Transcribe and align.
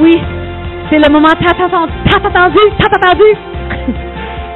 oui, 0.00 0.16
c'est 0.90 0.98
le 0.98 1.12
moment 1.12 1.28
tant 1.28 1.64
attendu, 1.64 1.92
tant 2.10 2.24
attendu, 2.28 2.58
tant 2.78 2.86
attendu. 2.86 3.94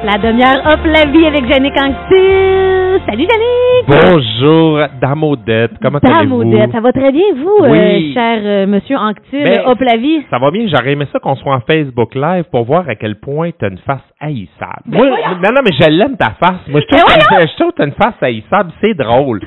La 0.05 0.17
demi-heure 0.17 0.61
Hop 0.73 0.79
la 0.85 1.09
vie 1.11 1.25
avec 1.25 1.49
Jannick 1.51 1.73
Anctil. 1.77 2.99
Salut 3.07 3.25
Jannick! 3.29 3.87
Bonjour, 3.87 4.79
Dame 5.01 5.23
Odette. 5.23 5.71
Comment 5.81 5.99
allez-vous? 5.99 6.43
Dame 6.43 6.53
Odette, 6.53 6.71
ça 6.73 6.81
va 6.81 6.91
très 6.91 7.11
bien, 7.11 7.23
vous, 7.37 7.57
Oui. 7.61 7.77
euh, 7.79 8.13
cher 8.13 8.39
euh, 8.43 8.67
monsieur 8.67 8.97
Anctil, 8.97 9.43
Ben, 9.43 9.61
Hop 9.65 9.79
la 9.79 9.95
vie? 9.97 10.23
Ça 10.29 10.39
va 10.39 10.51
bien, 10.51 10.65
j'aurais 10.67 10.91
aimé 10.91 11.05
ça 11.11 11.19
qu'on 11.19 11.35
soit 11.35 11.55
en 11.55 11.61
Facebook 11.61 12.15
Live 12.15 12.43
pour 12.51 12.65
voir 12.65 12.87
à 12.89 12.95
quel 12.95 13.15
point 13.15 13.51
t'as 13.57 13.69
une 13.69 13.77
face 13.79 14.01
haïssable. 14.19 14.83
Ben 14.87 14.97
Moi, 14.97 15.07
non, 15.41 15.49
non, 15.55 15.61
mais 15.63 15.71
je 15.79 15.89
l'aime 15.89 16.17
ta 16.17 16.31
face. 16.31 16.67
Moi, 16.67 16.81
je 16.81 16.87
trouve, 16.87 17.03
Ben 17.07 17.47
trouve 17.57 17.71
que 17.71 17.75
t'as 17.77 17.85
une 17.85 17.93
face 17.93 18.21
haïssable, 18.21 18.71
c'est 18.81 18.93
drôle. 18.93 19.39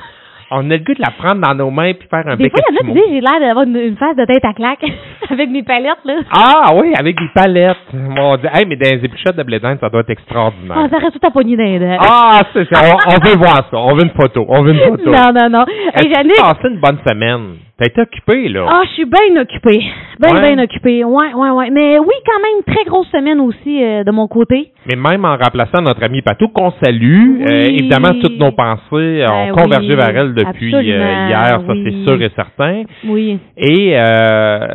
On 0.49 0.69
a 0.71 0.77
le 0.77 0.83
goût 0.83 0.93
de 0.93 1.01
la 1.01 1.11
prendre 1.11 1.41
dans 1.45 1.53
nos 1.53 1.69
mains 1.71 1.93
puis 1.93 2.07
faire 2.09 2.23
un 2.25 2.37
Des 2.37 2.49
fois, 2.49 2.59
il 2.69 2.73
y 2.73 2.77
en 2.77 2.81
a 2.81 2.85
qui 2.85 2.93
disent 2.93 3.13
j'ai 3.15 3.21
l'air 3.21 3.39
d'avoir 3.39 3.65
une, 3.65 3.75
une 3.75 3.97
face 3.97 4.15
de 4.15 4.23
tête 4.25 4.45
à 4.45 4.53
claque 4.53 4.83
avec 5.29 5.49
mes 5.49 5.63
palettes, 5.63 6.03
là. 6.05 6.13
Ah 6.31 6.73
oui, 6.73 6.93
avec 6.97 7.17
des 7.17 7.27
palettes. 7.33 7.77
Mon 7.93 8.37
Dieu. 8.37 8.49
Hey, 8.53 8.65
mais 8.65 8.77
dans 8.77 8.89
les 8.89 9.03
épluchettes 9.03 9.35
de 9.35 9.43
blé 9.43 9.59
d'Inde, 9.59 9.77
ça 9.81 9.89
doit 9.89 10.01
être 10.01 10.09
extraordinaire. 10.09 10.87
Ça 10.89 10.97
reste 10.97 11.19
tout 11.19 11.27
à 11.27 11.41
les 11.41 11.79
dents. 11.79 11.97
Ah, 11.99 12.41
c'est 12.53 12.67
ça. 12.73 12.81
On, 12.81 13.11
on 13.11 13.27
veut 13.27 13.37
voir 13.37 13.57
ça. 13.69 13.77
On 13.77 13.93
veut 13.93 14.03
une 14.03 14.11
photo. 14.11 14.45
On 14.47 14.61
veut 14.63 14.73
une 14.73 14.79
photo. 14.79 15.11
Non, 15.11 15.33
non, 15.33 15.49
non. 15.49 15.65
Hey, 15.67 15.89
As-tu 15.95 16.13
Jannick, 16.13 16.41
passé 16.41 16.67
une 16.69 16.79
bonne 16.79 16.99
semaine? 17.05 17.66
T'as 17.79 17.85
été 17.85 18.01
occupé, 18.01 18.49
là. 18.49 18.65
Ah, 18.67 18.81
je 18.85 18.89
suis 18.93 19.05
bien 19.05 19.39
occupée. 19.39 19.79
Bien, 20.19 20.33
Ouais. 20.33 20.55
bien 20.55 20.63
occupée. 20.63 21.03
Ouais, 21.03 21.31
ouais, 21.35 21.49
ouais. 21.51 21.69
Mais 21.69 21.99
oui, 21.99 22.13
quand 22.25 22.39
même, 22.41 22.63
très 22.75 22.83
grosse 22.85 23.07
semaine 23.11 23.39
aussi 23.39 23.83
euh, 23.83 24.03
de 24.03 24.09
mon 24.09 24.27
côté. 24.27 24.71
Mais 24.89 24.95
même 24.95 25.23
en 25.25 25.37
remplaçant 25.37 25.83
notre 25.83 26.01
ami 26.03 26.23
Patou, 26.23 26.47
qu'on 26.47 26.71
salue, 26.83 27.37
Oui. 27.37 27.45
euh, 27.47 27.65
évidemment, 27.65 28.19
toutes 28.19 28.39
nos 28.39 28.51
pensées 28.51 29.21
euh, 29.21 29.27
ont 29.29 29.45
Ben 29.49 29.53
convergé 29.63 29.89
oui, 29.89 29.95
vers 29.95 30.09
elle 30.17 30.33
depuis 30.33 30.73
euh, 30.73 30.81
hier, 30.81 31.43
ça 31.43 31.59
oui. 31.69 31.83
c'est 31.85 32.03
sûr 32.03 32.19
et 32.19 32.31
certain. 32.35 32.83
Oui. 33.05 33.37
Et 33.57 33.93
euh, 33.95 34.67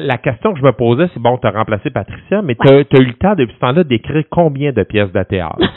la 0.00 0.18
question 0.18 0.52
que 0.52 0.58
je 0.60 0.64
me 0.64 0.72
posais, 0.72 1.06
c'est 1.14 1.22
bon, 1.22 1.38
tu 1.38 1.46
as 1.46 1.52
remplacé 1.52 1.88
Patricia, 1.88 2.42
mais 2.42 2.54
tu 2.54 2.68
as, 2.68 2.80
eu 3.00 3.06
le 3.06 3.14
temps 3.14 3.34
depuis 3.34 3.54
ce 3.54 3.60
temps-là 3.60 3.82
d'écrire 3.84 4.24
combien 4.30 4.72
de 4.72 4.82
pièces 4.82 5.10
de 5.12 5.22
théâtre? 5.22 5.56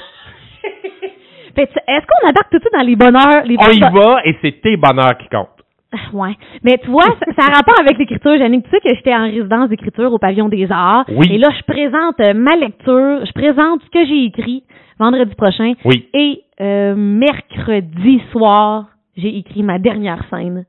Que, 1.55 1.61
Est-ce 1.61 2.05
qu'on 2.07 2.27
embarque 2.27 2.49
tout 2.49 2.57
de 2.57 2.63
suite 2.63 2.73
dans 2.73 2.81
les 2.81 2.95
bonheurs? 2.95 3.43
Les 3.45 3.55
On 3.59 3.69
y 3.69 3.79
va 3.79 4.21
et 4.25 4.35
c'est 4.41 4.59
tes 4.59 4.75
bonheurs 4.75 5.15
qui 5.19 5.29
comptent. 5.29 5.52
Ouais. 6.13 6.35
Mais 6.63 6.77
tu 6.83 6.89
vois, 6.89 7.03
ça, 7.05 7.33
ça 7.37 7.45
a 7.51 7.55
rapport 7.57 7.79
avec 7.79 7.97
l'écriture, 7.97 8.37
Jannick. 8.37 8.63
Tu 8.65 8.69
sais 8.71 8.79
que 8.79 8.89
j'étais 8.95 9.13
en 9.15 9.23
résidence 9.23 9.69
d'écriture 9.69 10.11
au 10.13 10.17
Pavillon 10.19 10.49
des 10.49 10.67
Arts. 10.71 11.05
Oui. 11.09 11.27
Et 11.31 11.37
là, 11.37 11.49
je 11.57 11.63
présente 11.71 12.19
euh, 12.19 12.33
ma 12.33 12.55
lecture, 12.55 13.25
je 13.25 13.31
présente 13.33 13.81
ce 13.83 13.89
que 13.89 14.05
j'ai 14.05 14.25
écrit 14.25 14.63
vendredi 14.99 15.33
prochain. 15.35 15.73
Oui. 15.85 16.07
Et 16.13 16.41
euh, 16.61 16.95
mercredi 16.95 18.21
soir, 18.31 18.85
j'ai 19.17 19.37
écrit 19.37 19.63
ma 19.63 19.79
dernière 19.79 20.23
scène. 20.29 20.65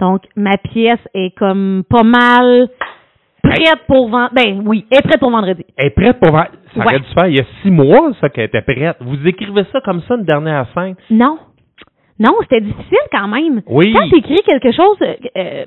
Donc, 0.00 0.22
ma 0.36 0.56
pièce 0.58 1.00
est 1.14 1.34
comme 1.38 1.82
pas 1.88 2.02
mal 2.02 2.68
prête 3.42 3.80
pour 3.86 4.08
vendre. 4.08 4.30
Ben 4.34 4.62
oui, 4.66 4.84
elle 4.90 4.98
est 4.98 5.02
prête 5.02 5.20
pour 5.20 5.30
vendredi. 5.30 5.64
Elle 5.76 5.86
est 5.86 5.90
prête 5.90 6.18
pour... 6.20 6.32
vendre- 6.32 6.50
Ça 6.74 6.80
Ouais. 6.80 6.84
aurait 6.86 6.98
dû 7.00 7.06
faire 7.14 7.26
il 7.28 7.36
y 7.36 7.40
a 7.40 7.44
six 7.62 7.70
mois, 7.70 8.12
ça, 8.20 8.28
qu'elle 8.28 8.44
était 8.46 8.60
prête. 8.60 8.96
Vous 9.00 9.26
écrivez 9.26 9.64
ça 9.72 9.80
comme 9.82 10.02
ça, 10.02 10.14
une 10.16 10.24
dernière 10.24 10.66
scène? 10.74 10.94
Non. 11.10 11.38
Non, 12.18 12.32
c'était 12.42 12.60
difficile 12.62 12.98
quand 13.12 13.28
même. 13.28 13.62
Oui. 13.68 13.92
Quand 13.92 14.08
tu 14.08 14.16
écris 14.18 14.42
quelque 14.46 14.72
chose, 14.72 14.96
euh, 15.36 15.64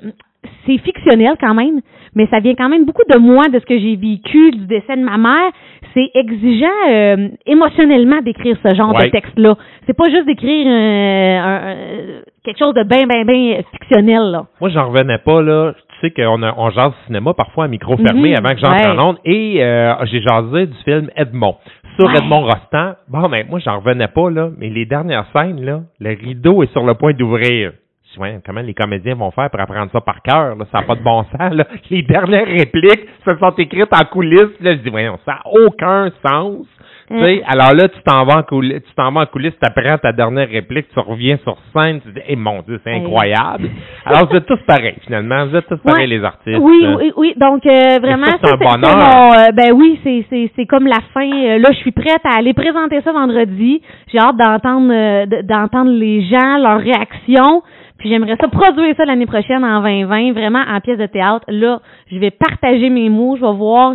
c'est 0.66 0.78
fictionnel 0.78 1.34
quand 1.40 1.54
même, 1.54 1.80
mais 2.14 2.26
ça 2.28 2.40
vient 2.40 2.54
quand 2.54 2.68
même 2.68 2.84
beaucoup 2.86 3.04
de 3.08 3.18
moi, 3.18 3.44
de 3.48 3.58
ce 3.60 3.64
que 3.66 3.78
j'ai 3.78 3.94
vécu, 3.96 4.50
du 4.50 4.66
décès 4.66 4.96
de 4.96 5.02
ma 5.04 5.16
mère. 5.16 5.50
C'est 5.94 6.10
exigeant 6.14 6.66
euh, 6.88 7.28
émotionnellement 7.46 8.20
d'écrire 8.22 8.56
ce 8.64 8.74
genre 8.74 8.94
Ouais. 8.94 9.06
de 9.06 9.10
texte-là. 9.10 9.54
C'est 9.86 9.96
pas 9.96 10.08
juste 10.10 10.26
d'écrire 10.26 10.66
euh, 10.68 12.20
quelque 12.44 12.58
chose 12.58 12.74
de 12.74 12.82
bien, 12.84 13.06
bien, 13.06 13.24
bien 13.24 13.62
fictionnel. 13.72 14.30
Là. 14.30 14.46
Moi, 14.60 14.70
j'en 14.70 14.88
revenais 14.88 15.18
pas, 15.18 15.42
là. 15.42 15.72
Tu 16.00 16.08
sais 16.08 16.10
qu'on 16.12 16.42
on 16.42 16.70
jase 16.70 16.92
cinéma 17.06 17.34
parfois 17.34 17.64
à 17.64 17.68
micro 17.68 17.96
fermé 17.96 18.30
Mhm, 18.30 18.36
avant 18.38 18.54
que 18.54 18.60
j'entre 18.60 18.80
ouais. 18.80 18.98
en 18.98 19.08
onde. 19.10 19.16
Et 19.24 19.62
euh, 19.62 19.94
j'ai 20.06 20.20
jasé 20.22 20.66
du 20.66 20.74
film 20.84 21.10
Edmond. 21.16 21.56
Sur 22.00 22.08
Ouais. 22.08 22.16
Edmond 22.16 22.44
Rostand. 22.44 22.94
Bon, 23.08 23.28
ben, 23.28 23.46
moi, 23.50 23.58
j'en 23.58 23.78
revenais 23.80 24.08
pas, 24.08 24.30
là. 24.30 24.48
Mais 24.56 24.70
les 24.70 24.86
dernières 24.86 25.26
scènes, 25.34 25.62
là, 25.62 25.80
le 26.00 26.10
rideau 26.10 26.62
est 26.62 26.72
sur 26.72 26.82
le 26.82 26.94
point 26.94 27.12
d'ouvrir. 27.12 27.72
Ouais, 28.18 28.40
comment 28.44 28.62
les 28.62 28.74
comédiens 28.74 29.14
vont 29.14 29.30
faire 29.30 29.50
pour 29.50 29.60
apprendre 29.60 29.92
ça 29.92 30.00
par 30.00 30.20
cœur, 30.22 30.56
là? 30.56 30.64
Ça 30.72 30.78
n'a 30.80 30.84
pas 30.84 30.96
de 30.96 31.02
bon 31.02 31.24
sens, 31.24 31.52
là. 31.52 31.66
Les 31.90 32.02
dernières 32.02 32.46
répliques 32.46 33.06
se 33.24 33.36
sont 33.36 33.50
écrites 33.58 33.92
en 33.92 34.04
coulisses. 34.06 34.58
Là, 34.60 34.76
je 34.76 34.80
dis, 34.80 34.88
voyons, 34.88 35.18
ça 35.26 35.34
n'a 35.34 35.42
aucun 35.66 36.10
sens. 36.26 36.66
Sais, 37.10 37.42
alors 37.48 37.74
là, 37.74 37.88
tu 37.88 38.00
t'en 38.04 38.24
vas 38.24 38.38
en 38.38 38.42
coulisses, 38.44 38.82
tu 38.86 38.94
t'en 38.94 39.10
vas 39.10 39.22
en 39.22 39.26
coulisses, 39.26 39.58
t'apprends 39.58 39.98
ta 39.98 40.12
dernière 40.12 40.48
réplique, 40.48 40.86
tu 40.94 41.00
reviens 41.00 41.38
sur 41.38 41.56
scène, 41.74 42.00
tu 42.00 42.12
dis, 42.12 42.20
eh 42.28 42.36
mon 42.36 42.62
Dieu, 42.62 42.80
c'est 42.84 42.92
incroyable. 42.94 43.68
Alors, 44.06 44.28
vous 44.28 44.36
êtes 44.36 44.46
tous 44.46 44.60
pareils, 44.64 44.94
finalement. 45.04 45.44
Vous 45.46 45.56
êtes 45.56 45.66
tous 45.66 45.78
pareils, 45.78 46.08
Ouais. 46.08 46.16
les 46.18 46.24
artistes. 46.24 46.58
Oui, 46.60 46.86
oui, 46.98 47.12
oui. 47.16 47.34
Donc, 47.36 47.66
euh, 47.66 47.98
vraiment, 48.00 48.26
ça, 48.26 48.36
c'est 48.42 48.52
un 48.54 48.56
bonheur? 48.56 48.96
mon, 48.96 49.32
euh, 49.32 49.50
ben 49.52 49.72
oui, 49.74 49.98
c'est, 50.04 50.24
c'est, 50.30 50.52
c'est 50.54 50.66
comme 50.66 50.86
la 50.86 51.00
fin. 51.12 51.28
Euh, 51.28 51.58
Là, 51.58 51.70
je 51.72 51.78
suis 51.78 51.90
prête 51.92 52.20
à 52.24 52.38
aller 52.38 52.54
présenter 52.54 53.00
ça 53.00 53.12
vendredi. 53.12 53.82
J'ai 54.12 54.18
hâte 54.18 54.36
d'entendre, 54.36 54.92
euh, 54.92 55.26
d'entendre 55.42 55.90
les 55.90 56.22
gens, 56.22 56.58
leurs 56.58 56.80
réactions. 56.80 57.62
Puis 57.98 58.08
j'aimerais 58.08 58.36
ça 58.40 58.46
produire 58.48 58.94
ça 58.96 59.04
l'année 59.04 59.26
prochaine 59.26 59.64
en 59.64 59.82
2020, 59.82 60.32
vraiment 60.32 60.62
en 60.66 60.80
pièce 60.80 60.96
de 60.98 61.06
théâtre. 61.06 61.44
Là, 61.48 61.80
je 62.10 62.18
vais 62.18 62.30
partager 62.30 62.88
mes 62.88 63.08
mots, 63.10 63.36
je 63.36 63.44
vais 63.44 63.52
voir 63.52 63.94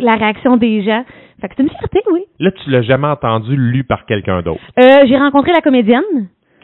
la 0.00 0.14
réaction 0.14 0.56
des 0.56 0.82
gens. 0.82 1.04
Fait 1.40 1.48
que 1.48 1.54
c'est 1.56 1.62
une 1.62 1.70
fierté, 1.70 2.00
oui. 2.12 2.24
Là, 2.40 2.50
tu 2.50 2.70
l'as 2.70 2.82
jamais 2.82 3.06
entendu 3.06 3.56
lu 3.56 3.84
par 3.84 4.06
quelqu'un 4.06 4.42
d'autre. 4.42 4.60
Euh, 4.80 5.06
j'ai 5.06 5.16
rencontré 5.16 5.52
la 5.52 5.60
comédienne. 5.60 6.02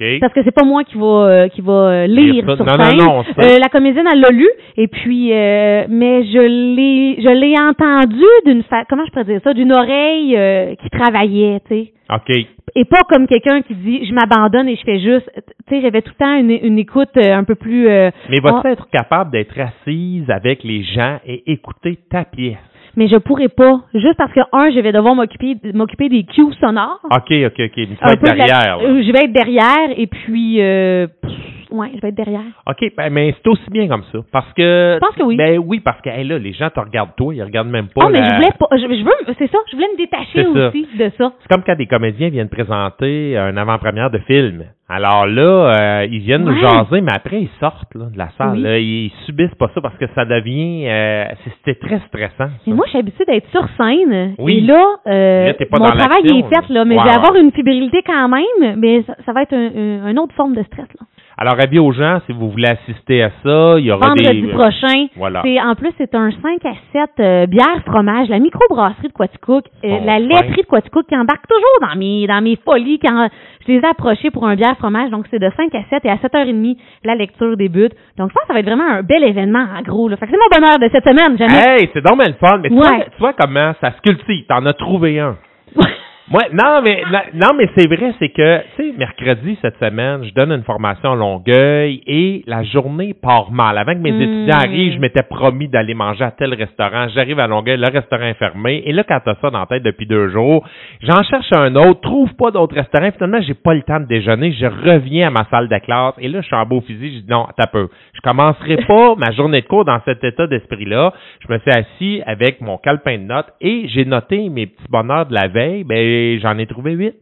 OK? 0.01 0.05
Parce 0.21 0.33
que 0.33 0.43
c'est 0.43 0.51
pas 0.55 0.65
moi 0.65 0.83
qui 0.83 0.99
va 0.99 1.07
euh, 1.07 1.49
qui 1.49 1.61
va 1.61 1.73
euh, 1.73 2.07
lire 2.09 2.45
sur 2.57 2.67
Non, 2.67 2.77
non, 2.77 2.85
scène. 2.85 2.97
non, 2.99 3.19
on 3.21 3.23
sait. 3.23 3.55
Euh, 3.55 3.59
la 3.61 3.69
comédienne 3.69 4.07
elle 4.13 4.19
l'a 4.21 4.31
lu 4.31 4.49
et 4.77 4.89
puis 4.89 5.33
euh, 5.33 5.85
mais 5.89 6.25
je 6.25 6.41
l'ai 6.41 7.23
je 7.23 7.29
l'ai 7.29 7.55
entendu 7.57 8.25
d'une 8.45 8.65
fa- 8.65 8.85
comment 8.91 9.05
je 9.07 9.13
pourrais 9.13 9.25
dire 9.25 9.41
ça? 9.45 9.55
D'une 9.55 9.73
oreille 9.73 10.37
euh, 10.37 10.75
qui 10.75 10.91
travaillait, 10.91 11.61
tu 11.69 11.75
sais. 11.77 11.93
OK. 12.13 12.37
Et 12.75 12.85
pas 12.87 13.03
comme 13.09 13.29
quelqu'un 13.29 13.63
qui 13.63 13.77
dit 13.77 14.05
je 14.05 14.13
m'abandonne 14.13 14.69
et 14.69 14.75
je 14.75 14.83
fais 14.83 14.99
juste 14.99 15.31
tu 15.69 15.77
sais 15.77 15.81
j'avais 15.81 16.03
tout 16.03 16.11
le 16.19 16.25
temps 16.25 16.35
une, 16.41 16.51
une 16.51 16.79
écoute 16.81 17.17
un 17.17 17.45
peu 17.45 17.55
plus 17.55 17.87
euh, 17.89 18.11
Mais 18.31 18.41
vas-tu 18.41 18.67
ah, 18.67 18.71
être 18.73 18.89
capable 18.91 19.31
d'être 19.31 19.55
assise 19.61 20.29
avec 20.29 20.65
les 20.65 20.83
gens 20.83 21.19
et 21.25 21.53
écouter 21.53 22.01
ta 22.11 22.25
pièce? 22.25 22.57
Mais 22.97 23.09
je 23.09 23.17
pourrais 23.17 23.49
pas 23.49 23.81
juste 23.95 24.17
parce 24.17 24.33
que 24.33 24.41
un 24.53 24.71
je 24.71 24.81
vais 24.81 24.93
devoir 24.93 25.15
m'occuper 25.15 25.57
m'occuper 25.75 26.09
des 26.09 26.25
cues 26.25 26.53
sonores. 26.61 27.01
OK, 27.05 27.31
OK, 27.31 27.61
OK. 27.61 27.73
Tu 27.75 27.87
vas 28.01 28.13
être 28.13 28.23
la- 28.23 28.35
derrière. 28.47 28.79
euh, 28.83 29.03
je 29.03 29.13
vais 29.13 29.25
être 29.25 29.33
derrière 29.33 29.91
et 29.97 30.07
puis 30.07 30.61
euh, 30.61 31.07
pff, 31.23 31.33
ouais, 31.75 31.91
je 31.95 32.01
vais 32.01 32.09
être 32.09 32.15
derrière. 32.15 32.41
OK, 32.67 32.93
ben, 32.97 33.11
mais 33.11 33.35
c'est 33.37 33.49
aussi 33.49 33.71
bien 33.71 33.89
comme 33.89 34.05
ça. 34.13 34.19
Parce 34.33 34.53
que. 34.55 34.95
Je 34.95 34.99
pense 35.01 35.15
que 35.17 35.23
oui. 35.23 35.37
Ben 35.37 35.59
oui, 35.59 35.81
parce 35.81 36.01
que 36.01 36.09
hey, 36.09 36.25
là, 36.25 36.39
les 36.39 36.53
gens 36.53 36.71
te 36.71 36.81
regardent 36.81 37.15
toi, 37.17 37.35
ils 37.35 37.43
regardent 37.43 37.69
même 37.71 37.89
pas. 37.89 38.07
Ah, 38.07 38.09
mais 38.11 38.21
la- 38.21 38.29
je 38.31 38.35
voulais 38.37 38.53
pas. 38.59 38.67
Je, 38.73 38.79
je 38.99 39.05
veux, 39.05 39.35
c'est 39.39 39.51
ça, 39.51 39.59
je 39.71 39.77
voulais 39.77 39.89
me 39.93 39.97
détacher 39.97 40.45
ça. 40.45 40.69
aussi 40.69 40.87
de 40.97 41.11
ça. 41.19 41.33
C'est 41.43 41.49
comme 41.55 41.63
quand 41.65 41.77
des 41.77 41.87
comédiens 41.87 42.29
viennent 42.31 42.49
présenter 42.49 43.37
un 43.37 43.57
avant-première 43.57 44.11
de 44.11 44.19
film. 44.19 44.65
Alors 44.87 45.27
là, 45.27 46.03
euh, 46.03 46.07
ils 46.11 46.19
viennent 46.21 46.45
nous 46.45 46.55
jaser, 46.61 47.01
mais 47.01 47.13
après, 47.15 47.41
ils 47.41 47.49
sortent 47.59 47.95
là, 47.95 48.05
de 48.13 48.19
la 48.19 48.29
salle. 48.37 48.53
Oui. 48.57 48.63
là. 48.63 48.79
ils 48.79 49.11
subissent 49.25 49.55
pas 49.55 49.71
ça 49.75 49.81
parce 49.81 49.97
que 49.97 50.05
ça 50.15 50.27
devient... 50.27 50.87
euh, 50.89 51.25
C'était 51.65 51.79
très 51.81 52.01
stressant. 52.07 52.35
ça. 52.37 52.49
Mais 52.67 52.75
moi, 52.75 52.85
je 52.85 52.91
suis 52.91 52.99
habituée 52.99 53.25
d'être 53.25 53.49
sur 53.51 53.67
scène. 53.79 54.35
Oui. 54.39 54.59
Et 54.59 54.61
là, 54.61 54.85
euh, 55.07 55.47
Là, 55.47 55.55
t'es 55.55 55.65
pas 55.65 55.79
mon 55.79 55.87
dans 55.87 55.97
travail 55.97 56.27
est 56.27 56.55
fait, 56.55 56.69
là, 56.73 56.85
mais 56.85 56.97
là. 56.97 57.03
je 57.03 57.09
vais 57.09 57.15
avoir 57.17 57.35
une 57.37 57.51
fébrilité 57.53 58.03
quand 58.05 58.29
même, 58.29 58.77
mais 58.79 59.03
ça, 59.05 59.15
ça 59.25 59.33
va 59.33 59.43
être 59.43 59.55
un, 59.55 59.71
un- 59.75 60.11
une 60.11 60.19
autre 60.19 60.35
forme 60.35 60.55
de 60.55 60.63
stress. 60.65 60.87
Là. 61.01 61.07
Alors, 61.37 61.55
avis 61.61 61.79
aux 61.81 61.91
gens, 61.93 62.21
si 62.27 62.33
vous 62.33 62.49
voulez 62.49 62.69
assister 62.69 63.23
à 63.23 63.31
ça, 63.43 63.75
il 63.79 63.85
y 63.87 63.91
aura 63.91 64.09
Vendredi 64.09 64.43
des... 64.43 64.49
prochain. 64.49 65.07
Voilà. 65.17 65.43
C'est, 65.45 65.61
en 65.61 65.75
plus, 65.75 65.91
c'est 65.99 66.15
un 66.15 66.31
5 66.31 66.65
à 66.65 66.75
7 66.93 67.11
euh, 67.19 67.47
bière 67.47 67.83
fromage, 67.85 68.29
la 68.29 68.39
microbrasserie 68.39 69.09
de 69.09 69.13
Quaticook, 69.13 69.65
euh, 69.85 69.89
Bon, 69.89 70.05
la 70.05 70.21
laiterie 70.21 70.63
de 70.63 70.67
Quaticook 70.67 71.07
qui 71.09 71.17
embarque 71.17 71.45
toujours 71.49 71.89
dans 71.91 71.99
mes, 71.99 72.27
dans 72.29 72.41
mes 72.41 72.57
folies 72.65 73.01
quand 73.01 73.29
je 73.67 73.73
les 73.73 73.79
ai 73.79 73.87
approchés 73.87 74.31
pour 74.31 74.47
un 74.47 74.55
bière 74.55 74.77
fromage. 74.79 75.11
Donc, 75.11 75.27
c'est 75.31 75.41
de 75.41 75.51
5 75.57 75.75
à 75.75 75.83
7 75.91 76.05
et 76.05 76.11
à 76.11 76.17
7h30, 76.17 76.77
la 77.05 77.15
lecture 77.17 77.57
débute. 77.57 77.93
Donc, 78.17 78.29
je 78.31 78.35
pense 78.35 78.43
que 78.43 78.47
ça 78.49 78.53
va 78.55 78.61
être 78.61 78.67
vraiment 78.67 78.89
un 78.89 79.03
bel 79.03 79.25
événement, 79.25 79.67
en 79.77 79.83
gros. 79.83 80.09
Là. 80.09 80.17
Fait 80.17 80.27
que 80.27 80.33
c'est 80.33 80.39
mon 80.39 80.61
bonheur 80.61 80.79
de 80.79 80.89
cette 80.93 81.05
semaine, 81.05 81.37
Jannick. 81.37 81.67
Hey, 81.67 81.91
c'est 81.93 82.01
bien 82.01 82.27
le 82.29 82.35
fun, 82.35 82.59
mais 82.63 82.69
tu, 82.69 82.75
Ouais. 82.77 82.81
vois, 82.81 83.05
tu 83.07 83.19
vois 83.19 83.33
comment 83.33 83.73
ça 83.81 83.91
se 83.93 84.01
cultive? 84.03 84.47
T'en 84.47 84.65
as 84.67 84.75
trouvé 84.75 85.19
un. 85.19 85.37
Moi, 86.31 86.41
non, 86.55 86.81
mais 86.83 87.03
la- 87.11 87.25
non, 87.35 87.51
mais 87.55 87.69
c'est 87.77 87.87
vrai, 87.87 88.15
c'est 88.19 88.31
que, 88.31 88.59
tu 88.77 88.83
sais, 88.93 88.95
mercredi 88.97 89.59
cette 89.61 89.77
semaine, 89.79 90.25
je 90.25 90.33
donne 90.33 90.53
une 90.53 90.63
formation 90.63 91.13
à 91.13 91.15
Longueuil 91.17 92.01
et 92.07 92.43
la 92.47 92.63
journée 92.63 93.13
part 93.13 93.51
mal. 93.53 93.77
Avant 93.77 93.93
que 93.93 93.99
mes 93.99 94.11
Hmm. 94.11 94.23
étudiants 94.23 94.57
arrivent, 94.57 94.95
je 94.95 94.99
m'étais 95.01 95.23
promis 95.23 95.69
d'aller 95.69 95.93
manger 95.93 96.25
à 96.25 96.31
tel 96.31 96.55
restaurant. 96.55 97.09
J'arrive 97.15 97.39
à 97.41 97.47
Longueuil, 97.47 97.77
le 97.77 97.93
restaurant 97.93 98.25
est 98.25 98.39
fermé. 98.39 98.83
Et 98.87 98.93
là, 98.93 99.05
quand 99.07 99.19
t'as 99.23 99.35
ça 99.35 99.51
dans 99.51 99.59
la 99.59 99.67
tête 99.67 99.83
depuis 99.83 100.07
deux 100.07 100.31
jours, 100.31 100.67
j'en 101.03 101.23
cherche 101.25 101.53
un 101.55 101.77
autre, 101.77 102.01
trouve 102.01 102.33
pas 102.37 102.51
d'autres 102.51 102.75
restaurants. 102.75 103.11
Finalement, 103.13 103.43
j'ai 103.43 103.53
pas 103.53 103.75
le 103.75 103.83
temps 103.83 104.01
de 104.01 104.07
déjeuner. 104.07 104.53
Je 104.59 104.65
reviens 104.65 105.27
à 105.29 105.31
ma 105.31 105.45
salle 105.51 105.69
de 105.69 105.79
classe 105.79 106.15
et 106.19 106.29
là, 106.29 106.41
je 106.41 106.47
suis 106.47 106.57
en 106.57 106.65
beau 106.65 106.81
physique. 106.81 107.17
Je 107.17 107.19
dis 107.21 107.31
non, 107.31 107.49
t'as 107.59 107.67
peu. 107.67 107.89
Je 108.15 108.21
commencerai 108.23 108.77
pas 108.89 109.15
ma 109.17 109.31
journée 109.33 109.61
de 109.61 109.67
cours 109.67 109.85
dans 109.85 110.01
cet 110.07 110.25
état 110.25 110.47
d'esprit-là. 110.47 111.13
Je 111.47 111.53
me 111.53 111.59
suis 111.59 111.71
assis 111.71 112.23
avec 112.25 112.63
mon 112.63 112.79
calepin 112.79 113.19
de 113.19 113.25
notes 113.25 113.53
et 113.61 113.89
j'ai 113.89 114.07
noté 114.07 114.49
mes 114.49 114.69
petits 114.69 114.89
bonheurs 114.89 115.27
de 115.27 115.35
la 115.35 115.49
veille. 115.49 115.85
Ben, 115.85 116.14
j'en 116.43 116.59
ai 116.59 116.67
trouvé 116.67 116.93
huit. 116.93 117.17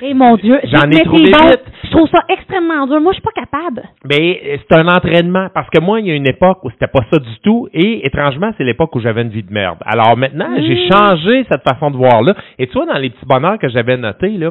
Eh 0.00 0.14
mon 0.14 0.36
Dieu, 0.36 0.60
J'en 0.72 0.82
ai 0.82 0.94
mais 0.94 1.00
trouvé 1.02 1.30
bon. 1.32 1.48
vite. 1.48 1.64
Je 1.82 1.90
trouve 1.90 2.08
ça 2.08 2.22
extrêmement 2.28 2.86
dur. 2.86 3.00
Moi, 3.00 3.12
je 3.12 3.16
suis 3.16 3.22
pas 3.22 3.32
capable. 3.34 3.82
Ben, 4.04 4.34
c'est 4.44 4.76
un 4.76 4.86
entraînement. 4.86 5.48
Parce 5.52 5.68
que 5.70 5.80
moi, 5.80 5.98
il 5.98 6.06
y 6.06 6.12
a 6.12 6.14
une 6.14 6.28
époque 6.28 6.58
où 6.62 6.70
c'était 6.70 6.86
pas 6.86 7.00
ça 7.10 7.18
du 7.18 7.36
tout. 7.42 7.68
Et 7.74 8.06
étrangement, 8.06 8.52
c'est 8.56 8.62
l'époque 8.62 8.94
où 8.94 9.00
j'avais 9.00 9.22
une 9.22 9.30
vie 9.30 9.42
de 9.42 9.52
merde. 9.52 9.78
Alors 9.84 10.16
maintenant, 10.16 10.50
Mm. 10.50 10.62
j'ai 10.62 10.88
changé 10.88 11.44
cette 11.50 11.64
façon 11.68 11.90
de 11.90 11.96
voir-là. 11.96 12.34
Et 12.60 12.68
tu 12.68 12.74
vois, 12.74 12.86
dans 12.86 12.98
les 12.98 13.10
petits 13.10 13.26
bonheurs 13.26 13.58
que 13.58 13.68
j'avais 13.68 13.96
notés, 13.96 14.30
là, 14.38 14.50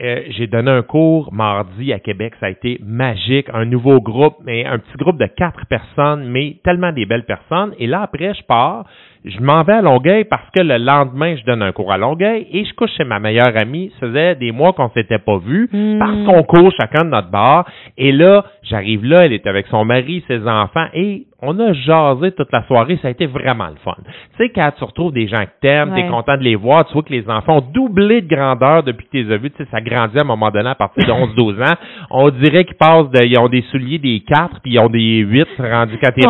euh, 0.00 0.20
j'ai 0.28 0.46
donné 0.46 0.70
un 0.70 0.82
cours 0.82 1.32
mardi 1.32 1.92
à 1.92 1.98
Québec. 1.98 2.34
Ça 2.38 2.46
a 2.46 2.50
été 2.50 2.78
magique. 2.84 3.48
Un 3.52 3.64
nouveau 3.64 4.00
groupe, 4.00 4.36
mais 4.44 4.66
un 4.66 4.78
petit 4.78 4.96
groupe 4.98 5.18
de 5.18 5.26
quatre 5.26 5.66
personnes, 5.66 6.28
mais 6.28 6.58
tellement 6.62 6.92
des 6.92 7.06
belles 7.06 7.24
personnes. 7.24 7.72
Et 7.80 7.88
là, 7.88 8.02
après, 8.02 8.34
je 8.34 8.44
pars. 8.44 8.84
Je 9.26 9.40
m'en 9.40 9.62
vais 9.64 9.72
à 9.72 9.82
Longueuil 9.82 10.24
parce 10.24 10.48
que 10.56 10.62
le 10.62 10.76
lendemain, 10.78 11.34
je 11.36 11.44
donne 11.44 11.60
un 11.60 11.72
cours 11.72 11.92
à 11.92 11.98
Longueuil 11.98 12.46
et 12.52 12.64
je 12.64 12.72
couche 12.74 12.92
chez 12.96 13.02
ma 13.04 13.18
meilleure 13.18 13.56
amie. 13.56 13.90
Ça 13.98 14.06
faisait 14.06 14.36
des 14.36 14.52
mois 14.52 14.72
qu'on 14.72 14.88
s'était 14.90 15.18
pas 15.18 15.38
vus 15.38 15.68
Mm. 15.72 15.98
parce 15.98 16.24
qu'on 16.26 16.42
court 16.44 16.70
chacun 16.80 17.04
de 17.04 17.10
notre 17.10 17.30
bar. 17.30 17.66
Et 17.98 18.12
là, 18.12 18.44
j'arrive 18.62 19.04
là, 19.04 19.26
elle 19.26 19.32
est 19.32 19.46
avec 19.48 19.66
son 19.66 19.84
mari, 19.84 20.22
ses 20.28 20.46
enfants 20.46 20.86
et 20.94 21.24
on 21.42 21.58
a 21.58 21.72
jasé 21.72 22.32
toute 22.32 22.52
la 22.52 22.62
soirée. 22.66 22.98
Ça 23.02 23.08
a 23.08 23.10
été 23.10 23.26
vraiment 23.26 23.66
le 23.66 23.76
fun. 23.84 23.94
Tu 24.38 24.44
sais, 24.44 24.50
quand 24.54 24.70
tu 24.78 24.84
retrouves 24.84 25.12
des 25.12 25.26
gens 25.26 25.42
que 25.44 25.50
t'aimes, 25.60 25.92
Ouais. 25.92 26.02
t'es 26.02 26.08
content 26.08 26.36
de 26.36 26.42
les 26.44 26.54
voir, 26.54 26.86
tu 26.86 26.92
vois 26.94 27.02
que 27.02 27.12
les 27.12 27.28
enfants 27.28 27.58
ont 27.58 27.64
doublé 27.74 28.22
de 28.22 28.28
grandeur 28.32 28.84
depuis 28.84 29.06
que 29.06 29.10
tu 29.10 29.22
les 29.24 29.34
as 29.34 29.38
vus. 29.38 29.50
Tu 29.50 29.64
sais, 29.64 29.68
ça 29.72 29.80
grandit 29.80 30.18
à 30.18 30.20
un 30.20 30.24
moment 30.24 30.50
donné 30.50 30.68
à 30.70 30.74
partir 30.76 31.04
de 31.04 31.10
11-12 31.34 31.60
ans. 31.62 31.74
On 32.10 32.30
dirait 32.30 32.64
qu'ils 32.64 32.76
passent 32.76 33.10
de, 33.10 33.24
ils 33.26 33.38
ont 33.40 33.48
des 33.48 33.62
souliers 33.72 33.98
des 33.98 34.20
4 34.20 34.60
puis 34.62 34.74
ils 34.74 34.78
ont 34.78 34.88
des 34.88 35.18
8 35.18 35.48
rendus 35.58 35.98
quand 36.00 36.10
ils 36.16 36.22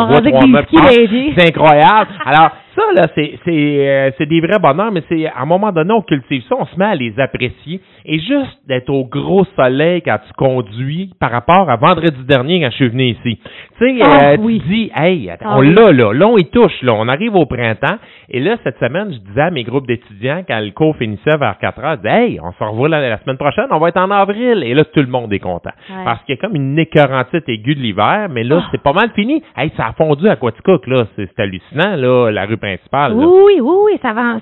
tard. 0.79 0.91
légers. 0.91 1.35
C'est 1.37 1.49
incroyable. 1.49 2.11
Alors, 2.25 2.51
ça, 2.77 2.83
là, 2.95 3.09
c'est, 3.15 3.39
c'est, 3.45 3.89
euh, 3.89 4.11
c'est 4.19 4.27
des 4.27 4.41
vrais 4.41 4.59
bonheurs, 4.61 4.93
mais 4.93 5.03
c'est, 5.09 5.27
à 5.27 5.41
un 5.41 5.47
moment 5.47 5.73
donné, 5.73 5.93
on 5.93 6.03
cultive 6.03 6.43
ça, 6.49 6.55
on 6.59 6.67
se 6.67 6.79
met 6.79 6.85
à 6.85 6.95
les 6.95 7.19
apprécier. 7.19 7.81
Et 8.05 8.19
juste 8.21 8.59
d'être 8.69 8.91
au 8.91 9.05
gros 9.05 9.45
soleil 9.57 10.03
quand 10.03 10.19
tu 10.27 10.33
conduis 10.35 11.11
par 11.19 11.31
rapport 11.31 11.69
à 11.71 11.77
vendredi 11.77 12.23
dernier 12.29 12.61
quand 12.61 12.71
je 12.71 12.77
suis 12.77 12.89
venu 12.89 13.05
ici. 13.05 13.39
Tu 13.79 13.99
sais, 13.99 14.03
Ah, 14.05 14.33
euh, 14.33 14.37
oui. 14.41 14.61
tu 14.61 14.69
dis, 14.69 14.91
hey, 14.95 15.29
attends, 15.31 15.47
Ah, 15.51 15.59
on 15.59 15.63
l'a, 15.63 15.91
là, 15.93 16.13
là, 16.13 16.27
on 16.29 16.37
y 16.37 16.45
touche, 16.51 16.83
là, 16.83 16.93
on 16.95 17.09
arrive 17.09 17.35
au 17.35 17.47
printemps. 17.47 17.97
Et 18.29 18.41
là, 18.41 18.57
cette 18.65 18.79
semaine, 18.79 19.13
je 19.13 19.19
disais 19.19 19.41
à 19.41 19.51
mes 19.51 19.65
groupes 19.65 19.87
d'étudiants, 19.87 20.43
quand 20.47 20.61
le 20.61 20.71
cours 20.71 20.97
finissait 20.97 21.37
vers 21.39 21.57
4 21.59 21.79
heures, 21.83 21.97
je 21.97 22.09
disais, 22.09 22.27
hey, 22.27 22.41
on 22.43 22.53
se 22.53 22.63
revoit 22.63 22.89
la, 22.89 23.09
la 23.09 23.19
semaine 23.19 23.37
prochaine, 23.39 23.67
on 23.71 23.79
va 23.79 23.89
être 23.89 24.01
en 24.01 24.11
avril. 24.11 24.63
Et 24.65 24.75
là, 24.75 24.85
tout 24.85 25.01
le 25.01 25.07
monde 25.07 25.33
est 25.33 25.39
content. 25.39 25.71
Ouais. 25.91 26.05
Parce 26.05 26.23
qu'il 26.25 26.35
y 26.35 26.39
a 26.39 26.41
comme 26.41 26.57
une 26.57 26.79
écœurantite 26.79 27.49
aiguë 27.49 27.75
de 27.75 27.81
l'hiver, 27.81 28.29
mais 28.31 28.45
là, 28.45 28.61
Ah. 28.63 28.69
c'est 28.73 28.83
pas 28.83 28.93
mal 28.93 29.11
fini. 29.15 29.43
Hey, 29.57 29.71
ça 29.77 29.87
a 29.89 29.93
fondu 29.93 30.29
à 30.29 30.37
Quaticook, 30.37 30.87
là. 30.87 31.07
C'est, 31.17 31.27
c'est 31.27 31.43
hallucinant, 31.43 31.97
là, 31.97 32.31
la 32.31 32.45
rue 32.47 32.57
Oui, 33.15 33.61
oui, 33.61 33.75
oui, 33.85 33.99
ça 34.03 34.13
va. 34.13 34.37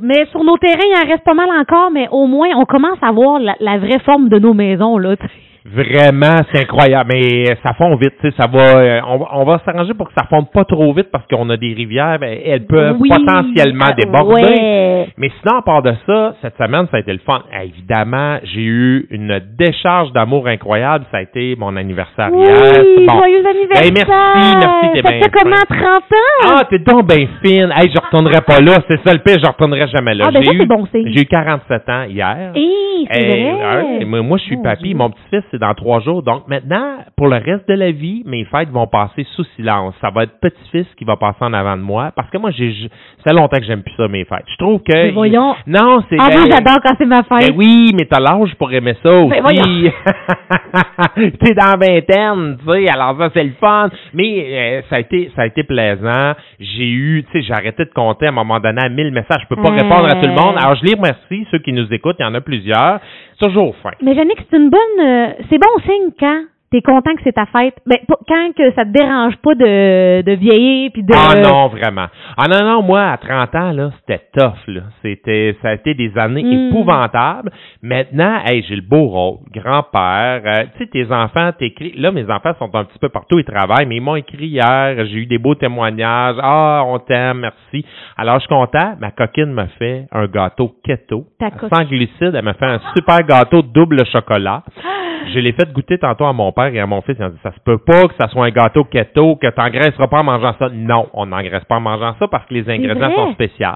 Mais 0.00 0.26
sur 0.26 0.44
nos 0.44 0.56
terrains, 0.58 0.78
il 0.84 1.04
en 1.04 1.08
reste 1.08 1.24
pas 1.24 1.34
mal 1.34 1.48
encore, 1.50 1.90
mais 1.90 2.08
au 2.10 2.26
moins, 2.26 2.48
on 2.56 2.64
commence 2.64 2.98
à 3.02 3.12
voir 3.12 3.38
la, 3.38 3.78
vraie 3.78 4.00
forme 4.00 4.28
de 4.28 4.38
nos 4.38 4.54
maisons, 4.54 4.98
là. 4.98 5.16
Vraiment, 5.66 6.36
c'est 6.50 6.62
incroyable. 6.62 7.10
Mais 7.12 7.44
ça 7.62 7.74
fond 7.74 7.94
vite, 7.96 8.14
tu 8.20 8.28
sais, 8.30 8.34
ça 8.38 8.46
va. 8.46 8.78
euh, 8.78 9.00
on, 9.06 9.18
va- 9.18 9.28
on 9.32 9.44
va 9.44 9.60
s'arranger 9.64 9.92
pour 9.94 10.08
que 10.08 10.14
ça 10.16 10.26
fonde 10.28 10.50
pas 10.50 10.64
trop 10.64 10.92
vite 10.94 11.08
parce 11.12 11.26
qu'on 11.26 11.48
a 11.50 11.56
des 11.58 11.74
rivières, 11.74 12.18
ben, 12.18 12.38
elles 12.44 12.66
peuvent 12.66 12.96
Oui, 12.98 13.10
potentiellement 13.10 13.86
euh, 13.88 13.94
déborder. 13.96 14.42
ouais. 14.42 15.08
Mais 15.18 15.30
sinon, 15.40 15.58
à 15.58 15.62
part 15.62 15.82
de 15.82 15.92
ça, 16.06 16.34
cette 16.40 16.56
semaine, 16.56 16.86
ça 16.90 16.96
a 16.96 17.00
été 17.00 17.12
le 17.12 17.18
fun. 17.18 17.42
Eh, 17.52 17.66
évidemment, 17.66 18.38
j'ai 18.42 18.62
eu 18.62 19.06
une 19.10 19.38
décharge 19.58 20.12
d'amour 20.12 20.46
incroyable. 20.48 21.04
Ça 21.10 21.18
a 21.18 21.22
été 21.22 21.54
mon 21.58 21.76
anniversaire 21.76 22.30
Oui, 22.32 22.42
hier. 22.46 22.82
Bon. 23.06 23.18
joyeux 23.18 23.44
anniversaire! 23.46 23.84
Hey, 23.84 23.92
merci, 23.92 24.56
merci, 24.60 24.86
t'es 24.94 25.02
Ça 25.02 25.10
bien 25.10 25.20
fait 25.22 25.30
comment, 25.42 25.56
fin. 25.68 25.76
30 25.76 26.02
ans? 26.02 26.56
Ah, 26.56 26.62
t'es 26.70 26.78
donc 26.78 27.06
bien 27.06 27.26
fine. 27.44 27.70
Hey, 27.76 27.90
je 27.94 28.00
retournerai 28.02 28.40
pas 28.46 28.60
là. 28.60 28.78
C'est 28.88 29.00
ça 29.06 29.12
le 29.12 29.20
pire, 29.20 29.36
je 29.42 29.46
retournerai 29.46 29.86
jamais 29.88 30.14
là. 30.14 30.24
Ah, 30.28 30.30
ben 30.32 30.42
J'ai 30.42 30.54
eu- 30.54 30.58
c'est 30.60 30.66
bon. 30.66 30.86
J'ai 30.92 31.20
eu 31.22 31.26
47 31.26 31.88
ans 31.88 32.02
hier. 32.08 32.52
Hey, 32.54 33.06
c'est 33.12 33.22
Hey, 33.22 33.52
vrai. 33.52 34.04
ouais, 34.04 34.22
moi, 34.22 34.38
je 34.38 34.44
suis 34.44 34.56
papy. 34.62 34.94
Mon 34.94 35.10
petit-fils, 35.10 35.42
c'est 35.50 35.58
dans 35.58 35.74
trois 35.74 36.00
jours. 36.00 36.22
Donc, 36.22 36.48
maintenant, 36.48 36.98
pour 37.16 37.28
le 37.28 37.36
reste 37.36 37.68
de 37.68 37.74
la 37.74 37.90
vie, 37.90 38.22
mes 38.26 38.44
fêtes 38.44 38.70
vont 38.70 38.86
passer 38.86 39.26
sous 39.34 39.44
silence. 39.56 39.94
Ça 40.00 40.10
va 40.10 40.24
être 40.24 40.38
petit-fils 40.40 40.86
qui 40.96 41.04
va 41.04 41.16
passer 41.16 41.38
en 41.42 41.52
avant 41.52 41.76
de 41.76 41.82
moi. 41.82 42.12
Parce 42.14 42.30
que 42.30 42.38
moi, 42.38 42.50
j'ai, 42.50 42.72
ça 43.18 43.30
fait 43.30 43.34
longtemps 43.34 43.58
que 43.58 43.64
j'aime 43.64 43.82
plus 43.82 43.94
ça, 43.96 44.08
mes 44.08 44.24
fêtes. 44.24 44.44
Je 44.48 44.56
trouve 44.56 44.80
que. 44.82 44.92
Mais 44.92 45.10
voyons. 45.10 45.54
Non, 45.66 46.02
c'est. 46.08 46.16
Ah, 46.20 46.28
ben- 46.28 46.38
moi, 46.38 46.46
j'adore 46.50 46.78
quand 46.84 46.94
c'est 46.98 47.06
ma 47.06 47.22
fête. 47.22 47.50
ben 47.50 47.56
oui, 47.56 47.92
mais 47.98 48.06
t'as 48.06 48.20
l'âge 48.20 48.54
pour 48.56 48.72
aimer 48.72 48.94
ça 49.02 49.12
aussi. 49.12 49.90
T'es 51.40 51.54
dans 51.54 51.76
la 51.78 51.86
vingtaine, 51.86 52.56
tu 52.58 52.72
sais, 52.72 52.88
alors 52.90 53.16
ça 53.18 53.30
c'est 53.34 53.44
le 53.44 53.52
fun. 53.60 53.90
Mais 54.14 54.80
euh, 54.80 54.82
ça 54.88 54.96
a 54.96 55.00
été 55.00 55.30
ça 55.34 55.42
a 55.42 55.46
été 55.46 55.62
plaisant. 55.64 56.34
J'ai 56.58 56.88
eu, 56.88 57.24
tu 57.24 57.32
sais, 57.32 57.46
j'ai 57.46 57.52
arrêté 57.52 57.84
de 57.84 57.90
compter 57.90 58.26
à 58.26 58.28
un 58.30 58.32
moment 58.32 58.60
donné 58.60 58.80
à 58.82 58.88
1000 58.88 59.12
messages. 59.12 59.42
Je 59.42 59.54
peux 59.54 59.60
pas 59.60 59.70
répondre 59.70 60.06
à 60.06 60.14
tout 60.20 60.28
le 60.28 60.34
monde. 60.34 60.56
Alors 60.58 60.76
je 60.76 60.84
les 60.84 60.94
remercie, 60.94 61.46
ceux 61.50 61.58
qui 61.58 61.72
nous 61.72 61.92
écoutent, 61.92 62.16
il 62.18 62.22
y 62.22 62.26
en 62.26 62.34
a 62.34 62.40
plusieurs. 62.40 63.00
Toujours 63.40 63.74
fin. 63.82 63.90
Mais 64.02 64.14
Jannick, 64.14 64.38
c'est 64.50 64.56
une 64.56 64.70
bonne. 64.70 65.00
euh, 65.00 65.32
c'est 65.48 65.58
bon 65.58 65.82
signe 65.86 66.10
quand 66.18 66.44
t'es 66.70 66.82
content 66.82 67.14
que 67.14 67.22
c'est 67.24 67.32
ta 67.32 67.46
fête? 67.46 67.74
Ben, 67.86 67.98
quand 68.28 68.52
que 68.56 68.72
ça 68.74 68.84
te 68.84 68.90
dérange 68.90 69.36
pas 69.38 69.54
de, 69.54 70.22
de 70.22 70.32
vieillir 70.32 70.90
puis 70.92 71.02
de. 71.02 71.12
Ah 71.14 71.40
non, 71.40 71.68
vraiment. 71.68 72.06
Ah 72.36 72.46
non, 72.48 72.64
non, 72.66 72.82
moi, 72.82 73.10
à 73.10 73.16
30 73.18 73.54
ans, 73.54 73.72
là, 73.72 73.90
c'était 74.00 74.22
tough, 74.36 74.66
là. 74.68 74.82
C'était, 75.02 75.56
ça 75.62 75.70
a 75.70 75.74
été 75.74 75.94
des 75.94 76.16
années 76.16 76.42
Mm. 76.42 76.68
épouvantables. 76.68 77.50
Maintenant, 77.82 78.40
hey, 78.46 78.64
j'ai 78.68 78.76
le 78.76 78.82
beau 78.82 79.06
rôle. 79.06 79.38
Grand-père. 79.52 80.42
euh, 80.44 80.64
tu 80.76 80.84
sais, 80.84 80.90
tes 80.90 81.12
enfants 81.12 81.50
t'écrivent. 81.58 82.00
Là, 82.00 82.12
mes 82.12 82.24
enfants 82.30 82.52
sont 82.58 82.74
un 82.74 82.84
petit 82.84 82.98
peu 82.98 83.08
partout, 83.08 83.38
ils 83.38 83.44
travaillent, 83.44 83.86
mais 83.86 83.96
ils 83.96 84.02
m'ont 84.02 84.16
écrit 84.16 84.46
hier. 84.46 84.94
J'ai 85.06 85.16
eu 85.18 85.26
des 85.26 85.38
beaux 85.38 85.54
témoignages. 85.54 86.36
Ah, 86.40 86.82
on 86.86 86.98
t'aime, 86.98 87.38
merci. 87.40 87.84
Alors, 88.16 88.36
je 88.36 88.40
suis 88.40 88.48
content. 88.48 88.94
Ma 89.00 89.10
coquine 89.10 89.52
m'a 89.52 89.66
fait 89.78 90.06
un 90.12 90.26
gâteau 90.26 90.72
keto. 90.84 91.24
Ta. 91.38 91.48
Sans 91.72 91.84
glucides. 91.84 92.34
Elle 92.34 92.44
m'a 92.44 92.54
fait 92.54 92.66
un 92.66 92.80
super 92.96 93.18
gâteau 93.26 93.62
double 93.62 94.04
chocolat. 94.06 94.62
Je 95.32 95.38
l'ai 95.38 95.52
fait 95.52 95.72
goûter 95.72 95.98
tantôt 95.98 96.24
à 96.26 96.32
mon 96.32 96.50
père 96.52 96.66
et 96.74 96.80
à 96.80 96.86
mon 96.86 97.00
fils. 97.02 97.16
Ils 97.18 97.24
ont 97.24 97.28
dit, 97.28 97.38
ça 97.42 97.52
se 97.52 97.60
peut 97.64 97.78
pas 97.78 98.08
que 98.08 98.14
ça 98.20 98.28
soit 98.28 98.44
un 98.46 98.50
gâteau 98.50 98.84
keto, 98.84 99.36
que 99.36 99.48
t'engraisseras 99.48 100.08
pas 100.08 100.20
en 100.20 100.24
mangeant 100.24 100.54
ça. 100.58 100.68
Non, 100.72 101.08
on 101.14 101.26
n'engraisse 101.26 101.64
pas 101.64 101.76
en 101.76 101.80
mangeant 101.80 102.14
ça 102.18 102.28
parce 102.28 102.46
que 102.46 102.54
les 102.54 102.68
ingrédients 102.70 103.12
sont 103.14 103.32
spéciaux. 103.32 103.66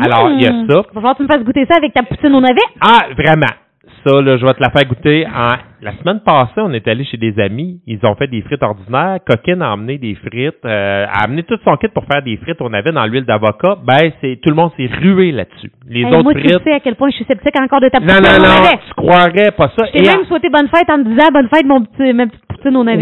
Alors, 0.00 0.30
il 0.30 0.42
y 0.42 0.46
a 0.46 0.52
Mmh. 0.52 0.68
ça. 0.68 0.76
Va 0.76 0.82
falloir 0.94 1.12
que 1.14 1.18
tu 1.18 1.22
me 1.24 1.28
fasses 1.28 1.44
goûter 1.44 1.64
ça 1.70 1.76
avec 1.76 1.92
ta 1.92 2.02
poutine 2.02 2.34
au 2.34 2.40
navet. 2.40 2.60
Ah, 2.80 3.06
vraiment. 3.16 3.52
Ça, 4.04 4.20
là, 4.22 4.38
je 4.38 4.46
vais 4.46 4.54
te 4.54 4.62
la 4.62 4.70
faire 4.70 4.86
goûter. 4.86 5.26
En... 5.26 5.48
La 5.82 5.92
semaine 5.96 6.20
passée, 6.20 6.58
on 6.58 6.72
est 6.72 6.86
allé 6.88 7.04
chez 7.04 7.16
des 7.16 7.38
amis. 7.40 7.80
Ils 7.86 7.98
ont 8.04 8.14
fait 8.14 8.26
des 8.26 8.42
frites 8.42 8.62
ordinaires. 8.62 9.18
Coquine 9.26 9.62
a 9.62 9.72
amené 9.72 9.98
des 9.98 10.14
frites. 10.14 10.64
euh, 10.64 11.06
a 11.06 11.24
amené 11.24 11.42
tout 11.42 11.56
son 11.64 11.76
kit 11.76 11.88
pour 11.88 12.04
faire 12.04 12.22
des 12.22 12.36
frites. 12.38 12.60
On 12.60 12.72
avait 12.74 12.92
dans 12.92 13.04
l'huile 13.06 13.24
d'avocat. 13.24 13.76
Ben, 13.84 14.10
c'est 14.20 14.38
tout 14.42 14.50
le 14.50 14.56
monde 14.56 14.70
s'est 14.76 14.90
rué 15.00 15.32
là-dessus. 15.32 15.70
Les 15.88 16.00
Hey, 16.00 16.06
autres 16.06 16.22
moi, 16.22 16.34
tu 16.34 16.40
frites. 16.40 16.62
sais 16.64 16.72
à 16.72 16.80
quel 16.80 16.96
point 16.96 17.08
je 17.10 17.16
suis 17.16 17.24
sceptique 17.24 17.58
encore 17.60 17.80
de 17.80 17.88
ta 17.88 17.98
Non, 18.00 18.06
non, 18.06 18.38
non. 18.38 18.78
Tu 18.88 18.94
croirais 18.94 19.50
pas 19.56 19.70
ça. 19.76 19.86
Et 19.94 20.02
même 20.02 20.24
souhaité 20.26 20.48
bonne 20.50 20.68
fête 20.68 20.88
en 20.90 20.98
me 20.98 21.04
disant 21.04 21.28
bonne 21.32 21.48
fête, 21.48 21.64
mon 21.66 21.82
petit, 21.84 22.12
ma 22.12 22.26
petite 22.26 22.44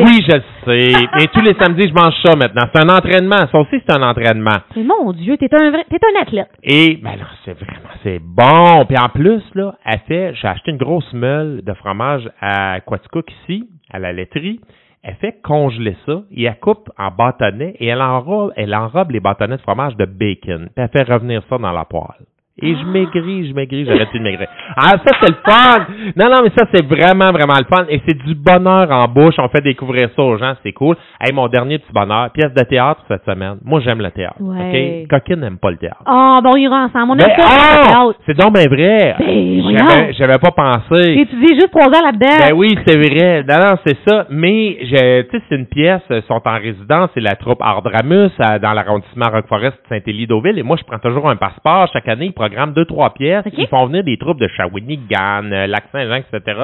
Oui, 0.05 0.25
je 0.29 0.37
le 0.37 0.43
sais. 0.65 1.23
Et 1.23 1.27
tous 1.29 1.41
les 1.41 1.55
samedis, 1.55 1.88
je 1.88 1.95
mange 1.95 2.15
ça 2.25 2.37
maintenant. 2.37 2.62
C'est 2.73 2.83
un 2.83 2.88
entraînement. 2.88 3.47
Ça 3.50 3.59
aussi, 3.59 3.83
c'est 3.87 3.93
un 3.93 4.03
entraînement. 4.03 4.59
Mais 4.77 4.85
mon 4.85 5.12
Dieu, 5.12 5.37
t'es 5.37 5.49
un 5.55 5.71
vrai, 5.71 5.85
t'es 5.91 5.99
un 6.03 6.23
athlète. 6.23 6.50
Et, 6.62 6.99
ben 7.03 7.17
là, 7.17 7.27
c'est 7.45 7.55
vraiment, 7.59 7.88
c'est 8.03 8.21
bon. 8.21 8.85
Puis 8.87 8.97
en 8.99 9.09
plus, 9.09 9.43
là, 9.55 9.75
elle 9.85 10.00
fait, 10.07 10.35
j'ai 10.35 10.49
acheté 10.49 10.71
une 10.71 10.79
grosse 10.79 11.12
meule 11.12 11.62
de 11.65 11.73
fromage 11.75 12.29
à 12.41 12.81
Quaticook 12.81 13.31
ici, 13.43 13.69
à 13.91 13.99
la 13.99 14.12
laiterie. 14.12 14.61
Elle 15.03 15.15
fait 15.15 15.41
congeler 15.43 15.97
ça 16.07 16.23
et 16.33 16.45
elle 16.45 16.59
coupe 16.59 16.91
en 16.99 17.11
bâtonnets 17.11 17.75
et 17.79 17.87
elle 17.87 18.03
enrobe, 18.03 18.53
elle 18.57 18.75
enrobe 18.75 19.12
les 19.12 19.21
bâtonnets 19.21 19.57
de 19.57 19.62
fromage 19.62 19.97
de 19.97 20.05
bacon. 20.05 20.69
Puis 20.75 20.85
elle 20.85 20.88
fait 20.88 21.11
revenir 21.11 21.43
ça 21.49 21.57
dans 21.57 21.73
la 21.73 21.85
poêle. 21.85 22.27
Et 22.61 22.75
je 22.75 22.85
maigris, 22.85 23.49
je 23.49 23.55
maigris, 23.55 23.85
j'arrête 23.87 24.09
plus 24.11 24.19
de 24.19 24.25
maigrir. 24.25 24.49
Ah, 24.77 24.91
ça, 24.91 25.17
c'est 25.21 25.29
le 25.31 25.37
fun! 25.47 25.87
Non, 26.17 26.27
non, 26.27 26.43
mais 26.43 26.50
ça, 26.59 26.67
c'est 26.75 26.85
vraiment, 26.85 27.31
vraiment 27.31 27.55
le 27.59 27.65
fun. 27.73 27.85
Et 27.88 28.00
c'est 28.07 28.19
du 28.19 28.35
bonheur 28.35 28.91
en 28.91 29.07
bouche. 29.07 29.35
On 29.38 29.49
fait 29.49 29.61
découvrir 29.61 30.09
ça 30.17 30.23
aux 30.23 30.37
gens, 30.38 30.55
c'est 30.65 30.73
cool. 30.73 30.97
Hey, 31.21 31.33
mon 31.33 31.47
dernier 31.47 31.79
petit 31.79 31.93
bonheur, 31.93 32.31
pièce 32.33 32.53
de 32.53 32.62
théâtre 32.65 33.00
cette 33.07 33.25
semaine. 33.25 33.59
Moi, 33.65 33.81
j'aime 33.81 34.00
le 34.00 34.11
théâtre. 34.11 34.37
Ouais. 34.41 35.05
OK? 35.07 35.09
Coquine 35.11 35.41
n'aime 35.41 35.59
pas 35.59 35.71
le 35.71 35.77
théâtre. 35.77 36.03
Ah, 36.07 36.38
bon, 36.43 36.50
on 36.55 36.57
ira 36.57 36.85
ensemble. 36.87 37.12
On 37.12 37.17
aime 37.17 37.31
ça. 37.37 37.45
oh! 37.47 37.49
le 37.49 37.87
théâtre. 37.87 38.21
c'est 38.27 38.37
donc 38.37 38.55
bien 38.55 38.65
vrai. 38.69 39.15
Ben, 39.21 40.12
J'avais, 40.19 40.38
pas 40.38 40.50
pensé. 40.50 41.03
J'ai 41.15 41.21
étudié 41.21 41.55
juste 41.55 41.71
trois 41.71 41.87
ans 41.87 42.05
là-dedans. 42.05 42.38
Ben 42.41 42.57
oui, 42.57 42.77
c'est 42.87 42.97
vrai. 42.97 43.45
Non, 43.49 43.57
non, 43.69 43.77
c'est 43.87 43.97
ça. 44.09 44.27
Mais, 44.31 44.79
tu 44.81 44.88
sais, 44.97 45.27
c'est 45.49 45.55
une 45.55 45.67
pièce, 45.67 46.03
ils 46.11 46.23
sont 46.23 46.41
en 46.45 46.59
résidence, 46.59 47.11
c'est 47.15 47.21
la 47.21 47.37
troupe 47.37 47.62
Ardramus 47.62 48.31
à- 48.41 48.59
dans 48.59 48.73
l'arrondissement 48.73 49.27
Roqueforest 49.33 49.77
Saint-Élie-Deauville. 49.88 50.59
Et 50.59 50.62
moi, 50.62 50.77
je 50.77 50.85
prends 50.85 50.99
toujours 50.99 51.29
un 51.31 51.37
passeport. 51.37 51.88
Chaque 51.93 52.09
année, 52.09 52.27
ils 52.27 52.33
deux, 52.69 52.85
trois 52.85 53.14
pièces. 53.14 53.47
OK. 53.47 53.55
Ils 53.57 53.67
font 53.69 53.87
venir 53.87 54.05
des 54.05 54.17
troupes 54.17 54.40
de 54.40 54.49
Shawinigan, 54.49 55.50
euh, 55.52 55.67
Lac-Saint-Jean, 55.67 56.17
etc. 56.17 56.61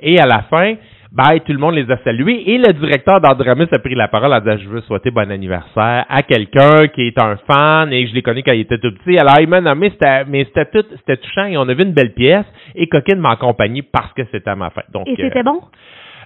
Et 0.00 0.18
à 0.20 0.26
la 0.26 0.42
fin, 0.42 0.74
ben, 1.12 1.38
tout 1.44 1.52
le 1.52 1.58
monde 1.58 1.74
les 1.74 1.90
a 1.90 1.98
salués. 2.04 2.42
Et 2.50 2.58
le 2.58 2.72
directeur 2.72 3.20
d'Ardramus 3.20 3.68
a 3.72 3.78
pris 3.78 3.94
la 3.94 4.08
parole 4.08 4.32
en 4.32 4.40
disant, 4.40 4.56
je 4.58 4.68
veux 4.68 4.80
souhaiter 4.82 5.10
bon 5.10 5.30
anniversaire 5.30 6.06
à 6.08 6.22
quelqu'un 6.22 6.88
qui 6.88 7.02
est 7.02 7.20
un 7.20 7.36
fan 7.46 7.92
et 7.92 8.06
je 8.06 8.14
l'ai 8.14 8.22
connu 8.22 8.42
quand 8.42 8.52
il 8.52 8.60
était 8.60 8.78
tout 8.78 8.92
petit. 8.92 9.18
Alors, 9.18 9.38
il 9.40 9.48
m'a 9.48 9.60
nommé, 9.60 9.90
c'était, 9.90 10.24
mais 10.24 10.44
c'était 10.44 10.66
tout, 10.66 10.86
c'était 10.96 11.18
touchant 11.18 11.44
et 11.44 11.58
on 11.58 11.68
a 11.68 11.74
vu 11.74 11.82
une 11.82 11.92
belle 11.92 12.14
pièce. 12.14 12.46
Et 12.74 12.86
Coquine 12.86 13.18
m'a 13.18 13.32
accompagné 13.32 13.82
parce 13.82 14.12
que 14.14 14.22
c'était 14.32 14.54
ma 14.54 14.70
fête. 14.70 14.86
Donc, 14.92 15.06
Et 15.06 15.12
euh, 15.12 15.16
c'était 15.18 15.42
bon? 15.42 15.60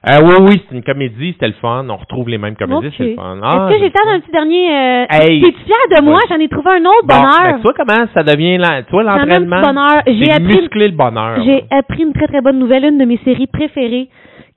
Euh, 0.08 0.18
oui, 0.22 0.34
oui, 0.48 0.62
c'est 0.68 0.74
une 0.76 0.84
comédie, 0.84 1.32
c'était 1.32 1.48
le 1.48 1.54
fun. 1.54 1.84
On 1.88 1.96
retrouve 1.96 2.28
les 2.28 2.38
mêmes 2.38 2.54
comédies, 2.54 2.94
c'est 2.96 3.04
le 3.10 3.14
fun. 3.16 3.40
Ah, 3.42 3.66
Est-ce 3.68 3.74
que 3.74 3.78
j'ai 3.80 3.86
le 3.86 3.90
temps 3.92 4.08
d'un 4.10 4.20
petit 4.20 4.30
dernier... 4.30 4.70
Euh, 4.70 5.04
Hey. 5.10 5.40
T'es-tu 5.42 5.96
de 5.96 6.02
moi? 6.04 6.20
J'en 6.28 6.36
ai 6.38 6.48
trouvé 6.48 6.70
un 6.70 6.84
autre 6.84 7.06
Bon, 7.06 7.14
bonheur. 7.16 7.40
ben, 7.42 7.56
tu 7.56 7.62
vois 7.62 7.72
comment 7.76 8.06
ça 8.14 8.22
devient, 8.22 8.56
la, 8.58 8.82
tu 8.84 8.90
vois, 8.92 9.02
l'entraînement? 9.02 9.60
bonheur. 9.62 10.02
J'ai 10.06 10.30
appris, 10.30 10.68
le 10.74 10.88
bonheur. 10.90 11.42
j'ai 11.44 11.64
appris 11.70 12.02
une 12.04 12.12
très 12.12 12.28
très 12.28 12.40
bonne 12.40 12.58
nouvelle, 12.58 12.84
une 12.84 12.98
de 12.98 13.04
mes 13.04 13.18
séries 13.24 13.48
préférées 13.48 14.08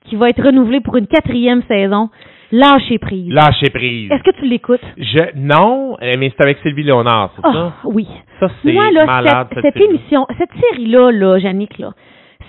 qui 0.06 0.14
va 0.16 0.28
être 0.28 0.42
renouvelée 0.42 0.80
pour 0.80 0.96
une 0.96 1.06
quatrième 1.08 1.62
saison. 1.68 2.10
Lâcher 2.52 2.98
prise. 2.98 3.32
Lâcher 3.32 3.70
prise. 3.72 4.10
Est-ce 4.10 4.22
que 4.24 4.36
tu 4.36 4.44
l'écoutes? 4.46 4.80
Je, 4.98 5.20
non, 5.36 5.96
euh, 6.02 6.14
mais 6.18 6.32
c'est 6.36 6.42
avec 6.44 6.58
Sylvie 6.62 6.82
Léonard, 6.82 7.30
c'est 7.36 7.42
Oh, 7.46 7.52
ça? 7.52 7.72
oui. 7.84 8.06
Ça, 8.40 8.48
c'est 8.64 8.72
Moi, 8.72 8.90
là, 8.92 9.06
malade, 9.06 9.46
cette, 9.54 9.62
cette 9.64 9.74
cette 9.74 9.82
émission, 9.84 10.26
cette 10.36 10.50
série-là, 10.60 11.12
là, 11.12 11.38
Yannick, 11.38 11.78
là, 11.78 11.90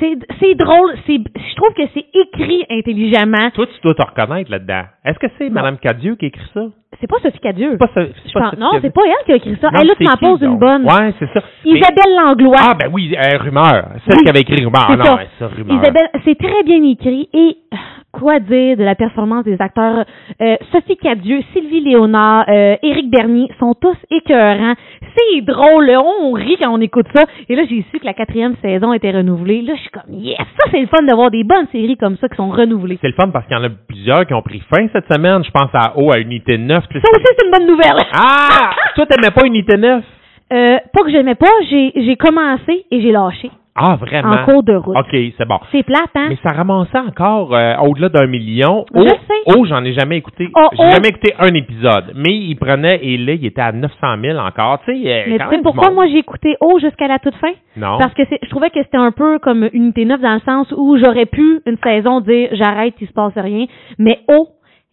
c'est, 0.02 0.18
c'est 0.42 0.56
drôle, 0.56 0.92
c'est, 1.08 1.16
je 1.18 1.56
trouve 1.56 1.74
que 1.76 1.84
c'est 1.94 2.06
écrit 2.14 2.66
intelligemment. 2.70 3.52
Toi, 3.52 3.68
tu 3.68 3.80
dois 3.84 3.94
te 3.94 4.06
reconnaître 4.06 4.52
là-dedans. 4.52 4.84
Est-ce 5.06 5.20
que 5.20 5.28
c'est 5.38 5.50
Mme 5.50 5.78
Cadieux 5.78 6.16
qui 6.16 6.26
a 6.26 6.28
écrit 6.28 6.42
ça? 6.54 6.62
C'est 7.00 7.08
pas 7.08 7.18
Sophie 7.24 7.40
Cadieux. 7.40 7.72
C'est 7.72 7.78
pas, 7.78 7.88
pas 7.88 8.04
pense- 8.50 8.58
non, 8.60 8.72
c'est 8.82 8.94
pas 8.94 9.02
elle 9.06 9.26
qui 9.26 9.32
a 9.32 9.36
écrit 9.36 9.58
ça. 9.62 9.72
Non, 9.72 9.80
elle, 9.80 9.88
là, 9.88 9.94
tu 9.98 10.04
m'en 10.04 10.18
poses 10.18 10.42
une 10.42 10.58
bonne. 10.60 10.84
Ouais, 10.84 11.14
c'est 11.20 11.32
ça. 11.34 11.42
Mais- 11.66 11.72
Isabelle 11.72 12.16
Langlois. 12.18 12.58
Ah, 12.60 12.74
ben 12.78 12.90
oui, 12.92 13.16
euh, 13.16 13.38
Rumeur. 13.38 13.88
Celle 14.08 14.18
Oui. 14.18 14.24
qui 14.24 14.30
avait 14.30 14.42
écrit 14.42 14.56
Rumeur. 14.66 14.86
C'est 14.88 14.94
Ah, 14.94 14.98
non, 14.98 15.06
ça. 15.06 15.20
ça, 15.40 15.48
Rumeur. 15.48 15.78
Isabelle, 15.82 16.10
c'est 16.26 16.38
très 16.38 16.64
bien 16.64 16.84
écrit 16.84 17.30
et 17.34 17.58
euh, 17.74 17.78
quoi 18.12 18.40
dire 18.40 18.78
de 18.78 18.84
la 18.84 18.96
performance 18.96 19.44
des 19.46 19.60
acteurs 19.62 20.06
Euh, 20.42 20.56
Sophie 20.72 20.98
Cadieux, 20.98 21.42
Sylvie 21.54 21.82
Léonard, 21.82 22.46
euh, 22.50 22.76
Éric 22.84 23.10
Bernier 23.10 23.48
sont 23.60 23.74
tous 23.74 23.96
écœurants. 24.10 24.74
C'est 25.16 25.42
drôle, 25.42 25.92
on 25.98 26.32
rit 26.34 26.58
quand 26.62 26.72
on 26.74 26.80
écoute 26.82 27.06
ça. 27.14 27.24
Et 27.50 27.56
là, 27.56 27.64
j'ai 27.70 27.84
su 27.92 28.00
que 28.00 28.06
la 28.06 28.14
quatrième 28.14 28.56
saison 28.62 28.94
était 28.94 29.12
renouvelée. 29.12 29.62
Là, 29.62 29.74
je 29.76 29.82
suis 29.82 29.90
comme 29.90 30.14
yes, 30.14 30.38
ça 30.38 30.70
c'est 30.72 30.80
le 30.80 30.88
fun 30.88 31.04
d'avoir 31.08 31.32
des 31.32 31.44
bonnes 31.44 31.68
séries 31.72 31.98
comme 31.98 32.18
ça 32.18 32.28
qui 32.30 32.36
sont 32.38 32.50
renouvelées. 32.50 32.98
C'est 33.02 33.08
le 33.10 33.14
fun 33.14 33.30
parce 33.30 33.46
qu'il 33.48 33.58
y 33.58 33.60
en 33.60 33.64
a 33.64 33.70
plusieurs 33.70 34.26
qui 34.26 34.34
ont 34.34 34.42
pris 34.42 34.62
fin 34.74 34.88
cette 34.94 35.12
semaine. 35.12 35.44
Je 35.44 35.52
pense 35.52 35.70
à 35.74 35.98
O 35.98 36.12
à 36.14 36.20
Unité 36.20 36.58
9. 36.58 36.84
tu 36.90 37.00
sais, 37.00 37.02
Ça 37.02 37.12
aussi 37.16 37.26
c'est 37.38 37.46
une 37.46 37.52
bonne 37.52 37.68
nouvelle. 37.68 38.02
Ah! 38.14 38.72
Toi, 38.96 39.06
t'aimais 39.06 39.32
pas 39.32 39.46
Unité 39.46 39.78
9? 39.78 40.04
Euh, 40.54 40.78
pas 40.94 41.04
que 41.04 41.12
j'aimais 41.12 41.36
pas, 41.36 41.48
j'ai 41.70 42.16
commencé 42.18 42.86
et 42.92 43.02
j'ai 43.02 43.12
lâché 43.12 43.50
Ah, 43.76 43.96
vraiment? 44.00 44.34
en 44.34 44.46
cours 44.46 44.64
de 44.64 44.76
route. 44.76 44.96
OK, 44.98 45.10
c'est 45.38 45.48
bon. 45.48 45.58
C'est 45.72 45.84
plate, 45.84 46.10
hein? 46.16 46.28
Mais 46.30 46.38
ça 46.44 46.50
ramassait 46.54 46.98
encore 46.98 47.56
euh, 47.56 47.76
au-delà 47.78 48.10
d'un 48.10 48.28
million. 48.28 48.86
Je 48.94 49.00
Oh, 49.00 49.08
sais. 49.08 49.56
oh, 49.58 49.66
j'en 49.66 49.84
ai 49.86 49.94
jamais 49.94 50.18
écouté. 50.18 50.50
Oh, 50.56 50.68
J'ai 50.74 50.84
oh. 50.86 50.90
jamais 50.92 51.08
écouté 51.08 51.34
un 51.40 51.54
épisode. 51.54 52.12
Mais 52.16 52.36
il 52.36 52.56
prenait, 52.56 53.00
et 53.02 53.18
là, 53.18 53.34
il 53.34 53.46
était 53.46 53.62
à 53.62 53.72
900 53.72 53.96
000 54.22 54.38
encore. 54.38 54.82
Tu 54.86 54.92
sais, 55.02 55.10
euh, 55.10 55.24
Mais 55.30 55.40
tu 55.40 55.46
sais 55.56 55.62
pourquoi 55.64 55.90
moi 55.92 56.06
j'ai 56.08 56.18
écouté 56.18 56.58
haut 56.60 56.80
jusqu'à 56.80 57.08
la 57.08 57.20
toute 57.20 57.36
fin? 57.36 57.54
Non. 57.78 57.98
Parce 57.98 58.14
que 58.14 58.24
je 58.44 58.50
trouvais 58.50 58.70
que 58.72 58.84
c'était 58.84 58.98
un 58.98 59.12
peu 59.12 59.40
comme 59.40 59.70
Unité 59.72 60.04
9 60.04 60.20
dans 60.20 60.34
le 60.34 60.42
sens 60.42 60.74
où 60.76 60.98
j'aurais 60.98 61.26
pu 61.26 61.62
une 61.66 61.78
saison 61.82 62.20
dire 62.20 62.50
j'arrête, 62.52 62.96
il 63.00 63.08
se 63.08 63.14
passe 63.14 63.34
rien. 63.38 63.68
Mais 63.98 64.20
oh, 64.28 64.50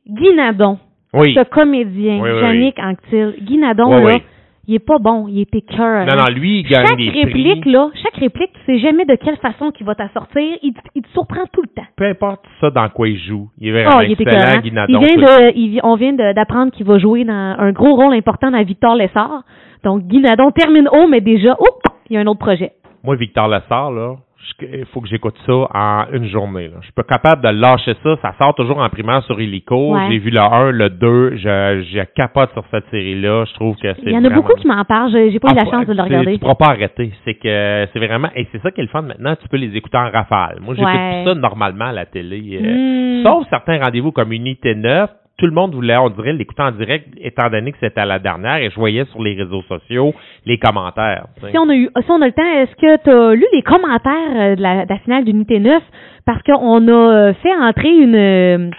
Guy 0.08 0.34
Nadon, 0.36 0.78
Oui. 1.14 1.34
ce 1.34 1.42
comédien, 1.42 2.20
Oui, 2.22 2.30
oui, 2.32 2.40
Yannick 2.42 2.78
Anctil, 2.78 3.34
Guy 3.42 3.58
Nadon, 3.58 3.88
Oui, 3.96 4.02
là, 4.04 4.14
oui. 4.14 4.22
Il 4.68 4.74
est 4.76 4.78
pas 4.78 4.98
bon, 4.98 5.26
il 5.28 5.40
est 5.40 5.54
écœurant. 5.54 6.04
Non, 6.06 6.14
non, 6.16 6.26
lui, 6.32 6.60
il 6.60 6.62
gagne 6.68 6.86
Chaque 6.86 6.96
des 6.98 7.08
réplique, 7.10 7.60
prix. 7.62 7.72
là, 7.72 7.88
chaque 8.02 8.14
réplique, 8.16 8.52
tu 8.52 8.60
sais 8.66 8.78
jamais 8.78 9.04
de 9.06 9.14
quelle 9.16 9.38
façon 9.38 9.70
qu'il 9.72 9.86
va 9.86 9.94
t'en 9.96 10.08
sortir, 10.10 10.42
il, 10.62 10.72
te- 10.74 10.80
il 10.94 11.02
te 11.02 11.08
surprend 11.08 11.42
tout 11.52 11.62
le 11.62 11.68
temps. 11.68 11.88
Peu 11.96 12.04
importe 12.04 12.44
ça 12.60 12.70
dans 12.70 12.88
quoi 12.90 13.08
il 13.08 13.18
joue. 13.18 13.48
Il 13.58 13.68
est 13.68 13.72
vraiment 13.72 13.96
Oh, 13.98 14.02
il 14.04 14.10
est 14.12 14.20
excellent, 14.20 14.38
écœurant. 14.38 14.60
Guy 14.60 14.68
Il 14.68 14.74
Nadon. 14.74 14.98
vient 15.00 15.16
de, 15.16 15.52
il 15.56 15.80
on 15.82 15.94
vient 15.96 16.12
d'apprendre 16.12 16.70
qu'il 16.70 16.86
va 16.86 16.98
jouer 16.98 17.24
dans 17.24 17.32
un 17.58 17.72
gros 17.72 17.94
rôle 17.96 18.14
important 18.14 18.50
dans 18.50 18.62
Victor 18.62 18.94
Lessard. 18.94 19.42
Donc, 19.84 20.02
Guy 20.04 20.20
Nadon 20.20 20.50
termine 20.50 20.88
haut, 20.92 21.08
mais 21.08 21.20
déjà, 21.20 21.52
oups, 21.58 21.96
il 22.10 22.14
y 22.14 22.16
a 22.16 22.20
un 22.20 22.26
autre 22.26 22.40
projet. 22.40 22.72
Moi, 23.04 23.16
Victor 23.16 23.48
Lessard, 23.48 23.90
là, 23.92 24.16
il 24.62 24.84
faut 24.86 25.00
que 25.00 25.08
j'écoute 25.08 25.34
ça 25.46 25.52
en 25.52 26.04
une 26.12 26.26
journée. 26.28 26.68
Là. 26.68 26.76
Je 26.80 26.84
suis 26.84 26.92
pas 26.92 27.02
capable 27.02 27.42
de 27.42 27.48
lâcher 27.48 27.94
ça. 28.02 28.16
Ça 28.22 28.34
sort 28.40 28.54
toujours 28.54 28.78
en 28.78 28.88
primaire 28.88 29.22
sur 29.24 29.40
Illico. 29.40 29.94
Ouais. 29.94 30.06
J'ai 30.10 30.18
vu 30.18 30.30
le 30.30 30.40
1, 30.40 30.70
le 30.72 30.90
2. 30.90 31.36
Je, 31.36 31.84
je 31.92 32.04
capote 32.14 32.50
sur 32.52 32.64
cette 32.70 32.86
série-là. 32.90 33.44
Je 33.46 33.54
trouve 33.54 33.76
que 33.76 33.92
c'est 33.94 34.02
Il 34.02 34.12
y 34.12 34.16
en 34.16 34.24
a 34.24 34.30
beaucoup 34.30 34.54
qui 34.54 34.66
m'en 34.66 34.84
parlent, 34.84 35.10
j'ai 35.12 35.38
pas 35.40 35.48
eu 35.48 35.54
Ah, 35.58 35.64
la 35.64 35.70
chance 35.70 35.86
de 35.86 35.92
le 35.92 36.02
regarder. 36.02 36.32
Tu 36.34 36.38
pourras 36.38 36.54
pas 36.54 36.68
arrêter. 36.70 37.12
C'est 37.24 37.34
que 37.34 37.86
c'est 37.92 37.98
vraiment. 37.98 38.28
Et 38.36 38.46
c'est 38.52 38.60
ça 38.62 38.70
qui 38.70 38.80
est 38.80 38.84
le 38.84 38.88
fun 38.90 39.02
maintenant. 39.02 39.34
Tu 39.40 39.48
peux 39.48 39.56
les 39.58 39.76
écouter 39.76 39.96
en 39.98 40.10
rafale. 40.10 40.58
Moi, 40.60 40.74
j'écoute 40.74 40.92
Ouais. 40.92 41.22
tout 41.24 41.30
ça 41.30 41.34
normalement 41.34 41.86
à 41.86 41.92
la 41.92 42.06
télé. 42.06 42.60
euh, 42.62 43.20
Hmm. 43.20 43.22
Sauf 43.24 43.46
certains 43.50 43.78
rendez-vous 43.82 44.12
comme 44.12 44.32
Unité 44.32 44.74
9. 44.74 45.10
Tout 45.38 45.46
le 45.46 45.52
monde 45.52 45.72
voulait, 45.72 45.96
on 45.96 46.10
dirait, 46.10 46.32
l'écouter 46.32 46.62
en 46.62 46.72
direct, 46.72 47.06
étant 47.20 47.48
donné 47.48 47.70
que 47.70 47.78
c'était 47.80 48.00
à 48.00 48.06
la 48.06 48.18
dernière, 48.18 48.56
et 48.56 48.70
je 48.70 48.74
voyais 48.74 49.04
sur 49.06 49.22
les 49.22 49.34
réseaux 49.34 49.62
sociaux 49.62 50.12
les 50.44 50.58
commentaires. 50.58 51.26
Si 51.50 51.56
on 51.56 51.68
a 51.68 51.76
eu, 51.76 51.88
si 51.96 52.10
on 52.10 52.20
a 52.20 52.26
le 52.26 52.32
temps, 52.32 52.42
est-ce 52.42 52.74
que 52.74 53.02
tu 53.04 53.10
as 53.10 53.34
lu 53.34 53.46
les 53.52 53.62
commentaires 53.62 54.34
euh, 54.34 54.56
de 54.56 54.62
la, 54.62 54.84
de 54.84 54.90
la 54.92 54.98
finale 54.98 55.24
d'Unité 55.24 55.60
9? 55.60 55.80
Parce 56.26 56.42
qu'on 56.42 56.88
a 56.88 56.90
euh, 56.90 57.34
fait 57.34 57.54
entrer 57.54 57.88
une 57.88 58.14
euh, 58.16 58.70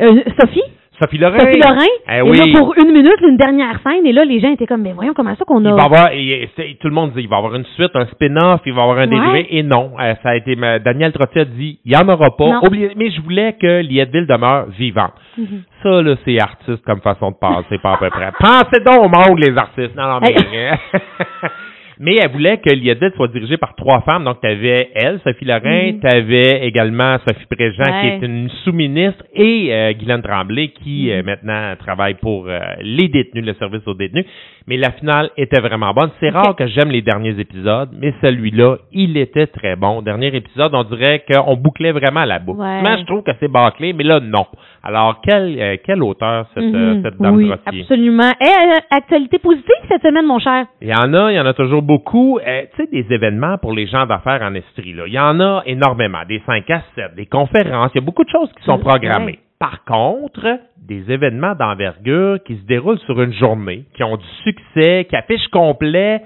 euh, 0.00 0.22
Sophie, 0.40 0.62
Sophie 1.00 1.18
Lorrain. 1.18 1.38
Sophie 1.38 1.58
Lorrain, 1.58 1.86
Eh 2.10 2.16
et 2.18 2.22
oui. 2.22 2.36
là 2.38 2.58
pour 2.58 2.74
une 2.76 2.92
minute, 2.92 3.20
une 3.22 3.36
dernière 3.36 3.78
scène, 3.86 4.04
et 4.06 4.12
là 4.12 4.24
les 4.24 4.40
gens 4.40 4.50
étaient 4.50 4.66
comme, 4.66 4.82
mais 4.82 4.92
voyons 4.92 5.12
comment 5.14 5.34
ça 5.36 5.44
qu'on 5.44 5.60
Il 5.60 5.68
a... 5.68 5.74
va 5.74 5.84
avoir, 5.84 6.08
et- 6.12 6.48
tout 6.80 6.88
le 6.88 6.94
monde 6.94 7.12
dit, 7.12 7.20
il 7.22 7.28
va 7.28 7.36
y 7.36 7.38
avoir 7.38 7.54
une 7.54 7.64
suite, 7.76 7.90
un 7.94 8.06
spin-off, 8.06 8.60
il 8.66 8.72
va 8.72 8.80
y 8.80 8.82
avoir 8.82 8.98
un 8.98 9.06
dérivé, 9.06 9.46
et 9.56 9.62
non, 9.62 9.92
euh, 10.00 10.14
ça 10.22 10.30
a 10.30 10.36
été, 10.36 10.56
ma- 10.56 10.78
Daniel 10.78 11.12
Trottier 11.12 11.42
a 11.42 11.44
dit, 11.44 11.78
il 11.84 11.90
n'y 11.92 11.96
en 11.96 12.08
aura 12.08 12.36
pas. 12.36 12.60
Oubliez- 12.62 12.92
mais 12.96 13.10
je 13.10 13.20
voulais 13.22 13.54
que 13.60 13.80
Lietteville 13.82 14.26
demeure 14.26 14.66
vivante. 14.76 15.12
Mhm. 15.36 15.62
Ça, 15.82 16.02
là, 16.02 16.14
c'est 16.24 16.40
artiste 16.40 16.84
comme 16.84 17.00
façon 17.00 17.30
de 17.30 17.36
penser, 17.40 17.78
pas 17.78 17.92
à 17.92 17.96
peu 17.98 18.10
près. 18.10 18.32
Pensez 18.40 18.80
donc 18.84 19.04
au 19.04 19.08
monde, 19.08 19.38
les 19.38 19.56
artistes. 19.56 19.94
Non, 19.96 20.04
non, 20.14 20.20
mais... 20.20 20.34
mais 22.00 22.16
elle 22.20 22.30
voulait 22.30 22.58
que 22.58 22.70
Lietteville 22.72 23.12
soit 23.16 23.28
dirigée 23.28 23.56
par 23.56 23.74
trois 23.76 24.00
femmes. 24.02 24.24
Donc, 24.24 24.40
tu 24.40 24.46
avais 24.46 24.90
elle, 24.94 25.20
Sophie 25.24 25.44
Lorrain, 25.44 25.92
Mhm. 25.92 26.00
tu 26.00 26.06
avais 26.06 26.66
également 26.66 27.16
Sophie 27.26 27.46
Préjean, 27.50 28.00
qui 28.00 28.06
est 28.08 28.26
une 28.26 28.48
sous-ministre, 28.64 29.24
et 29.34 29.68
euh, 29.72 29.92
Guylaine 29.92 30.22
Tremblay, 30.22 30.68
qui 30.68 31.10
euh, 31.10 31.18
Mhm. 31.20 31.26
maintenant 31.26 31.74
travaille 31.78 32.14
pour 32.14 32.46
euh, 32.48 32.58
les 32.80 33.08
détenus, 33.08 33.44
le 33.44 33.54
service 33.54 33.82
aux 33.86 33.94
détenus. 33.94 34.24
Mais 34.66 34.76
la 34.76 34.92
finale 34.92 35.30
était 35.36 35.60
vraiment 35.60 35.92
bonne. 35.94 36.10
C'est 36.20 36.28
rare 36.28 36.54
que 36.54 36.66
j'aime 36.66 36.90
les 36.90 37.00
derniers 37.02 37.38
épisodes, 37.40 37.88
mais 37.98 38.12
celui-là, 38.22 38.76
il 38.92 39.16
était 39.16 39.46
très 39.46 39.76
bon. 39.76 40.02
Dernier 40.02 40.28
épisode, 40.36 40.74
on 40.74 40.84
dirait 40.84 41.24
qu'on 41.30 41.56
bouclait 41.56 41.92
vraiment 41.92 42.24
la 42.26 42.38
boucle. 42.38 42.60
Ouais. 42.60 42.78
Souvent, 42.80 42.98
je 42.98 43.04
trouve 43.04 43.22
que 43.22 43.30
c'est 43.40 43.50
bâclé, 43.50 43.92
mais 43.94 44.04
là, 44.04 44.20
non. 44.20 44.46
Alors, 44.82 45.20
quel, 45.22 45.56
euh, 45.60 45.76
quel 45.84 46.02
auteur, 46.02 46.46
cette, 46.54 46.62
euh, 46.62 46.94
Mhm. 46.94 47.02
cette 47.02 47.18
dame 47.20 47.36
oui, 47.36 47.48
Trottier? 47.48 47.80
absolument. 47.82 48.30
Et 48.40 48.46
euh, 48.46 48.74
actualité 48.90 49.38
positive 49.38 49.74
cette 49.88 50.02
semaine, 50.02 50.26
mon 50.26 50.38
cher. 50.38 50.66
Il 50.80 50.88
y 50.88 50.94
en 50.94 51.12
a, 51.14 51.32
il 51.32 51.36
y 51.36 51.40
en 51.40 51.46
a 51.46 51.52
toujours 51.54 51.82
beaucoup. 51.82 52.38
Euh, 52.38 52.62
tu 52.76 52.84
sais, 52.84 52.90
des 52.90 53.12
événements 53.12 53.58
pour 53.58 53.72
les 53.72 53.86
gens 53.86 54.06
d'affaires 54.06 54.40
en 54.42 54.54
Estrie, 54.54 54.92
là. 54.92 55.04
Il 55.06 55.12
y 55.12 55.18
en 55.18 55.40
a 55.40 55.62
énormément. 55.66 56.20
Des 56.28 56.40
5 56.46 56.70
à 56.70 56.82
7, 56.94 57.14
des 57.16 57.26
conférences. 57.26 57.90
Il 57.94 57.98
y 57.98 58.02
a 58.02 58.04
beaucoup 58.04 58.24
de 58.24 58.30
choses 58.30 58.52
qui 58.52 58.62
sont 58.64 58.76
Ouais. 58.76 58.84
programmées. 58.84 59.38
Par 59.58 59.84
contre, 59.84 60.46
des 60.86 61.10
événements 61.10 61.54
d'envergure 61.56 62.38
qui 62.44 62.56
se 62.56 62.64
déroulent 62.64 63.00
sur 63.00 63.20
une 63.20 63.32
journée, 63.32 63.84
qui 63.94 64.04
ont 64.04 64.16
du 64.16 64.24
succès, 64.44 65.06
qui 65.10 65.16
affichent 65.16 65.48
complet, 65.48 66.22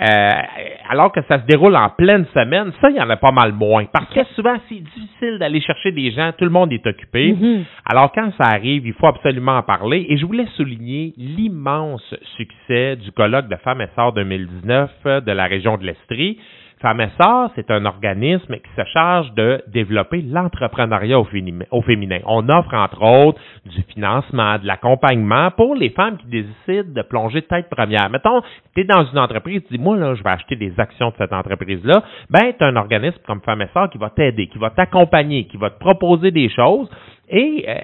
euh, 0.00 0.30
alors 0.88 1.12
que 1.12 1.20
ça 1.28 1.40
se 1.40 1.46
déroule 1.46 1.76
en 1.76 1.88
pleine 1.90 2.26
semaine, 2.34 2.72
ça, 2.80 2.90
il 2.90 2.96
y 2.96 3.00
en 3.00 3.08
a 3.10 3.16
pas 3.16 3.30
mal 3.30 3.52
moins. 3.52 3.84
Parce 3.92 4.12
que 4.12 4.24
souvent, 4.34 4.56
c'est 4.68 4.80
difficile 4.80 5.38
d'aller 5.38 5.60
chercher 5.60 5.92
des 5.92 6.10
gens. 6.10 6.32
Tout 6.36 6.44
le 6.44 6.50
monde 6.50 6.72
est 6.72 6.86
occupé. 6.86 7.32
Mhm. 7.32 7.64
Alors, 7.86 8.10
quand 8.12 8.30
ça 8.38 8.48
arrive, 8.48 8.86
il 8.86 8.92
faut 8.94 9.06
absolument 9.06 9.56
en 9.56 9.62
parler. 9.62 10.06
Et 10.08 10.16
je 10.16 10.26
voulais 10.26 10.46
souligner 10.56 11.14
l'immense 11.16 12.14
succès 12.36 12.96
du 12.96 13.12
colloque 13.12 13.48
de 13.48 13.56
Femmes 13.56 13.82
et 13.82 13.88
Sœurs 13.94 14.12
2019 14.14 14.90
euh, 15.06 15.20
de 15.20 15.32
la 15.32 15.44
région 15.44 15.76
de 15.76 15.84
l'Estrie. 15.84 16.38
Sœurs, 17.20 17.50
c'est 17.54 17.70
un 17.70 17.84
organisme 17.86 18.56
qui 18.56 18.70
se 18.76 18.84
charge 18.92 19.32
de 19.32 19.62
développer 19.68 20.22
l'entrepreneuriat 20.22 21.18
au, 21.18 21.24
féminin-. 21.24 22.20
On 22.26 22.48
offre, 22.48 22.74
entre 22.74 23.02
autres, 23.02 23.40
du 23.64 23.82
financement, 23.94 24.58
de 24.58 24.66
l'accompagnement 24.66 25.50
pour 25.50 25.74
les 25.74 25.90
femmes 25.90 26.18
qui 26.18 26.26
décident 26.26 26.92
de 26.92 27.02
plonger 27.02 27.42
tête 27.42 27.68
première. 27.70 28.10
Mettons, 28.10 28.42
tu 28.74 28.82
es 28.82 28.84
dans 28.84 29.04
une 29.04 29.18
entreprise, 29.18 29.62
tu 29.68 29.76
dis, 29.76 29.82
moi, 29.82 29.96
là, 29.96 30.14
je 30.14 30.22
vais 30.22 30.30
acheter 30.30 30.56
des 30.56 30.72
actions 30.78 31.08
de 31.08 31.14
cette 31.16 31.32
entreprise-là. 31.32 32.02
Ben, 32.30 32.52
tu 32.58 32.64
un 32.64 32.76
organisme 32.76 33.18
comme 33.26 33.40
Sœurs 33.72 33.90
qui 33.90 33.98
va 33.98 34.10
t'aider, 34.10 34.48
qui 34.48 34.58
va 34.58 34.70
t'accompagner, 34.70 35.44
qui 35.44 35.56
va 35.56 35.70
te 35.70 35.78
proposer 35.78 36.30
des 36.30 36.48
choses. 36.48 36.88
Et 37.28 37.64
euh, 37.66 37.74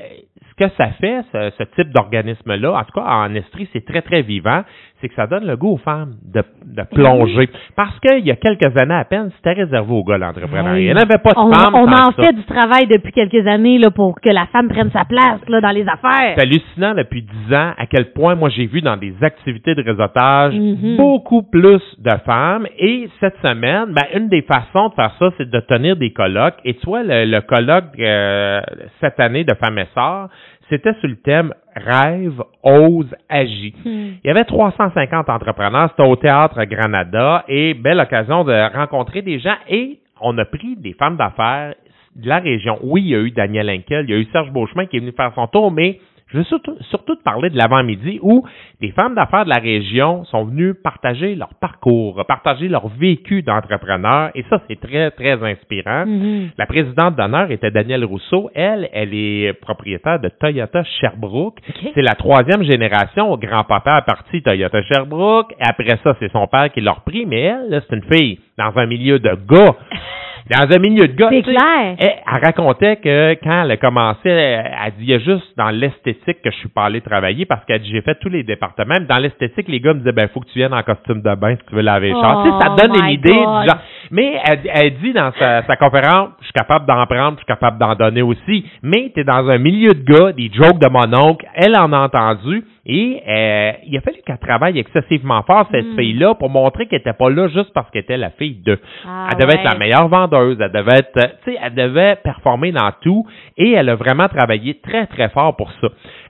ce 0.50 0.64
que 0.64 0.71
ça 0.76 0.90
fait, 0.92 1.23
ce, 1.33 1.50
ce 1.59 1.62
type 1.75 1.90
d'organisme-là, 1.92 2.73
en 2.73 2.85
tout 2.85 2.92
cas 2.92 3.07
en 3.07 3.35
Estrie, 3.35 3.69
c'est 3.73 3.85
très, 3.85 4.02
très 4.02 4.23
vivant, 4.23 4.62
c'est 5.00 5.09
que 5.09 5.14
ça 5.14 5.26
donne 5.26 5.47
le 5.47 5.57
goût 5.57 5.73
aux 5.75 5.76
femmes 5.78 6.12
de, 6.33 6.42
de 6.66 6.83
plonger. 6.95 7.49
Parce 7.76 7.99
qu'il 8.00 8.26
y 8.26 8.30
a 8.30 8.37
quelques 8.37 8.76
années 8.80 8.95
à 8.95 9.04
peine, 9.04 9.30
c'était 9.37 9.52
réservé 9.62 9.92
aux 9.92 10.04
gars, 10.04 10.19
l'entrepreneuriat. 10.19 10.78
Il 10.80 10.85
n'y 10.95 11.00
avait 11.00 11.19
pas 11.23 11.30
de 11.33 11.38
On, 11.38 11.52
femmes. 11.52 11.75
on 11.75 11.88
en 11.88 12.12
ça. 12.12 12.23
fait 12.23 12.33
du 12.35 12.45
travail 12.45 12.87
depuis 12.87 13.12
quelques 13.12 13.47
années 13.47 13.78
là, 13.78 13.90
pour 13.90 14.21
que 14.21 14.28
la 14.30 14.47
femme 14.47 14.69
prenne 14.69 14.90
sa 14.90 15.04
place 15.04 15.40
là, 15.49 15.61
dans 15.61 15.71
les 15.71 15.83
affaires. 15.88 16.35
C'est 16.37 16.42
hallucinant 16.42 16.95
depuis 16.95 17.23
dix 17.23 17.54
ans 17.54 17.73
à 17.78 17.87
quel 17.87 18.12
point 18.12 18.35
moi 18.35 18.49
j'ai 18.50 18.66
vu 18.66 18.80
dans 18.83 18.97
des 18.97 19.14
activités 19.23 19.75
de 19.75 19.83
réseautage 19.83 20.54
Mhm. 20.54 20.97
beaucoup 20.97 21.42
plus 21.42 21.83
de 21.99 22.11
femmes. 22.26 22.66
Et 22.78 23.09
cette 23.21 23.37
semaine, 23.42 23.87
ben, 23.95 24.04
une 24.14 24.28
des 24.28 24.42
façons 24.42 24.88
de 24.88 24.95
faire 24.95 25.14
ça, 25.19 25.30
c'est 25.38 25.49
de 25.50 25.61
tenir 25.61 25.97
des 25.97 26.12
colloques. 26.12 26.59
Et 26.64 26.75
tu 26.75 26.87
vois, 26.87 27.02
le, 27.02 27.25
le 27.25 27.40
colloque 27.40 27.85
euh, 27.99 28.61
cette 29.00 29.19
année 29.21 29.45
de 29.45 29.54
Femmes 29.54 29.78
et 29.78 29.87
Sœurs, 29.95 30.28
c'était 30.70 30.94
sur 31.00 31.08
le 31.08 31.16
thème 31.16 31.52
Rêve, 31.76 32.42
ose, 32.62 33.14
agis. 33.28 33.74
Hmm. 33.84 34.18
Il 34.24 34.26
y 34.26 34.30
avait 34.30 34.44
350 34.44 35.28
entrepreneurs, 35.28 35.90
c'était 35.90 36.08
au 36.08 36.16
Théâtre 36.16 36.64
Granada 36.64 37.44
et 37.48 37.74
belle 37.74 38.00
occasion 38.00 38.44
de 38.44 38.76
rencontrer 38.76 39.22
des 39.22 39.38
gens 39.38 39.56
et 39.68 39.98
on 40.20 40.36
a 40.38 40.44
pris 40.44 40.76
des 40.76 40.92
femmes 40.94 41.16
d'affaires 41.16 41.74
de 42.16 42.28
la 42.28 42.38
région. 42.38 42.78
Oui, 42.82 43.02
il 43.02 43.08
y 43.08 43.14
a 43.14 43.18
eu 43.18 43.30
Daniel 43.30 43.70
Henkel, 43.70 44.04
il 44.08 44.10
y 44.10 44.14
a 44.14 44.18
eu 44.18 44.26
Serge 44.32 44.50
Beauchemin 44.50 44.86
qui 44.86 44.96
est 44.96 45.00
venu 45.00 45.12
faire 45.12 45.32
son 45.34 45.46
tour, 45.46 45.70
mais 45.70 46.00
je 46.32 46.38
veux 46.38 46.44
surtout, 46.44 46.76
surtout 46.90 47.16
te 47.16 47.22
parler 47.22 47.50
de 47.50 47.56
l'avant-midi 47.56 48.20
où 48.22 48.44
des 48.80 48.92
femmes 48.92 49.14
d'affaires 49.14 49.44
de 49.44 49.50
la 49.50 49.60
région 49.60 50.25
sont 50.26 50.44
venues 50.44 50.75
partager 50.75 51.34
leur 51.34 51.54
parcours, 51.60 52.25
partager 52.26 52.68
leur 52.68 52.88
vécu 52.88 53.42
d'entrepreneur, 53.42 54.30
et 54.34 54.44
ça, 54.49 54.60
c'est 54.68 54.80
très, 54.80 55.10
très 55.10 55.42
inspirant. 55.42 56.06
Mhm. 56.06 56.50
La 56.56 56.66
présidente 56.66 57.16
d'honneur 57.16 57.50
était 57.50 57.70
Danielle 57.70 58.04
Rousseau. 58.04 58.50
Elle, 58.54 58.88
elle 58.92 59.12
est 59.12 59.52
propriétaire 59.60 60.20
de 60.20 60.28
Toyota 60.28 60.84
Sherbrooke. 60.84 61.58
OK. 61.68 61.90
C'est 61.94 62.02
la 62.02 62.14
troisième 62.14 62.62
génération. 62.62 63.37
Grand-papa 63.37 63.96
a 63.96 64.02
parti 64.02 64.42
Toyota 64.42 64.82
Sherbrooke. 64.82 65.54
Après 65.60 65.99
ça, 66.04 66.14
c'est 66.20 66.30
son 66.30 66.46
père 66.46 66.70
qui 66.72 66.80
l'a 66.80 66.92
repris, 66.92 67.26
mais 67.26 67.40
elle, 67.40 67.70
là, 67.70 67.80
c'est 67.88 67.96
une 67.96 68.04
fille 68.04 68.38
dans 68.56 68.76
un 68.76 68.87
milieu 68.87 69.18
de 69.18 69.37
gars. 69.49 69.75
Dans 70.49 70.75
un 70.75 70.78
milieu 70.78 71.06
de 71.09 71.12
gars. 71.14 71.28
C'est 71.30 71.42
clair. 71.42 71.97
elle, 71.99 72.16
elle 72.26 72.44
racontait 72.44 72.97
que 72.97 73.35
quand 73.42 73.64
elle 73.64 73.70
a 73.73 73.76
commencé, 73.76 74.28
elle, 74.28 74.73
elle 74.85 74.92
dit, 74.99 75.04
il 75.04 75.11
y 75.11 75.14
a 75.14 75.18
juste 75.18 75.56
dans 75.56 75.70
l'esthétique 75.70 76.42
que 76.42 76.50
je 76.50 76.56
suis 76.56 76.68
pas 76.68 76.85
allé 76.85 77.00
travailler 77.00 77.44
parce 77.47 77.64
qu'elle 77.64 77.80
dit, 77.82 77.90
j'ai 77.90 78.02
fait 78.02 78.16
tous 78.20 78.28
les 78.28 78.42
départements. 78.42 78.97
Dans 79.09 79.18
l'esthétique, 79.18 79.68
les 79.68 79.80
gars 79.80 79.94
me 79.94 79.99
disaient, 80.00 80.12
ben, 80.12 80.28
faut 80.28 80.40
que 80.40 80.49
tu 80.49 80.59
viennes 80.59 80.75
en 80.75 80.82
costume 80.82 81.23
de 81.23 81.35
bain 81.35 81.56
si 81.56 81.66
tu 81.68 81.75
veux 81.75 81.82
laver 81.82 82.09
les 82.09 82.14
chars. 82.14 82.38
Oh 82.38 82.42
Tu 82.44 82.50
sais, 82.50 82.59
ça 82.59 82.75
donne 82.87 83.04
une 83.04 83.11
idée 83.11 83.32
God. 83.32 83.62
du 83.62 83.68
genre. 83.68 83.78
Mais 84.11 84.40
elle, 84.44 84.61
elle 84.73 84.94
dit 84.99 85.12
dans 85.12 85.30
sa, 85.38 85.62
sa 85.64 85.76
conférence, 85.76 86.30
je 86.40 86.44
suis 86.44 86.52
capable 86.52 86.87
d'en 86.87 87.06
prendre, 87.06 87.32
je 87.32 87.38
suis 87.38 87.47
capable 87.47 87.78
d'en 87.78 87.94
donner 87.94 88.23
aussi. 88.23 88.64
Mais 88.82 89.12
tu 89.14 89.20
es 89.20 89.25
dans 89.25 89.49
un 89.49 89.59
milieu 89.59 89.92
de 89.92 90.02
gars, 90.04 90.32
des 90.32 90.50
jokes 90.52 90.78
de 90.80 90.88
mon 90.88 91.14
oncle, 91.28 91.47
elle 91.54 91.76
en 91.78 91.92
a 91.92 91.99
entendu. 92.00 92.64
Et 92.87 93.22
euh, 93.28 93.72
il 93.87 93.96
a 93.96 94.00
fallu 94.00 94.16
qu'elle 94.26 94.38
travaille 94.38 94.78
excessivement 94.78 95.42
fort, 95.42 95.68
cette 95.70 95.84
Mm. 95.87 95.96
fille-là, 95.99 96.34
pour 96.34 96.49
montrer 96.49 96.87
qu'elle 96.87 97.00
n'était 97.00 97.12
pas 97.12 97.28
là 97.28 97.46
juste 97.49 97.72
parce 97.75 97.90
qu'elle 97.90 98.02
était 98.02 98.16
la 98.16 98.30
fille 98.30 98.62
de. 98.64 98.78
Ah, 99.06 99.28
elle 99.32 99.38
devait 99.38 99.54
être 99.54 99.64
la 99.64 99.78
meilleure 99.78 100.08
vendeuse, 100.08 100.56
elle 100.60 100.72
devait 100.72 100.99
être, 100.99 101.16
euh, 101.18 101.28
tu 101.44 101.52
sais, 101.52 101.58
elle 101.62 101.75
devait 101.75 102.16
performer 102.25 102.72
dans 102.72 102.90
tout 103.02 103.26
et 103.58 103.72
elle 103.72 103.88
a 103.90 103.96
vraiment 103.96 104.28
travaillé 104.28 104.80
très, 104.80 105.06
très 105.06 105.28
fort 105.28 105.56
pour 105.56 105.70
ça. 105.80 105.88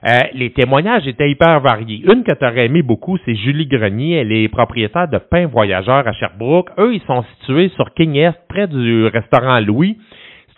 Euh, 0.09 0.17
les 0.33 0.51
témoignages 0.51 1.07
étaient 1.07 1.29
hyper 1.31 1.61
variés. 1.61 2.03
Une 2.05 2.23
que 2.23 2.33
tu 2.33 2.45
aurais 2.45 2.65
aimé 2.65 2.81
beaucoup, 2.81 3.17
c'est 3.25 3.35
Julie 3.35 3.67
Grenier. 3.67 4.15
Elle 4.17 4.31
est 4.33 4.47
propriétaire 4.49 5.07
de 5.07 5.19
Pain 5.19 5.47
Voyageur 5.47 6.05
à 6.07 6.11
Sherbrooke. 6.13 6.69
Eux, 6.79 6.93
ils 6.95 7.01
sont 7.03 7.23
situés 7.39 7.69
sur 7.69 7.93
King 7.93 8.15
Est, 8.17 8.33
près 8.49 8.67
du 8.67 9.05
restaurant 9.07 9.59
Louis. 9.61 9.97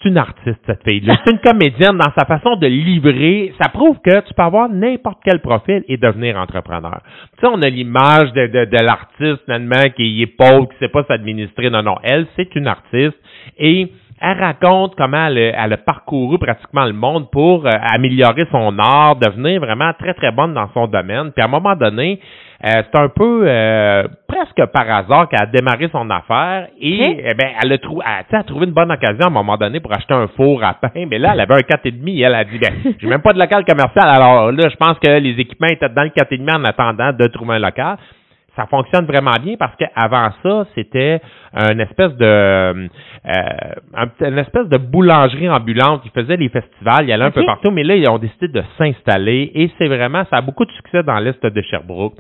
C'est 0.03 0.10
une 0.10 0.17
artiste, 0.17 0.60
cette 0.65 0.83
fille-là. 0.88 1.17
C'est 1.25 1.31
une 1.31 1.39
comédienne 1.39 1.98
dans 1.98 2.12
sa 2.17 2.25
façon 2.25 2.57
de 2.57 2.67
livrer. 2.67 3.53
Ça 3.62 3.69
prouve 3.69 3.98
que 4.03 4.19
tu 4.27 4.33
peux 4.33 4.43
avoir 4.43 4.67
n'importe 4.69 5.19
quel 5.24 5.39
profil 5.39 5.83
et 5.88 5.98
devenir 5.98 6.38
entrepreneur. 6.38 7.01
Tu 7.38 7.41
sais, 7.41 7.48
on 7.51 7.62
a 7.62 7.69
l'image 7.69 8.33
de, 8.33 8.48
de, 8.48 8.65
de 8.65 8.83
l'artiste, 8.83 9.43
finalement, 9.45 9.89
qui 9.95 10.22
est 10.22 10.27
pauvre, 10.27 10.67
qui 10.69 10.77
sait 10.79 10.89
pas 10.89 11.03
s'administrer. 11.05 11.69
Non, 11.69 11.83
non. 11.83 11.95
Elle, 12.03 12.27
c'est 12.36 12.53
une 12.55 12.67
artiste. 12.67 13.17
Et 13.57 13.91
elle 14.23 14.39
raconte 14.39 14.95
comment 14.95 15.27
elle, 15.27 15.37
a- 15.37 15.65
elle 15.65 15.73
a 15.73 15.77
parcouru 15.77 16.37
pratiquement 16.39 16.85
le 16.85 16.93
monde 16.93 17.29
pour 17.29 17.65
euh, 17.65 17.69
améliorer 17.93 18.45
son 18.51 18.79
art, 18.79 19.17
devenir 19.17 19.59
vraiment 19.59 19.91
très, 19.99 20.13
très 20.13 20.31
bonne 20.31 20.53
dans 20.53 20.69
son 20.73 20.87
domaine. 20.87 21.31
Puis 21.33 21.41
à 21.41 21.45
un 21.45 21.49
moment 21.49 21.75
donné, 21.75 22.19
euh, 22.65 22.69
c'est 22.91 22.97
un 22.97 23.09
peu 23.09 23.43
euh, 23.45 24.03
presque 24.27 24.65
par 24.71 24.89
hasard 24.89 25.27
qu'elle 25.27 25.41
a 25.43 25.45
démarré 25.47 25.89
son 25.91 26.09
affaire 26.09 26.67
et 26.79 27.17
eh 27.29 27.33
ben, 27.35 27.49
elle 27.61 27.73
a, 27.73 27.77
trou 27.77 28.01
elle 28.01 28.37
a 28.39 28.43
trouvé 28.43 28.65
une 28.65 28.71
bonne 28.71 28.91
occasion 28.91 29.25
à 29.25 29.27
un 29.27 29.33
moment 29.33 29.57
donné 29.57 29.81
pour 29.81 29.91
acheter 29.93 30.13
un 30.13 30.27
four 30.37 30.63
à 30.63 30.73
pain. 30.75 31.05
Mais 31.09 31.19
là, 31.19 31.31
elle 31.33 31.41
avait 31.41 31.55
un 31.55 31.59
4,5 31.59 32.09
et 32.09 32.21
elle 32.21 32.33
a 32.35 32.45
dit, 32.45 32.57
ben, 32.59 32.73
j'ai 33.01 33.07
même 33.07 33.21
pas 33.21 33.33
de 33.33 33.39
local 33.39 33.65
commercial. 33.65 34.07
Alors 34.07 34.51
là, 34.53 34.69
je 34.69 34.75
pense 34.77 34.97
que 34.99 35.09
les 35.19 35.31
équipements 35.39 35.67
étaient 35.67 35.89
dans 35.89 36.03
le 36.03 36.09
4,5 36.09 36.55
en 36.57 36.63
attendant 36.63 37.11
de 37.11 37.27
trouver 37.27 37.55
un 37.55 37.59
local 37.59 37.97
ça 38.55 38.67
fonctionne 38.67 39.05
vraiment 39.05 39.33
bien 39.41 39.55
parce 39.57 39.75
qu'avant 39.75 40.29
ça, 40.43 40.65
c'était 40.75 41.19
une 41.53 41.79
espèce 41.79 42.15
de 42.17 42.25
euh, 42.25 42.88
une 44.22 44.38
espèce 44.38 44.67
de 44.67 44.77
boulangerie 44.77 45.50
ambulante. 45.50 46.01
Ils 46.05 46.12
faisaient 46.12 46.38
les 46.38 46.50
festivals, 46.50 47.03
il 47.03 47.10
y 47.10 47.13
allait 47.13 47.25
un 47.25 47.31
peu 47.31 47.45
partout, 47.45 47.72
mais 47.72 47.83
là, 47.83 47.95
ils 47.95 48.07
ont 48.10 48.19
décidé 48.19 48.48
de 48.48 48.63
s'installer 48.77 49.51
et 49.55 49.72
c'est 49.77 49.88
vraiment, 49.88 50.24
ça 50.29 50.38
a 50.38 50.41
beaucoup 50.41 50.65
de 50.65 50.72
succès 50.72 51.03
dans 51.03 51.17
l'Est 51.19 51.43
de 51.43 51.62
Sherbrooke. 51.62 52.13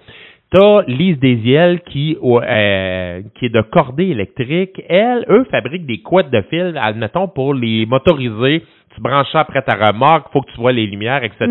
T'as 0.51 0.83
Lise 0.87 1.19
Desiel 1.19 1.81
qui, 1.81 2.15
euh, 2.23 3.21
qui 3.35 3.45
est 3.47 3.49
de 3.49 3.61
cordée 3.61 4.09
électrique. 4.09 4.81
Elle, 4.87 5.25
eux, 5.29 5.45
fabriquent 5.49 5.87
des 5.87 6.01
couettes 6.01 6.29
de 6.29 6.41
fil, 6.43 6.77
admettons, 6.79 7.27
pour 7.27 7.55
les 7.55 7.87
motoriser. 7.87 8.63
Tu 8.93 9.01
branches 9.01 9.31
ça 9.31 9.39
après 9.39 9.63
ta 9.63 9.73
remorque, 9.73 10.31
faut 10.31 10.41
que 10.41 10.51
tu 10.51 10.57
vois 10.57 10.71
les 10.71 10.85
lumières, 10.85 11.23
etc. 11.23 11.47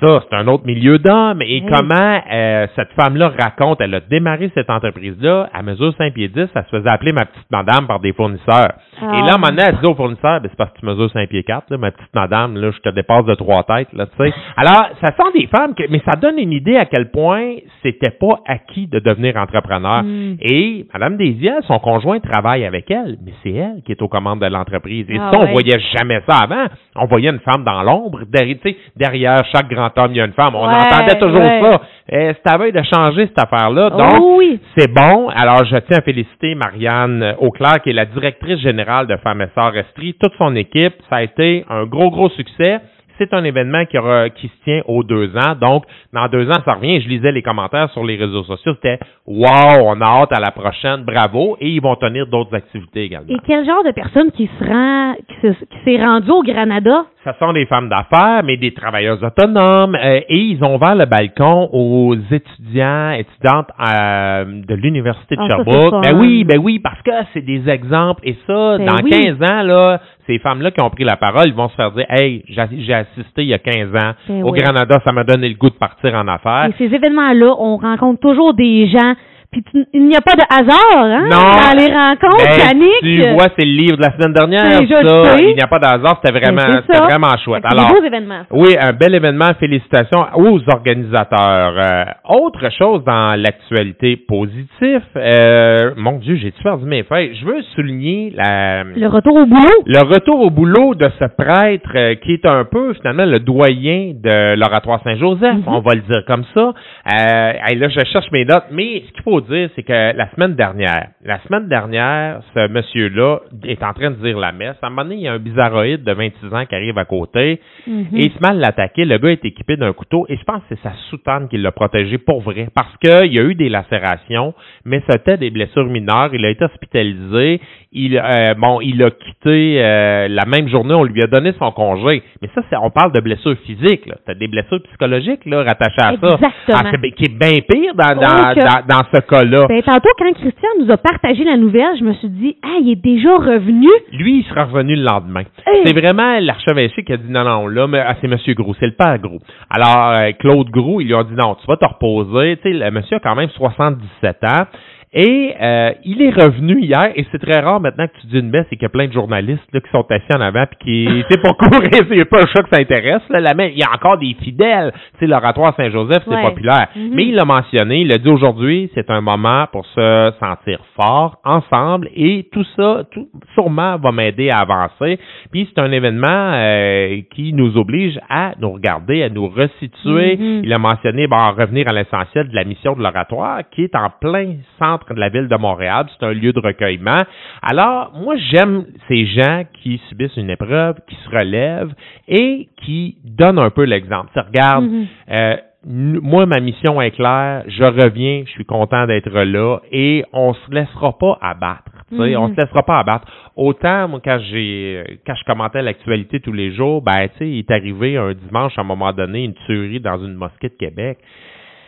Ça, 0.00 0.22
c'est 0.28 0.36
un 0.36 0.46
autre 0.46 0.64
milieu 0.64 0.98
d'hommes. 0.98 1.42
Et 1.42 1.62
comment 1.62 2.20
euh, 2.32 2.66
cette 2.76 2.92
femme-là 2.92 3.32
raconte, 3.38 3.80
elle 3.80 3.94
a 3.94 4.00
démarré 4.00 4.50
cette 4.54 4.70
entreprise-là, 4.70 5.48
à 5.52 5.62
mesure 5.62 5.92
5 5.98 6.14
pieds 6.14 6.28
10, 6.28 6.48
elle 6.54 6.64
se 6.64 6.76
faisait 6.76 6.88
appeler 6.88 7.12
ma 7.12 7.26
petite 7.26 7.50
madame 7.50 7.86
par 7.86 7.98
des 7.98 8.12
fournisseurs. 8.12 8.72
Ah. 9.00 9.12
Et 9.14 9.22
là, 9.22 9.32
à 9.32 9.34
un 9.34 9.38
moment 9.38 9.48
donné, 9.48 9.62
elle 9.66 9.78
dit 9.80 9.86
au 9.86 9.94
fournisseur, 9.94 10.40
ben, 10.40 10.48
c'est 10.50 10.56
parce 10.56 10.72
que 10.72 10.80
tu 10.80 10.86
mesures 10.86 11.10
5 11.10 11.28
pieds 11.28 11.42
4, 11.42 11.70
là, 11.70 11.78
ma 11.78 11.90
petite 11.90 12.14
madame, 12.14 12.56
là, 12.56 12.70
je 12.70 12.78
te 12.78 12.94
dépasse 12.94 13.24
de 13.24 13.34
trois 13.34 13.64
têtes, 13.64 13.92
là, 13.92 14.06
tu 14.06 14.24
sais. 14.24 14.32
Alors, 14.56 14.88
ça 15.02 15.12
sont 15.16 15.30
des 15.34 15.46
femmes, 15.48 15.74
que, 15.74 15.82
mais 15.90 16.00
ça 16.04 16.16
donne 16.16 16.38
une 16.38 16.52
idée 16.52 16.76
à 16.76 16.84
quel 16.84 17.10
point 17.10 17.56
c'était 17.82 18.10
pas 18.10 18.38
acquis 18.46 18.86
de 18.86 19.00
devenir 19.00 19.36
entrepreneur. 19.36 20.04
Mm. 20.04 20.36
Et 20.40 20.86
Madame 20.92 21.16
Desiel, 21.16 21.62
son 21.66 21.78
conjoint 21.80 22.20
travaille 22.20 22.64
avec 22.64 22.90
elle, 22.90 23.16
mais 23.24 23.32
c'est 23.42 23.52
elle 23.52 23.82
qui 23.84 23.92
est 23.92 24.02
aux 24.02 24.08
commandes 24.08 24.40
de 24.40 24.46
l'entreprise. 24.46 25.06
Et 25.08 25.18
Ah 25.18 25.30
ça, 25.32 25.38
on 25.38 25.44
ouais. 25.46 25.52
voyait 25.52 25.80
jamais 25.96 26.20
ça 26.28 26.38
avant. 26.38 26.66
On 26.96 27.06
voyait 27.06 27.30
une 27.30 27.40
femme 27.40 27.64
dans 27.64 27.82
l'ombre. 27.82 28.20
Derrière, 28.28 28.56
derrière 28.96 29.44
chaque 29.52 29.68
grand 29.68 29.87
homme, 29.96 30.10
il 30.12 30.16
y 30.16 30.20
a 30.20 30.24
une 30.24 30.32
femme. 30.32 30.54
On 30.54 30.66
Ouais, 30.66 30.74
entendait 30.74 31.18
toujours 31.18 31.40
ouais. 31.40 31.60
ça. 31.62 31.80
Eh, 32.10 32.32
c'est 32.34 32.52
à 32.52 32.58
veille 32.58 32.72
de 32.72 32.82
changer 32.82 33.26
cette 33.26 33.38
affaire-là. 33.42 33.90
Donc, 33.90 34.12
Oh 34.20 34.34
oui. 34.38 34.60
c'est 34.76 34.92
bon. 34.92 35.28
Alors, 35.28 35.64
je 35.64 35.76
tiens 35.78 35.98
à 35.98 36.02
féliciter 36.02 36.54
Marianne 36.54 37.34
Auclair, 37.40 37.80
qui 37.82 37.90
est 37.90 37.94
la 37.94 38.06
directrice 38.06 38.58
générale 38.60 39.06
de 39.06 39.16
Femmes 39.18 39.42
et 39.42 39.48
Sœurs 39.54 39.76
Estrie, 39.76 40.14
toute 40.20 40.32
son 40.38 40.54
équipe. 40.56 40.94
Ça 41.08 41.16
a 41.16 41.22
été 41.22 41.64
un 41.70 41.84
gros, 41.84 42.10
gros 42.10 42.28
succès. 42.30 42.80
C'est 43.20 43.34
un 43.34 43.42
événement 43.42 43.84
qui, 43.86 43.98
aura, 43.98 44.30
qui 44.30 44.46
se 44.46 44.62
tient 44.62 44.80
aux 44.86 45.02
deux 45.02 45.36
ans. 45.36 45.56
Donc, 45.60 45.82
dans 46.12 46.28
deux 46.28 46.48
ans, 46.50 46.60
ça 46.64 46.74
revient. 46.74 47.00
Je 47.00 47.08
lisais 47.08 47.32
les 47.32 47.42
commentaires 47.42 47.90
sur 47.90 48.04
les 48.04 48.14
réseaux 48.14 48.44
sociaux. 48.44 48.74
C'était 48.76 49.00
Wow, 49.26 49.82
on 49.86 50.00
a 50.00 50.04
hâte 50.06 50.32
à 50.32 50.38
la 50.38 50.52
prochaine. 50.52 51.02
Bravo. 51.04 51.56
Et 51.60 51.68
ils 51.68 51.82
vont 51.82 51.96
tenir 51.96 52.28
d'autres 52.28 52.54
activités 52.54 53.02
également. 53.02 53.26
Et 53.28 53.38
quel 53.44 53.66
genre 53.66 53.82
de 53.84 53.90
personne 53.90 54.30
qui 54.30 54.48
se 54.58 54.64
rend, 54.64 55.14
qui 55.28 55.34
se- 55.48 55.64
qui 55.64 55.78
s'est 55.84 56.00
rendu 56.02 56.30
au 56.30 56.42
Granada? 56.44 57.06
Ce 57.24 57.30
sont 57.40 57.52
des 57.52 57.66
femmes 57.66 57.88
d'affaires, 57.88 58.42
mais 58.44 58.56
des 58.56 58.72
travailleuses 58.72 59.22
autonomes. 59.24 59.96
euh, 59.96 60.20
et 60.28 60.38
ils 60.38 60.62
ont 60.62 60.76
ouvert 60.76 60.94
le 60.94 61.04
balcon 61.04 61.68
aux 61.72 62.14
étudiants, 62.30 63.10
étudiantes 63.10 63.66
euh, 63.80 64.44
de 64.66 64.74
l'Université 64.74 65.34
de 65.34 65.40
Ah, 65.42 65.48
Sherbrooke. 65.48 66.02
Ben 66.04 66.16
oui, 66.16 66.44
ben 66.44 66.58
oui, 66.58 66.78
parce 66.78 67.02
que 67.02 67.10
c'est 67.34 67.44
des 67.44 67.68
exemples. 67.68 68.20
Et 68.24 68.36
ça, 68.46 68.78
Ben 68.78 68.86
dans 68.86 69.02
oui. 69.02 69.10
15 69.10 69.42
ans, 69.50 69.62
là, 69.62 70.00
ces 70.28 70.38
femmes-là 70.38 70.70
qui 70.70 70.80
ont 70.80 70.90
pris 70.90 71.04
la 71.04 71.16
parole, 71.16 71.48
ils 71.48 71.54
vont 71.54 71.68
se 71.68 71.74
faire 71.74 71.90
dire 71.90 72.06
Hey, 72.08 72.44
j'ai 72.48 72.62
j'ai 72.86 72.94
assisté 72.94 73.42
il 73.42 73.48
y 73.48 73.54
a 73.54 73.58
15 73.58 73.88
ans 73.96 74.12
Ben 74.28 74.42
au 74.44 74.52
oui. 74.52 74.60
Granada, 74.60 74.98
ça 75.04 75.12
m'a 75.12 75.24
donné 75.24 75.48
le 75.48 75.56
goût 75.56 75.70
de 75.70 75.74
partir 75.74 76.14
en 76.14 76.28
affaires. 76.28 76.66
Et 76.68 76.74
ces 76.78 76.94
événements-là, 76.94 77.52
on 77.58 77.76
rencontre 77.78 78.20
toujours 78.20 78.54
des 78.54 78.86
gens. 78.88 79.14
Puis 79.50 79.62
tu- 79.72 79.86
il 79.94 80.06
n'y 80.06 80.14
a 80.14 80.20
pas 80.20 80.34
de 80.34 80.42
hasard, 80.50 81.04
hein? 81.04 81.22
Non. 81.24 81.30
Dans 81.38 81.78
les 81.78 81.90
rencontres, 81.90 82.44
Ben, 82.44 82.68
Yannick. 82.68 83.00
tu 83.00 83.30
vois, 83.32 83.46
c'est 83.58 83.64
le 83.64 83.72
livre 83.72 83.96
de 83.96 84.02
la 84.02 84.12
semaine 84.12 84.34
dernière. 84.34 84.62
Ben, 84.64 84.86
ça. 84.86 85.40
Il 85.40 85.54
n'y 85.54 85.62
a 85.62 85.66
pas 85.66 85.78
de 85.78 85.86
hasard, 85.86 86.20
c'était 86.22 86.38
vraiment, 86.38 86.62
Ben, 86.62 86.82
c'est 86.86 86.92
c'était 86.92 87.04
vraiment 87.04 87.34
chouette. 87.42 87.64
Alors, 87.64 87.88
des 87.88 87.94
beaux 87.94 88.04
événements. 88.06 88.42
Oui, 88.50 88.76
un 88.78 88.92
bel 88.92 89.14
événement. 89.14 89.48
Félicitations 89.58 90.26
aux 90.36 90.60
organisateurs. 90.70 91.74
Euh, 91.78 92.04
autre 92.28 92.68
chose 92.78 93.02
dans 93.04 93.40
l'actualité 93.40 94.16
positive, 94.16 95.00
euh, 95.16 95.92
mon 95.96 96.18
Dieu, 96.18 96.36
j'ai-tu 96.36 96.62
perdu 96.62 96.84
mes 96.84 97.02
feuilles? 97.04 97.34
Je 97.40 97.46
veux 97.46 97.62
souligner 97.74 98.32
la, 98.36 98.84
Le 98.84 99.06
retour 99.08 99.34
au 99.34 99.46
boulot. 99.46 99.82
le 99.86 100.04
retour 100.14 100.40
au 100.42 100.50
boulot 100.50 100.94
de 100.94 101.08
ce 101.18 101.24
prêtre 101.24 101.88
euh, 101.94 102.14
qui 102.16 102.34
est 102.34 102.46
un 102.46 102.64
peu 102.64 102.92
finalement 102.94 103.24
le 103.24 103.38
doyen 103.38 104.12
de 104.14 104.56
l'oratoire 104.56 105.00
Saint-Joseph, 105.04 105.54
Mhm. 105.56 105.62
on 105.68 105.80
va 105.80 105.94
le 105.94 106.02
dire 106.02 106.22
comme 106.26 106.44
ça. 106.54 106.60
Euh, 106.70 107.52
hey, 107.66 107.76
là, 107.78 107.88
je 107.88 108.00
cherche 108.12 108.30
mes 108.32 108.44
notes, 108.44 108.66
mais 108.72 109.02
ce 109.08 109.12
qu'il 109.12 109.22
faut 109.22 109.37
dire, 109.40 109.70
c'est 109.76 109.82
que 109.82 109.92
la 110.16 110.30
semaine 110.32 110.54
dernière, 110.54 111.08
la 111.24 111.38
semaine 111.40 111.68
dernière, 111.68 112.40
ce 112.54 112.68
monsieur-là 112.68 113.40
est 113.64 113.82
en 113.82 113.92
train 113.92 114.10
de 114.10 114.16
dire 114.16 114.38
la 114.38 114.52
messe. 114.52 114.76
À 114.82 114.86
un 114.86 114.90
moment 114.90 115.02
donné, 115.04 115.16
il 115.16 115.22
y 115.22 115.28
a 115.28 115.32
un 115.32 115.38
bizarroïde 115.38 116.04
de 116.04 116.12
26 116.12 116.54
ans 116.54 116.64
qui 116.66 116.74
arrive 116.74 116.98
à 116.98 117.04
côté 117.04 117.60
Mhm. 117.86 118.06
et 118.14 118.24
il 118.26 118.32
se 118.32 118.38
met 118.40 118.48
à 118.50 118.54
l'attaquer. 118.54 119.04
Le 119.04 119.18
gars 119.18 119.30
est 119.30 119.44
équipé 119.44 119.76
d'un 119.76 119.92
couteau 119.92 120.26
et 120.28 120.36
je 120.36 120.44
pense 120.44 120.60
que 120.68 120.74
c'est 120.76 120.82
sa 120.82 120.92
soutane 121.10 121.48
qui 121.48 121.56
l'a 121.58 121.72
protégé 121.72 122.18
pour 122.18 122.40
vrai 122.40 122.68
parce 122.74 122.96
qu'il 122.98 123.32
y 123.32 123.38
a 123.38 123.42
eu 123.42 123.54
des 123.54 123.68
lacérations, 123.68 124.54
mais 124.84 125.02
c'était 125.08 125.36
des 125.36 125.50
blessures 125.50 125.86
mineures. 125.86 126.30
Il 126.32 126.44
a 126.44 126.50
été 126.50 126.64
hospitalisé. 126.64 127.60
Il, 127.92 128.18
euh, 128.18 128.54
bon, 128.54 128.80
il 128.82 129.02
a 129.02 129.10
quitté 129.10 129.82
euh, 129.82 130.28
la 130.28 130.44
même 130.44 130.68
journée. 130.68 130.94
On 130.94 131.04
lui 131.04 131.22
a 131.22 131.26
donné 131.26 131.52
son 131.58 131.70
congé. 131.72 132.22
Mais 132.42 132.48
ça, 132.54 132.60
c'est, 132.68 132.76
on 132.76 132.90
parle 132.90 133.12
de 133.12 133.20
blessures 133.20 133.56
physiques. 133.64 134.06
Là. 134.06 134.16
T'as 134.26 134.34
des 134.34 134.46
blessures 134.48 134.82
psychologiques 134.82 135.44
là, 135.46 135.62
rattachées 135.62 135.94
à 136.00 136.10
ça. 136.10 136.12
Exactement. 136.12 136.48
Ah, 136.74 136.82
c'est- 136.90 137.10
qui 137.12 137.24
est 137.24 137.38
bien 137.38 137.58
pire 137.68 137.94
dans, 137.94 138.14
dans, 138.14 138.54
dans, 138.54 138.86
dans 138.86 139.02
ce 139.12 139.20
cas-là. 139.28 139.66
Ben, 139.68 139.82
tantôt, 139.82 140.08
quand 140.18 140.32
Christian 140.32 140.68
nous 140.80 140.90
a 140.90 140.96
partagé 140.96 141.44
la 141.44 141.56
nouvelle, 141.56 141.96
je 141.98 142.04
me 142.04 142.12
suis 142.14 142.28
dit, 142.28 142.56
ah, 142.62 142.78
il 142.80 142.90
est 142.90 143.02
déjà 143.02 143.36
revenu. 143.36 143.88
Lui, 144.12 144.38
il 144.40 144.44
sera 144.44 144.64
revenu 144.64 144.96
le 144.96 145.02
lendemain. 145.02 145.42
Hey! 145.66 145.82
C'est 145.84 145.92
vraiment 145.92 146.38
l'archevêché 146.40 147.04
qui 147.04 147.12
a 147.12 147.16
dit 147.16 147.30
non, 147.30 147.44
non, 147.44 147.66
là, 147.66 147.86
mais, 147.86 148.00
ah, 148.00 148.16
c'est 148.20 148.26
M. 148.26 148.36
Gros, 148.54 148.74
c'est 148.80 148.86
le 148.86 148.92
père 148.92 149.18
Gros. 149.18 149.40
Alors, 149.70 150.18
euh, 150.18 150.32
Claude 150.38 150.70
Gros, 150.70 151.00
ils 151.00 151.06
lui 151.06 151.14
ont 151.14 151.24
dit 151.24 151.34
non, 151.34 151.54
tu 151.56 151.66
vas 151.66 151.76
te 151.76 151.84
reposer. 151.84 152.56
Tu 152.56 152.62
sais, 152.62 152.72
le 152.72 152.90
monsieur 152.90 153.16
a 153.16 153.20
quand 153.20 153.34
même 153.34 153.50
77 153.50 154.44
ans. 154.44 154.64
Et 155.12 155.54
euh, 155.60 155.92
il 156.04 156.20
est 156.20 156.30
revenu 156.30 156.80
hier, 156.82 157.12
et 157.16 157.24
c'est 157.32 157.38
très 157.38 157.60
rare 157.60 157.80
maintenant 157.80 158.06
que 158.06 158.20
tu 158.20 158.26
dis 158.26 158.38
une 158.38 158.50
messe 158.50 158.66
et 158.70 158.76
qu'il 158.76 158.82
y 158.82 158.86
a 158.86 158.90
plein 158.90 159.06
de 159.06 159.12
journalistes 159.12 159.64
là, 159.72 159.80
qui 159.80 159.90
sont 159.90 160.04
assis 160.10 160.26
en 160.36 160.40
avant 160.40 160.64
puis 160.66 161.06
qui, 161.06 161.24
sais, 161.30 161.38
pour 161.40 161.56
courir, 161.56 161.90
c'est 161.92 162.24
pas 162.26 162.38
un 162.38 162.46
choc 162.46 162.68
que 162.68 162.76
ça 162.76 162.80
intéresse. 162.80 163.22
Là, 163.30 163.40
la 163.40 163.54
messe, 163.54 163.72
il 163.74 163.78
y 163.78 163.82
a 163.84 163.90
encore 163.94 164.18
des 164.18 164.34
fidèles. 164.42 164.92
Tu 165.14 165.20
sais, 165.20 165.26
l'oratoire 165.26 165.74
Saint-Joseph, 165.76 166.22
c'est 166.28 166.34
Ouais. 166.34 166.42
populaire. 166.42 166.88
Mhm. 166.94 167.10
Mais 167.14 167.24
il 167.24 167.34
l'a 167.34 167.46
mentionné, 167.46 168.02
il 168.02 168.12
a 168.12 168.18
dit 168.18 168.28
aujourd'hui, 168.28 168.90
c'est 168.94 169.08
un 169.10 169.20
moment 169.22 169.66
pour 169.72 169.86
se 169.86 170.32
sentir 170.40 170.80
fort, 170.94 171.36
ensemble, 171.44 172.08
et 172.14 172.46
tout 172.52 172.64
ça, 172.76 173.04
tout, 173.10 173.28
sûrement, 173.54 173.96
va 173.96 174.12
m'aider 174.12 174.50
à 174.50 174.58
avancer. 174.58 175.18
Puis 175.50 175.68
c'est 175.74 175.80
un 175.80 175.90
événement 175.90 176.26
euh, 176.52 177.20
qui 177.34 177.54
nous 177.54 177.76
oblige 177.78 178.18
à 178.28 178.52
nous 178.60 178.72
regarder, 178.72 179.22
à 179.22 179.30
nous 179.30 179.48
resituer. 179.48 180.36
Mhm. 180.36 180.60
Il 180.64 180.72
a 180.72 180.78
mentionné, 180.78 181.26
bon, 181.26 181.36
revenir 181.52 181.86
à 181.88 181.94
l'essentiel 181.94 182.48
de 182.48 182.54
la 182.54 182.64
mission 182.64 182.94
de 182.94 183.02
l'oratoire, 183.02 183.60
qui 183.70 183.84
est 183.84 183.94
en 183.96 184.10
plein 184.20 184.56
centre 184.78 184.97
de 185.14 185.20
la 185.20 185.28
ville 185.28 185.48
de 185.48 185.56
Montréal. 185.56 186.06
C'est 186.18 186.26
un 186.26 186.32
lieu 186.32 186.52
de 186.52 186.60
recueillement. 186.60 187.22
Alors, 187.62 188.12
moi, 188.14 188.36
j'aime 188.50 188.84
ces 189.08 189.26
gens 189.26 189.64
qui 189.82 190.00
subissent 190.08 190.36
une 190.36 190.50
épreuve, 190.50 190.96
qui 191.08 191.14
se 191.16 191.28
relèvent 191.30 191.92
et 192.26 192.68
qui 192.84 193.16
donnent 193.24 193.58
un 193.58 193.70
peu 193.70 193.84
l'exemple. 193.84 194.28
Tu 194.34 194.40
sais, 194.40 194.46
regarde, 194.46 194.84
Mhm. 194.84 195.06
euh, 195.30 195.56
moi, 195.84 196.44
ma 196.46 196.60
mission 196.60 197.00
est 197.00 197.12
claire. 197.12 197.62
Je 197.68 197.84
reviens. 197.84 198.42
Je 198.46 198.50
suis 198.50 198.64
content 198.64 199.06
d'être 199.06 199.30
là 199.30 199.78
et 199.92 200.24
on 200.32 200.52
se 200.54 200.70
laissera 200.72 201.16
pas 201.16 201.38
abattre. 201.40 201.84
tu 202.10 202.16
sais, 202.16 202.30
Mhm. 202.30 202.36
On 202.38 202.48
se 202.48 202.60
laissera 202.60 202.82
pas 202.84 202.98
abattre. 203.00 203.26
Autant, 203.54 204.08
moi, 204.08 204.20
quand 204.24 204.38
j'ai, 204.50 205.20
quand 205.26 205.34
je 205.34 205.44
commentais 205.44 205.82
l'actualité 205.82 206.40
tous 206.40 206.54
les 206.54 206.72
jours, 206.72 207.02
ben, 207.02 207.28
tu 207.28 207.38
sais, 207.38 207.48
il 207.50 207.58
est 207.58 207.70
arrivé 207.70 208.16
un 208.16 208.32
dimanche, 208.32 208.78
à 208.78 208.80
un 208.80 208.84
moment 208.84 209.12
donné, 209.12 209.44
une 209.44 209.52
tuerie 209.66 210.00
dans 210.00 210.16
une 210.24 210.32
mosquée 210.34 210.70
de 210.70 210.74
Québec. 210.74 211.18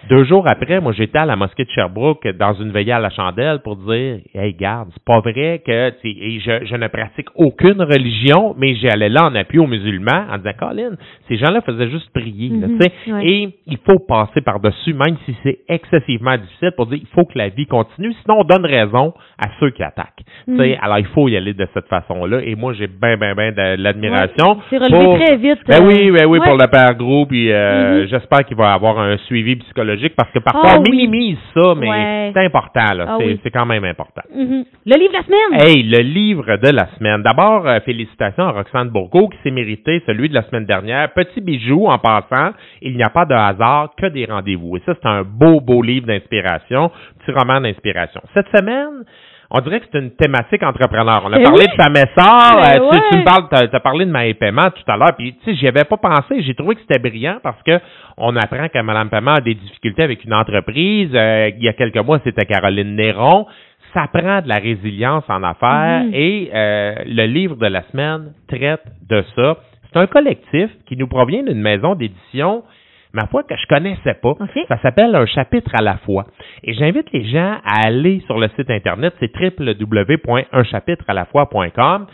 Deux 0.08 0.24
jours 0.24 0.44
après, 0.48 0.80
moi, 0.80 0.92
j'étais 0.92 1.18
à 1.18 1.26
la 1.26 1.36
mosquée 1.36 1.64
de 1.64 1.70
Sherbrooke 1.70 2.26
dans 2.38 2.54
une 2.54 2.70
veillée 2.70 2.92
à 2.92 2.98
la 2.98 3.10
chandelle 3.10 3.58
pour 3.62 3.76
dire, 3.76 4.18
hey, 4.34 4.54
garde, 4.54 4.88
c'est 4.94 5.04
pas 5.04 5.20
vrai 5.20 5.60
que, 5.64 5.92
et 6.02 6.40
je, 6.40 6.64
je 6.64 6.74
ne 6.74 6.88
pratique 6.88 7.28
aucune 7.34 7.82
religion, 7.82 8.54
mais 8.58 8.74
j'allais 8.76 9.10
là 9.10 9.26
en 9.26 9.34
appui 9.34 9.58
aux 9.58 9.66
musulmans 9.66 10.24
en 10.32 10.38
disant, 10.38 10.50
Colin, 10.58 10.90
ces 11.28 11.36
gens-là 11.36 11.60
faisaient 11.60 11.90
juste 11.90 12.10
prier, 12.14 12.48
Mhm, 12.50 12.78
ouais. 13.08 13.26
Et 13.26 13.48
il 13.66 13.78
faut 13.88 13.98
passer 13.98 14.40
par-dessus, 14.40 14.94
même 14.94 15.16
si 15.26 15.36
c'est 15.42 15.58
excessivement 15.68 16.36
difficile, 16.38 16.72
pour 16.76 16.86
dire, 16.86 16.98
il 17.00 17.06
faut 17.14 17.24
que 17.26 17.36
la 17.36 17.50
vie 17.50 17.66
continue, 17.66 18.14
sinon 18.22 18.38
on 18.40 18.44
donne 18.44 18.64
raison 18.64 19.12
à 19.38 19.48
ceux 19.60 19.70
qui 19.70 19.82
attaquent. 19.82 20.22
Mhm. 20.46 20.76
alors 20.80 20.98
il 20.98 21.06
faut 21.06 21.28
y 21.28 21.36
aller 21.36 21.52
de 21.52 21.66
cette 21.74 21.86
façon-là. 21.88 22.40
Et 22.44 22.54
moi, 22.54 22.72
j'ai 22.72 22.86
bien, 22.86 23.16
bien, 23.18 23.34
bien 23.34 23.52
de 23.52 23.82
l'admiration. 23.82 24.52
Ouais. 24.52 24.56
C'est 24.70 24.78
relevé 24.78 25.04
pour- 25.04 25.18
très 25.18 25.36
vite. 25.36 25.58
ben 25.68 25.82
euh, 25.82 25.86
oui, 25.86 26.10
ben 26.10 26.26
oui, 26.26 26.38
ouais. 26.38 26.46
pour 26.46 26.56
le 26.56 26.66
père 26.68 26.94
gros, 26.94 27.26
puis 27.26 27.52
euh, 27.52 28.00
Mhm. 28.02 28.08
j'espère 28.08 28.44
qu'il 28.46 28.56
va 28.56 28.72
avoir 28.72 28.98
un 28.98 29.16
suivi 29.26 29.56
psychologique 29.56 29.89
parce 30.16 30.30
que 30.32 30.38
parfois 30.38 30.62
Ah 30.74 30.78
on 30.78 30.82
oui. 30.82 30.90
minimise 30.90 31.38
ça, 31.54 31.74
mais 31.76 31.88
Ouais. 31.88 32.30
c'est 32.34 32.44
important, 32.44 32.92
là. 32.94 33.04
Ah 33.08 33.16
c'est, 33.18 33.26
oui. 33.26 33.40
c'est 33.42 33.50
quand 33.50 33.66
même 33.66 33.84
important. 33.84 34.22
Mhm. 34.34 34.64
Le 34.86 34.96
livre 34.98 35.12
de 35.12 35.16
la 35.18 35.22
semaine? 35.24 35.66
Hey, 35.68 35.82
le 35.82 35.98
livre 36.02 36.56
de 36.56 36.68
la 36.70 36.86
semaine. 36.98 37.22
D'abord, 37.22 37.66
euh, 37.66 37.80
félicitations 37.80 38.44
à 38.44 38.50
Roxane 38.52 38.88
Bourgault 38.90 39.28
qui 39.28 39.38
s'est 39.42 39.50
mérité 39.50 40.02
celui 40.06 40.28
de 40.28 40.34
la 40.34 40.42
semaine 40.44 40.64
dernière. 40.66 41.12
Petit 41.12 41.40
bijou 41.40 41.86
en 41.86 41.98
passant. 41.98 42.52
Il 42.82 42.96
n'y 42.96 43.02
a 43.02 43.10
pas 43.10 43.24
de 43.24 43.34
hasard 43.34 43.90
que 43.96 44.06
des 44.06 44.24
rendez-vous. 44.26 44.76
Et 44.76 44.82
ça, 44.86 44.94
c'est 45.00 45.08
un 45.08 45.22
beau, 45.22 45.60
beau 45.60 45.82
livre 45.82 46.06
d'inspiration, 46.06 46.90
petit 47.24 47.32
roman 47.32 47.60
d'inspiration. 47.60 48.20
Cette 48.34 48.48
semaine, 48.56 49.04
on 49.50 49.60
dirait 49.60 49.80
que 49.80 49.86
c'est 49.90 49.98
une 49.98 50.12
thématique 50.12 50.62
entrepreneur. 50.62 51.22
On 51.24 51.32
a 51.32 51.40
parlé 51.40 51.66
oui. 51.66 51.66
de. 51.66 51.76
Ben 51.76 51.96
euh, 51.96 52.90
tu, 52.92 53.00
tu 53.10 53.18
me 53.18 53.24
parles, 53.24 53.48
t'as, 53.50 53.66
t'as 53.66 53.80
parlé 53.80 54.06
de 54.06 54.10
ma 54.10 54.32
paiement 54.34 54.70
tout 54.70 54.90
à 54.90 54.96
l'heure. 54.96 55.14
Puis, 55.16 55.34
tu 55.42 55.44
sais, 55.44 55.56
j'y 55.56 55.66
avais 55.66 55.84
pas 55.84 55.96
pensé. 55.96 56.42
J'ai 56.42 56.54
trouvé 56.54 56.76
que 56.76 56.82
c'était 56.82 57.00
brillant 57.00 57.38
parce 57.42 57.60
que 57.62 57.80
on 58.16 58.36
apprend 58.36 58.68
que 58.68 58.78
Mme 58.80 59.10
Paiement 59.10 59.34
a 59.34 59.40
des 59.40 59.54
difficultés 59.54 60.02
avec 60.02 60.24
une 60.24 60.34
entreprise. 60.34 61.10
Euh, 61.14 61.50
il 61.56 61.64
y 61.64 61.68
a 61.68 61.72
quelques 61.72 61.98
mois, 61.98 62.20
c'était 62.24 62.46
Caroline 62.46 62.94
Néron 62.94 63.46
ça 63.94 64.06
prend 64.12 64.40
de 64.40 64.48
la 64.48 64.56
résilience 64.58 65.24
en 65.28 65.42
affaires 65.42 66.04
Mhm. 66.04 66.10
et 66.14 66.50
euh, 66.54 66.94
le 67.06 67.26
livre 67.26 67.56
de 67.56 67.66
la 67.66 67.82
semaine 67.90 68.32
traite 68.48 68.84
de 69.08 69.24
ça. 69.34 69.56
C'est 69.92 69.98
un 69.98 70.06
collectif 70.06 70.70
qui 70.86 70.96
nous 70.96 71.08
provient 71.08 71.42
d'une 71.42 71.60
maison 71.60 71.94
d'édition, 71.94 72.62
ma 73.12 73.26
foi, 73.26 73.42
que 73.42 73.54
je 73.56 73.66
connaissais 73.66 74.14
pas. 74.14 74.30
OK. 74.30 74.58
Ça 74.68 74.78
s'appelle 74.82 75.14
Un 75.14 75.26
chapitre 75.26 75.70
à 75.74 75.82
la 75.82 75.96
fois. 75.98 76.26
Et 76.62 76.72
j'invite 76.74 77.10
les 77.12 77.24
gens 77.28 77.58
à 77.64 77.86
aller 77.86 78.20
sur 78.26 78.38
le 78.38 78.48
site 78.56 78.70
internet, 78.70 79.14
c'est 79.20 79.32
www.unchapitre-à-la-fois.com. 79.36 82.06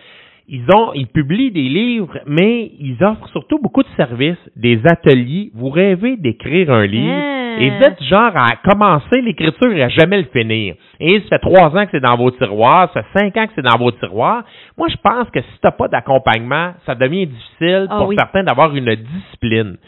Ils 0.48 0.64
ont, 0.72 0.92
ils 0.94 1.08
publient 1.08 1.50
des 1.50 1.68
livres, 1.68 2.18
mais 2.24 2.70
ils 2.78 3.02
offrent 3.02 3.26
surtout 3.30 3.58
beaucoup 3.60 3.82
de 3.82 3.88
services, 3.96 4.38
des 4.54 4.80
ateliers. 4.86 5.50
Vous 5.54 5.70
rêvez 5.70 6.16
d'écrire 6.16 6.70
un 6.70 6.86
livre 6.86 7.20
Ah. 7.20 7.56
et 7.58 7.68
vous 7.70 7.82
êtes 7.82 8.00
genre 8.04 8.30
à 8.36 8.54
commencer 8.62 9.20
l'écriture 9.22 9.72
et 9.72 9.82
à 9.82 9.88
jamais 9.88 10.18
le 10.18 10.28
finir. 10.32 10.76
Et 11.00 11.18
ça 11.22 11.30
fait 11.30 11.38
trois 11.40 11.76
ans 11.76 11.84
que 11.86 11.90
c'est 11.90 11.98
dans 12.00 12.16
vos 12.16 12.30
tiroirs, 12.30 12.92
ça 12.94 13.02
fait 13.02 13.18
cinq 13.18 13.36
ans 13.38 13.46
que 13.48 13.52
c'est 13.56 13.62
dans 13.62 13.76
vos 13.76 13.90
tiroirs. 13.90 14.44
Moi, 14.78 14.86
je 14.88 14.96
pense 15.02 15.28
que 15.30 15.40
si 15.40 15.58
t'as 15.60 15.72
pas 15.72 15.88
d'accompagnement, 15.88 16.74
ça 16.86 16.94
devient 16.94 17.26
difficile 17.26 17.88
Ah 17.90 17.96
pour 17.98 18.06
oui. 18.08 18.14
certains 18.16 18.44
d'avoir 18.44 18.72
une 18.76 18.94
discipline. 18.94 19.78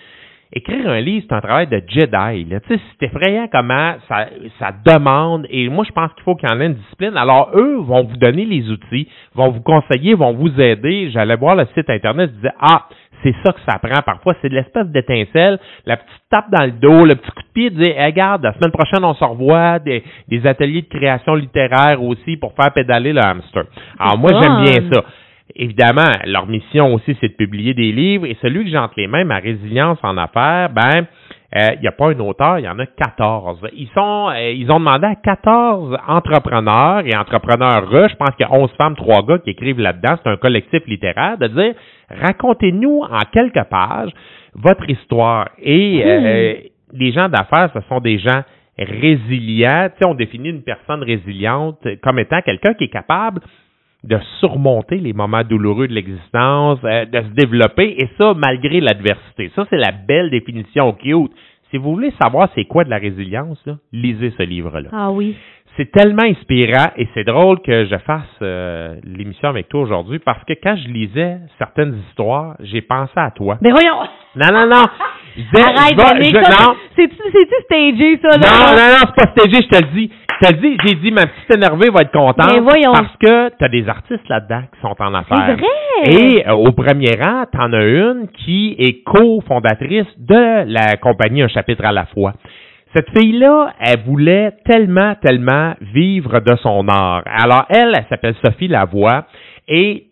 Écrire 0.50 0.88
un 0.88 1.00
livre, 1.00 1.26
c'est 1.28 1.34
un 1.34 1.40
travail 1.42 1.66
de 1.66 1.82
Jedi. 1.86 2.44
là. 2.44 2.60
Tu 2.60 2.74
sais, 2.74 2.80
c'est 2.98 3.06
effrayant 3.06 3.48
comment 3.52 3.96
ça, 4.08 4.28
ça 4.58 4.72
demande. 4.84 5.46
Et 5.50 5.68
moi, 5.68 5.84
je 5.86 5.92
pense 5.92 6.10
qu'il 6.14 6.22
faut 6.22 6.36
qu'il 6.36 6.48
y 6.48 6.52
en 6.52 6.60
ait 6.60 6.66
une 6.66 6.74
discipline. 6.74 7.16
Alors, 7.18 7.50
eux 7.54 7.76
vont 7.76 8.04
vous 8.04 8.16
donner 8.16 8.46
les 8.46 8.70
outils, 8.70 9.08
vont 9.34 9.50
vous 9.50 9.60
conseiller, 9.60 10.14
vont 10.14 10.32
vous 10.32 10.58
aider. 10.58 11.10
J'allais 11.12 11.36
voir 11.36 11.54
le 11.54 11.66
site 11.74 11.90
Internet, 11.90 12.30
je 12.30 12.36
disais, 12.36 12.54
ah, 12.60 12.86
c'est 13.22 13.34
ça 13.44 13.52
que 13.52 13.60
ça 13.68 13.78
prend. 13.78 14.00
Parfois, 14.02 14.34
c'est 14.40 14.48
de 14.48 14.54
l'espèce 14.54 14.86
d'étincelle, 14.86 15.58
la 15.84 15.98
petite 15.98 16.22
tape 16.30 16.50
dans 16.50 16.64
le 16.64 16.72
dos, 16.72 17.04
le 17.04 17.16
petit 17.16 17.30
coup 17.30 17.42
de 17.42 17.52
pied, 17.52 17.70
de 17.70 17.82
dire, 17.82 17.98
Hey, 17.98 18.06
regarde, 18.06 18.42
la 18.42 18.54
semaine 18.54 18.72
prochaine, 18.72 19.04
on 19.04 19.14
se 19.14 19.24
revoit, 19.24 19.78
des, 19.80 20.02
des 20.28 20.46
ateliers 20.46 20.82
de 20.82 20.88
création 20.88 21.34
littéraire 21.34 22.02
aussi 22.02 22.36
pour 22.38 22.54
faire 22.54 22.72
pédaler 22.72 23.12
le 23.12 23.20
hamster. 23.20 23.64
Alors, 23.98 24.18
moi, 24.18 24.30
j'aime 24.32 24.62
bien 24.62 24.90
ça. 24.92 25.04
Évidemment, 25.56 26.10
leur 26.26 26.46
mission 26.46 26.92
aussi, 26.94 27.16
c'est 27.20 27.28
de 27.28 27.34
publier 27.34 27.74
des 27.74 27.90
livres. 27.92 28.26
Et 28.26 28.36
celui 28.42 28.64
que 28.64 28.70
j'ai 28.70 28.78
entre 28.78 28.94
les 28.96 29.06
mains, 29.06 29.24
ma 29.24 29.38
résilience 29.38 29.98
en 30.02 30.16
affaires, 30.18 30.70
ben, 30.70 31.06
euh, 31.56 31.68
il 31.76 31.80
n'y 31.80 31.88
a 31.88 31.92
pas 31.92 32.10
un 32.10 32.20
auteur, 32.20 32.58
il 32.58 32.66
y 32.66 32.68
en 32.68 32.78
a 32.78 32.84
14. 32.84 33.66
Ils 33.72 33.88
sont, 33.94 34.28
euh, 34.28 34.52
ils 34.52 34.70
ont 34.70 34.78
demandé 34.78 35.06
à 35.06 35.14
14 35.14 35.96
entrepreneurs 36.06 37.02
et 37.06 37.16
entrepreneurs, 37.16 37.86
je 37.90 38.14
pense 38.16 38.34
qu'il 38.36 38.46
y 38.46 38.50
a 38.50 38.52
11 38.52 38.70
femmes, 38.76 38.96
3 38.96 39.22
gars 39.22 39.38
qui 39.38 39.50
écrivent 39.50 39.80
là-dedans, 39.80 40.16
c'est 40.22 40.28
un 40.28 40.36
collectif 40.36 40.86
littéraire, 40.86 41.38
de 41.38 41.46
dire, 41.46 41.74
racontez-nous 42.10 43.00
en 43.10 43.20
quelques 43.32 43.64
pages 43.70 44.10
votre 44.54 44.88
histoire. 44.90 45.48
Et 45.62 46.02
euh, 46.04 46.54
les 46.92 47.12
gens 47.12 47.30
d'affaires, 47.30 47.70
ce 47.72 47.80
sont 47.88 48.00
des 48.00 48.18
gens 48.18 48.42
résilients. 48.78 49.88
Tu 49.88 50.04
sais, 50.04 50.06
on 50.06 50.14
définit 50.14 50.50
une 50.50 50.62
personne 50.62 51.02
résiliente 51.02 51.78
comme 52.02 52.18
étant 52.18 52.42
quelqu'un 52.42 52.74
qui 52.74 52.84
est 52.84 52.92
capable 52.92 53.40
de 54.04 54.18
surmonter 54.40 54.96
les 54.96 55.12
moments 55.12 55.42
douloureux 55.42 55.88
de 55.88 55.94
l'existence, 55.94 56.78
euh, 56.84 57.04
de 57.04 57.20
se 57.20 57.34
développer, 57.34 57.96
et 57.98 58.08
ça 58.16 58.34
malgré 58.34 58.80
l'adversité. 58.80 59.50
Ça, 59.56 59.66
c'est 59.70 59.76
la 59.76 59.92
belle 59.92 60.30
définition 60.30 60.92
cute. 60.92 61.32
Si 61.70 61.76
vous 61.76 61.92
voulez 61.92 62.12
savoir 62.20 62.48
c'est 62.54 62.64
quoi 62.64 62.84
de 62.84 62.90
la 62.90 62.98
résilience, 62.98 63.60
là, 63.66 63.76
lisez 63.92 64.32
ce 64.38 64.42
livre-là. 64.42 64.88
Ah 64.92 65.10
oui. 65.10 65.36
C'est 65.76 65.90
tellement 65.92 66.24
inspirant 66.24 66.90
et 66.96 67.06
c'est 67.14 67.24
drôle 67.24 67.60
que 67.60 67.84
je 67.84 67.98
fasse 67.98 68.24
euh, 68.42 68.96
l'émission 69.04 69.48
avec 69.48 69.68
toi 69.68 69.82
aujourd'hui 69.82 70.18
parce 70.18 70.42
que 70.44 70.54
quand 70.54 70.76
je 70.76 70.88
lisais 70.88 71.38
certaines 71.58 72.00
histoires, 72.08 72.56
j'ai 72.60 72.80
pensé 72.80 73.12
à 73.14 73.30
toi. 73.30 73.58
Ben 73.60 73.72
voyons. 73.72 74.08
Non, 74.34 74.48
non, 74.52 74.66
non. 74.66 74.84
Je 75.36 75.42
disais, 75.42 75.62
Arrête, 75.62 75.76
je 75.90 75.96
vais- 75.96 76.02
Danick, 76.14 76.36
je- 76.36 76.42
ça, 76.42 76.64
non, 76.64 76.74
C'est-tu 76.96 77.16
c'est-tu 77.32 77.54
stagé, 77.64 78.20
ça, 78.22 78.28
là? 78.28 78.36
non, 78.38 78.76
non, 78.76 78.88
non, 78.92 79.12
c'est 79.14 79.24
pas 79.24 79.30
stagé, 79.32 79.62
je 79.62 79.68
te 79.68 79.82
le 79.84 79.92
dis. 79.94 80.10
Je 80.40 80.46
te 80.46 80.52
le 80.52 80.58
dis, 80.60 80.76
j'ai 80.84 80.94
dit, 80.96 81.10
ma 81.10 81.26
petite 81.26 81.54
énervée 81.56 81.88
va 81.90 82.02
être 82.02 82.12
contente. 82.12 82.52
Mais 82.52 82.60
voyons. 82.60 82.92
Parce 82.92 83.16
que 83.20 83.48
tu 83.56 83.64
as 83.64 83.68
des 83.68 83.88
artistes 83.88 84.28
là-dedans 84.28 84.62
qui 84.72 84.80
sont 84.80 84.94
en 85.00 85.22
C'est 85.24 85.34
affaires. 85.34 85.56
vrai. 85.56 86.12
Et 86.12 86.46
euh, 86.48 86.52
au 86.52 86.70
premier 86.72 87.10
rang, 87.20 87.44
tu 87.52 87.58
en 87.58 87.72
as 87.72 87.84
une 87.84 88.28
qui 88.44 88.76
est 88.78 89.02
cofondatrice 89.02 90.06
de 90.18 90.64
la 90.72 90.96
compagnie 90.96 91.42
Un 91.42 91.48
chapitre 91.48 91.84
à 91.84 91.92
la 91.92 92.06
fois. 92.06 92.34
Cette 92.94 93.10
fille-là, 93.18 93.72
elle 93.80 94.00
voulait 94.06 94.52
tellement, 94.64 95.14
tellement 95.20 95.74
vivre 95.92 96.40
de 96.40 96.56
son 96.62 96.86
art. 96.88 97.22
Alors, 97.26 97.66
elle, 97.68 97.92
elle 97.96 98.06
s'appelle 98.08 98.34
Sophie 98.44 98.68
Lavoie. 98.68 99.24
Et 99.70 100.04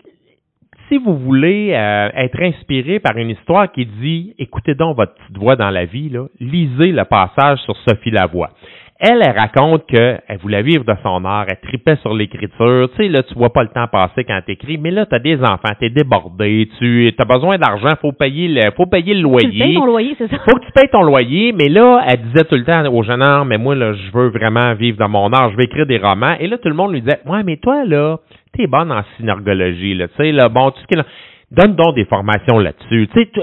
si 0.89 0.99
vous 0.99 1.17
voulez 1.19 1.73
euh, 1.73 2.11
être 2.15 2.41
inspiré 2.41 3.01
par 3.01 3.17
une 3.17 3.31
histoire 3.31 3.71
qui 3.73 3.87
dit 3.87 4.35
écoutez 4.39 4.75
donc 4.75 4.97
votre 4.97 5.15
petite 5.15 5.37
voix 5.37 5.57
dans 5.57 5.71
la 5.71 5.85
vie, 5.85 6.13
lisez 6.41 6.93
le 6.93 7.05
passage 7.05 7.59
sur 7.61 7.77
Sophie 7.79 8.11
Lavoie. 8.11 8.51
Elle, 8.99 9.21
elle 9.23 9.39
raconte 9.39 9.85
qu'elle 9.87 10.39
voulait 10.41 10.63
vivre 10.63 10.83
de 10.85 10.95
son 11.03 11.23
art, 11.27 11.45
elle 11.49 11.59
tripait 11.61 11.97
sur 11.97 12.15
l'écriture. 12.15 12.89
Tu 12.97 13.03
sais, 13.03 13.09
là, 13.09 13.23
tu 13.25 13.35
vois 13.35 13.51
pas 13.53 13.63
le 13.63 13.69
temps 13.69 13.87
passer 13.89 14.25
quand 14.25 14.41
tu 14.47 14.53
écris, 14.53 14.79
mais 14.79 14.91
là, 14.91 15.05
tu 15.05 15.15
as 15.15 15.19
des 15.19 15.39
enfants, 15.43 15.75
tu 15.79 15.87
es 15.87 15.91
débordé, 15.91 16.69
tu 16.79 17.13
as 17.19 17.25
besoin 17.27 17.59
d'argent, 17.59 17.91
faut 18.01 18.13
payer 18.13 18.49
le 18.49 18.71
faut 18.75 18.87
payer 18.87 19.13
le 19.13 19.21
Tu 19.21 19.23
loyer. 19.25 19.49
le 19.53 19.59
payes 19.65 19.75
ton 19.75 19.85
loyer, 19.87 20.15
c'est 20.17 20.31
ça? 20.31 20.39
Faut 20.49 20.57
que 20.59 20.65
tu 20.65 20.73
payes 20.73 20.89
ton 20.91 21.03
loyer, 21.03 21.53
mais 21.53 21.69
là, 21.69 22.03
elle 22.09 22.23
disait 22.23 22.45
tout 22.45 22.55
le 22.55 22.65
temps 22.65 22.87
aux 22.91 23.03
jeunes 23.03 23.23
hommes, 23.23 23.49
mais 23.49 23.59
moi, 23.59 23.75
là, 23.75 23.93
je 23.93 24.11
veux 24.13 24.29
vraiment 24.29 24.73
vivre 24.75 24.97
dans 24.99 25.11
mon 25.11 25.31
art, 25.31 25.51
je 25.51 25.57
veux 25.57 25.65
écrire 25.65 25.87
des 25.87 25.99
romans. 25.99 26.35
Et 26.41 26.47
là, 26.47 26.57
tout 26.57 26.69
le 26.71 26.75
monde 26.75 26.93
lui 26.93 27.03
disait, 27.03 27.21
ouais, 27.27 27.43
mais 27.45 27.59
toi, 27.59 27.85
là, 27.85 28.17
t'es 28.57 28.67
bonne 28.67 28.91
en 28.91 29.03
synergologie, 29.19 29.95
là, 29.95 30.09
tu 30.09 30.15
sais, 30.17 30.33
là, 30.33 30.49
bon, 30.49 30.71
tout 30.71 30.79
ce 30.81 30.87
qui 30.87 30.95
est 30.95 30.99
là, 30.99 31.05
Donne 31.49 31.77
donc 31.77 31.95
des 31.95 32.07
formations 32.07 32.59
là-dessus. 32.59 33.07
Tu 33.15 33.21
sais, 33.21 33.31
tu- 33.33 33.41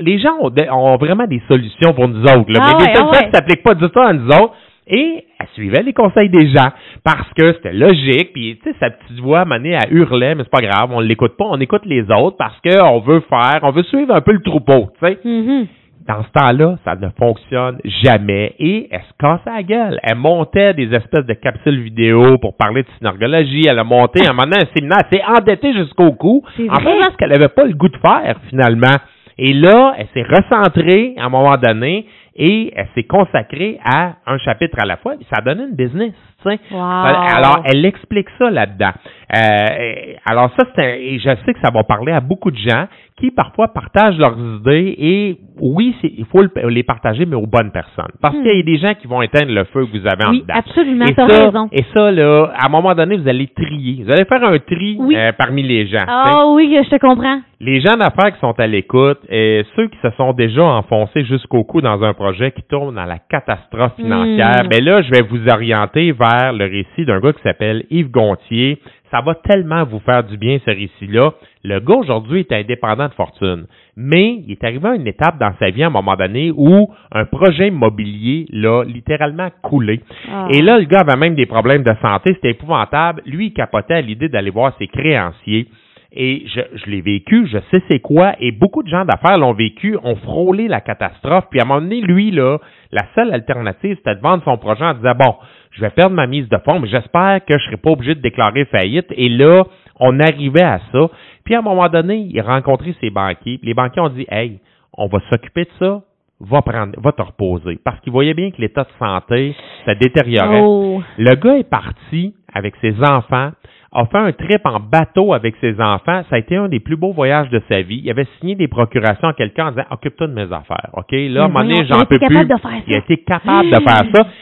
les 0.00 0.18
gens 0.18 0.34
ont, 0.38 0.96
vraiment 0.98 1.24
des 1.26 1.40
solutions 1.50 1.94
pour 1.94 2.06
nous 2.06 2.20
autres. 2.20 2.52
Là, 2.52 2.60
Ah 2.60 2.72
mais 2.78 2.84
ouais, 2.84 2.92
des 2.92 2.92
ah 2.92 2.96
solutions 2.98 3.24
qui 3.26 3.30
s'appliquent 3.34 3.62
pas 3.62 3.74
du 3.74 3.88
tout 3.88 4.00
à 4.00 4.12
nous 4.12 4.28
autres. 4.28 4.52
Et 4.88 5.24
elle 5.38 5.46
suivait 5.54 5.82
les 5.82 5.92
conseils 5.92 6.30
des 6.30 6.48
gens 6.48 6.70
parce 7.04 7.28
que 7.36 7.52
c'était 7.54 7.72
logique. 7.72 8.32
Puis, 8.32 8.58
tu 8.62 8.70
sais, 8.70 8.76
sa 8.80 8.90
petite 8.90 9.20
voix 9.20 9.44
menée 9.44 9.76
à 9.76 9.88
hurler, 9.90 10.34
mais 10.34 10.44
c'est 10.44 10.50
pas 10.50 10.66
grave, 10.66 10.90
on 10.92 11.00
l'écoute 11.00 11.36
pas, 11.36 11.44
on 11.46 11.60
écoute 11.60 11.82
les 11.84 12.02
autres 12.10 12.36
parce 12.36 12.58
qu'on 12.60 13.00
veut 13.00 13.20
faire, 13.28 13.60
on 13.62 13.70
veut 13.70 13.82
suivre 13.84 14.14
un 14.14 14.20
peu 14.20 14.32
le 14.32 14.40
troupeau, 14.42 14.90
tu 14.98 15.06
sais. 15.06 15.18
Mhm. 15.24 15.66
Dans 16.08 16.22
ce 16.22 16.30
temps-là, 16.40 16.76
ça 16.86 16.94
ne 16.94 17.10
fonctionne 17.18 17.80
jamais 17.84 18.54
et 18.58 18.88
elle 18.90 19.02
se 19.02 19.12
cassait 19.20 19.50
la 19.54 19.62
gueule. 19.62 19.98
Elle 20.02 20.16
montait 20.16 20.72
des 20.72 20.94
espèces 20.94 21.26
de 21.26 21.34
capsules 21.34 21.82
vidéo 21.82 22.38
pour 22.38 22.56
parler 22.56 22.82
de 22.82 22.88
synergologie. 22.96 23.66
Elle 23.68 23.78
a 23.78 23.84
monté 23.84 24.26
un 24.26 24.32
moment 24.32 24.44
donné 24.44 24.62
un 24.62 24.74
séminaire. 24.74 25.00
Elle 25.12 25.18
s'est 25.18 25.24
endettée 25.26 25.74
jusqu'au 25.74 26.12
cou 26.12 26.42
en 26.46 26.76
faisant 26.76 27.10
ce 27.12 27.16
qu'elle 27.18 27.28
n'avait 27.28 27.48
pas 27.50 27.64
le 27.64 27.74
goût 27.74 27.90
de 27.90 27.98
faire 27.98 28.36
finalement. 28.48 28.96
Et 29.38 29.52
là, 29.52 29.94
elle 29.98 30.08
s'est 30.14 30.22
recentrée 30.28 31.14
à 31.16 31.26
un 31.26 31.28
moment 31.28 31.56
donné 31.56 32.06
et 32.34 32.72
elle 32.76 32.88
s'est 32.94 33.04
consacrée 33.04 33.78
à 33.84 34.14
un 34.26 34.38
chapitre 34.38 34.76
à 34.80 34.86
la 34.86 34.96
fois. 34.96 35.14
Et 35.14 35.24
ça 35.32 35.36
a 35.38 35.42
donné 35.42 35.64
une 35.68 35.76
business. 35.76 36.12
tu 36.42 36.50
sais. 36.50 36.58
Wow. 36.70 36.80
Alors, 36.80 37.62
elle 37.64 37.84
explique 37.84 38.28
ça 38.38 38.50
là-dedans. 38.50 38.92
Euh, 39.36 40.14
alors 40.24 40.50
ça, 40.58 40.66
c'est 40.74 40.82
un- 40.84 40.94
et 40.94 41.18
je 41.18 41.30
sais 41.44 41.52
que 41.54 41.60
ça 41.62 41.70
va 41.72 41.82
parler 41.84 42.12
à 42.12 42.20
beaucoup 42.20 42.50
de 42.50 42.58
gens 42.58 42.86
qui 43.18 43.30
parfois 43.30 43.68
partagent 43.68 44.18
leurs 44.18 44.38
idées 44.38 44.94
et 44.98 45.38
oui, 45.60 45.94
il 46.04 46.24
faut 46.26 46.40
le- 46.42 46.68
les 46.68 46.84
partager, 46.84 47.26
mais 47.26 47.34
aux 47.34 47.46
bonnes 47.46 47.72
personnes. 47.72 48.12
Parce 48.22 48.36
Hmm. 48.36 48.42
qu'il 48.42 48.56
y 48.56 48.60
a 48.60 48.62
des 48.62 48.78
gens 48.78 48.94
qui 48.94 49.06
vont 49.08 49.22
éteindre 49.22 49.52
le 49.52 49.64
feu 49.64 49.86
que 49.86 49.98
vous 49.98 50.06
avez 50.06 50.24
en 50.24 50.30
Oui, 50.30 50.42
dedans. 50.42 50.54
absolument, 50.56 51.04
Et 51.06 51.14
ça, 51.14 51.26
raison. 51.26 51.68
et 51.72 51.84
ça, 51.92 52.10
là, 52.12 52.52
à 52.56 52.66
un 52.66 52.68
moment 52.68 52.94
donné, 52.94 53.16
vous 53.16 53.28
allez 53.28 53.48
trier. 53.48 54.04
Vous 54.04 54.10
allez 54.12 54.24
faire 54.24 54.44
un 54.44 54.58
tri 54.58 54.96
Oui. 55.00 55.16
euh, 55.16 55.32
parmi 55.36 55.62
les 55.64 55.86
gens. 55.88 56.04
Ah 56.06 56.44
oui, 56.54 56.76
je 56.84 56.88
te 56.88 56.96
comprends. 57.00 57.40
Les 57.60 57.80
gens 57.80 57.96
d'affaires 57.96 58.32
qui 58.32 58.38
sont 58.38 58.54
à 58.56 58.66
l'écoute 58.68 59.18
et 59.28 59.64
ceux 59.74 59.88
qui 59.88 59.98
se 60.00 60.10
sont 60.16 60.32
déjà 60.32 60.62
enfoncés 60.62 61.24
jusqu'au 61.24 61.64
cou 61.64 61.80
dans 61.80 62.00
un 62.04 62.14
projet 62.14 62.52
qui 62.52 62.62
tourne 62.62 62.96
à 62.96 63.04
la 63.06 63.18
catastrophe 63.18 63.96
financière, 63.96 64.62
Mm. 64.64 64.68
ben 64.68 64.84
là, 64.84 65.02
je 65.02 65.10
vais 65.10 65.22
vous 65.22 65.48
orienter 65.48 66.12
vers 66.12 66.52
le 66.52 66.64
récit 66.66 67.04
d'un 67.04 67.18
gars 67.18 67.32
qui 67.32 67.42
s'appelle 67.42 67.84
Yves 67.90 68.12
Gontier. 68.12 68.78
Ça 69.10 69.22
va 69.22 69.34
tellement 69.34 69.82
vous 69.84 69.98
faire 70.00 70.22
du 70.22 70.36
bien, 70.36 70.58
ce 70.64 70.70
récit-là. 70.70 71.32
Le 71.64 71.80
gars, 71.80 71.96
aujourd'hui, 71.96 72.40
est 72.40 72.52
indépendant 72.52 73.08
de 73.08 73.14
fortune. 73.14 73.66
Mais 73.96 74.42
il 74.46 74.52
est 74.52 74.64
arrivé 74.64 74.88
à 74.88 74.94
une 74.94 75.06
étape 75.06 75.38
dans 75.38 75.52
sa 75.58 75.70
vie, 75.70 75.82
à 75.82 75.88
un 75.88 75.90
moment 75.90 76.14
donné, 76.14 76.52
où 76.54 76.88
un 77.12 77.24
projet 77.24 77.68
immobilier 77.68 78.46
l'a 78.50 78.84
littéralement 78.84 79.48
coulé. 79.62 80.00
Ah. 80.30 80.48
Et 80.50 80.62
là, 80.62 80.78
le 80.78 80.84
gars 80.84 81.00
avait 81.00 81.18
même 81.18 81.34
des 81.34 81.46
problèmes 81.46 81.82
de 81.82 81.94
santé, 82.00 82.34
c'était 82.34 82.50
épouvantable. 82.50 83.22
Lui, 83.26 83.46
il 83.46 83.52
capotait 83.52 83.94
à 83.94 84.00
l'idée 84.00 84.28
d'aller 84.28 84.50
voir 84.50 84.74
ses 84.78 84.86
créanciers. 84.86 85.66
Et 86.10 86.46
je, 86.46 86.60
je 86.74 86.90
l'ai 86.90 87.02
vécu, 87.02 87.46
je 87.48 87.58
sais 87.70 87.82
c'est 87.90 88.00
quoi, 88.00 88.32
et 88.40 88.50
beaucoup 88.50 88.82
de 88.82 88.88
gens 88.88 89.04
d'affaires 89.04 89.38
l'ont 89.38 89.52
vécu, 89.52 89.98
ont 90.02 90.16
frôlé 90.16 90.66
la 90.66 90.80
catastrophe, 90.80 91.44
puis 91.50 91.60
à 91.60 91.64
un 91.64 91.66
moment 91.66 91.82
donné, 91.82 92.00
lui, 92.00 92.30
là, 92.30 92.56
la 92.92 93.02
seule 93.14 93.32
alternative, 93.34 93.96
c'était 93.98 94.14
de 94.14 94.20
vendre 94.20 94.42
son 94.44 94.56
projet 94.56 94.84
en 94.84 94.94
disant, 94.94 95.12
bon, 95.14 95.34
je 95.72 95.82
vais 95.82 95.90
perdre 95.90 96.16
ma 96.16 96.26
mise 96.26 96.48
de 96.48 96.56
fonds, 96.64 96.80
mais 96.80 96.88
j'espère 96.88 97.44
que 97.44 97.58
je 97.58 97.64
serai 97.64 97.76
pas 97.76 97.90
obligé 97.90 98.14
de 98.14 98.20
déclarer 98.20 98.64
faillite. 98.64 99.06
Et 99.10 99.28
là, 99.28 99.64
on 100.00 100.18
arrivait 100.18 100.62
à 100.62 100.80
ça. 100.92 101.08
Puis 101.48 101.54
à 101.54 101.60
un 101.60 101.62
moment 101.62 101.88
donné, 101.88 102.26
il 102.28 102.38
a 102.38 102.42
rencontré 102.42 102.94
ses 103.00 103.08
banquiers, 103.08 103.56
puis 103.56 103.68
les 103.68 103.72
banquiers 103.72 104.02
ont 104.02 104.10
dit, 104.10 104.26
hey, 104.30 104.58
on 104.92 105.06
va 105.06 105.18
s'occuper 105.30 105.64
de 105.64 105.70
ça, 105.78 106.02
va 106.40 106.60
prendre, 106.60 106.92
va 107.00 107.10
te 107.12 107.22
reposer. 107.22 107.78
Parce 107.82 107.98
qu'ils 108.00 108.12
voyaient 108.12 108.34
bien 108.34 108.50
que 108.50 108.60
l'état 108.60 108.82
de 108.84 108.90
santé 108.98 109.56
se 109.86 109.92
détériorait. 109.92 110.60
Oh. 110.62 111.00
Le 111.16 111.34
gars 111.36 111.56
est 111.56 111.70
parti 111.70 112.34
avec 112.52 112.74
ses 112.82 112.94
enfants, 113.02 113.52
a 113.92 114.04
fait 114.04 114.18
un 114.18 114.32
trip 114.32 114.60
en 114.66 114.78
bateau 114.78 115.32
avec 115.32 115.54
ses 115.62 115.80
enfants. 115.80 116.22
Ça 116.28 116.36
a 116.36 116.38
été 116.38 116.54
un 116.54 116.68
des 116.68 116.80
plus 116.80 116.96
beaux 116.96 117.14
voyages 117.14 117.48
de 117.48 117.62
sa 117.66 117.80
vie. 117.80 118.02
Il 118.04 118.10
avait 118.10 118.26
signé 118.38 118.54
des 118.54 118.68
procurations 118.68 119.28
à 119.28 119.32
quelqu'un 119.32 119.68
en 119.68 119.70
disant 119.70 119.84
Occupe-toi 119.90 120.26
de 120.26 120.34
mes 120.34 120.52
affaires. 120.52 120.90
OK? 120.92 121.12
Là, 121.12 121.44
à 121.44 121.44
un 121.46 121.48
moment 121.48 121.60
donné, 121.60 121.76
voyons, 121.76 121.86
il 121.88 121.92
a 121.94 121.96
j'en 121.96 122.04
peux 122.04 122.18
plus. 122.18 122.28
capable 122.28 122.50
de 122.50 122.60
faire 122.60 122.82
Il 122.86 122.92
a 122.94 122.98
ça. 122.98 123.04
été 123.06 123.16
capable 123.22 123.70
de 123.70 123.76
faire 123.76 124.04
ça. 124.14 124.26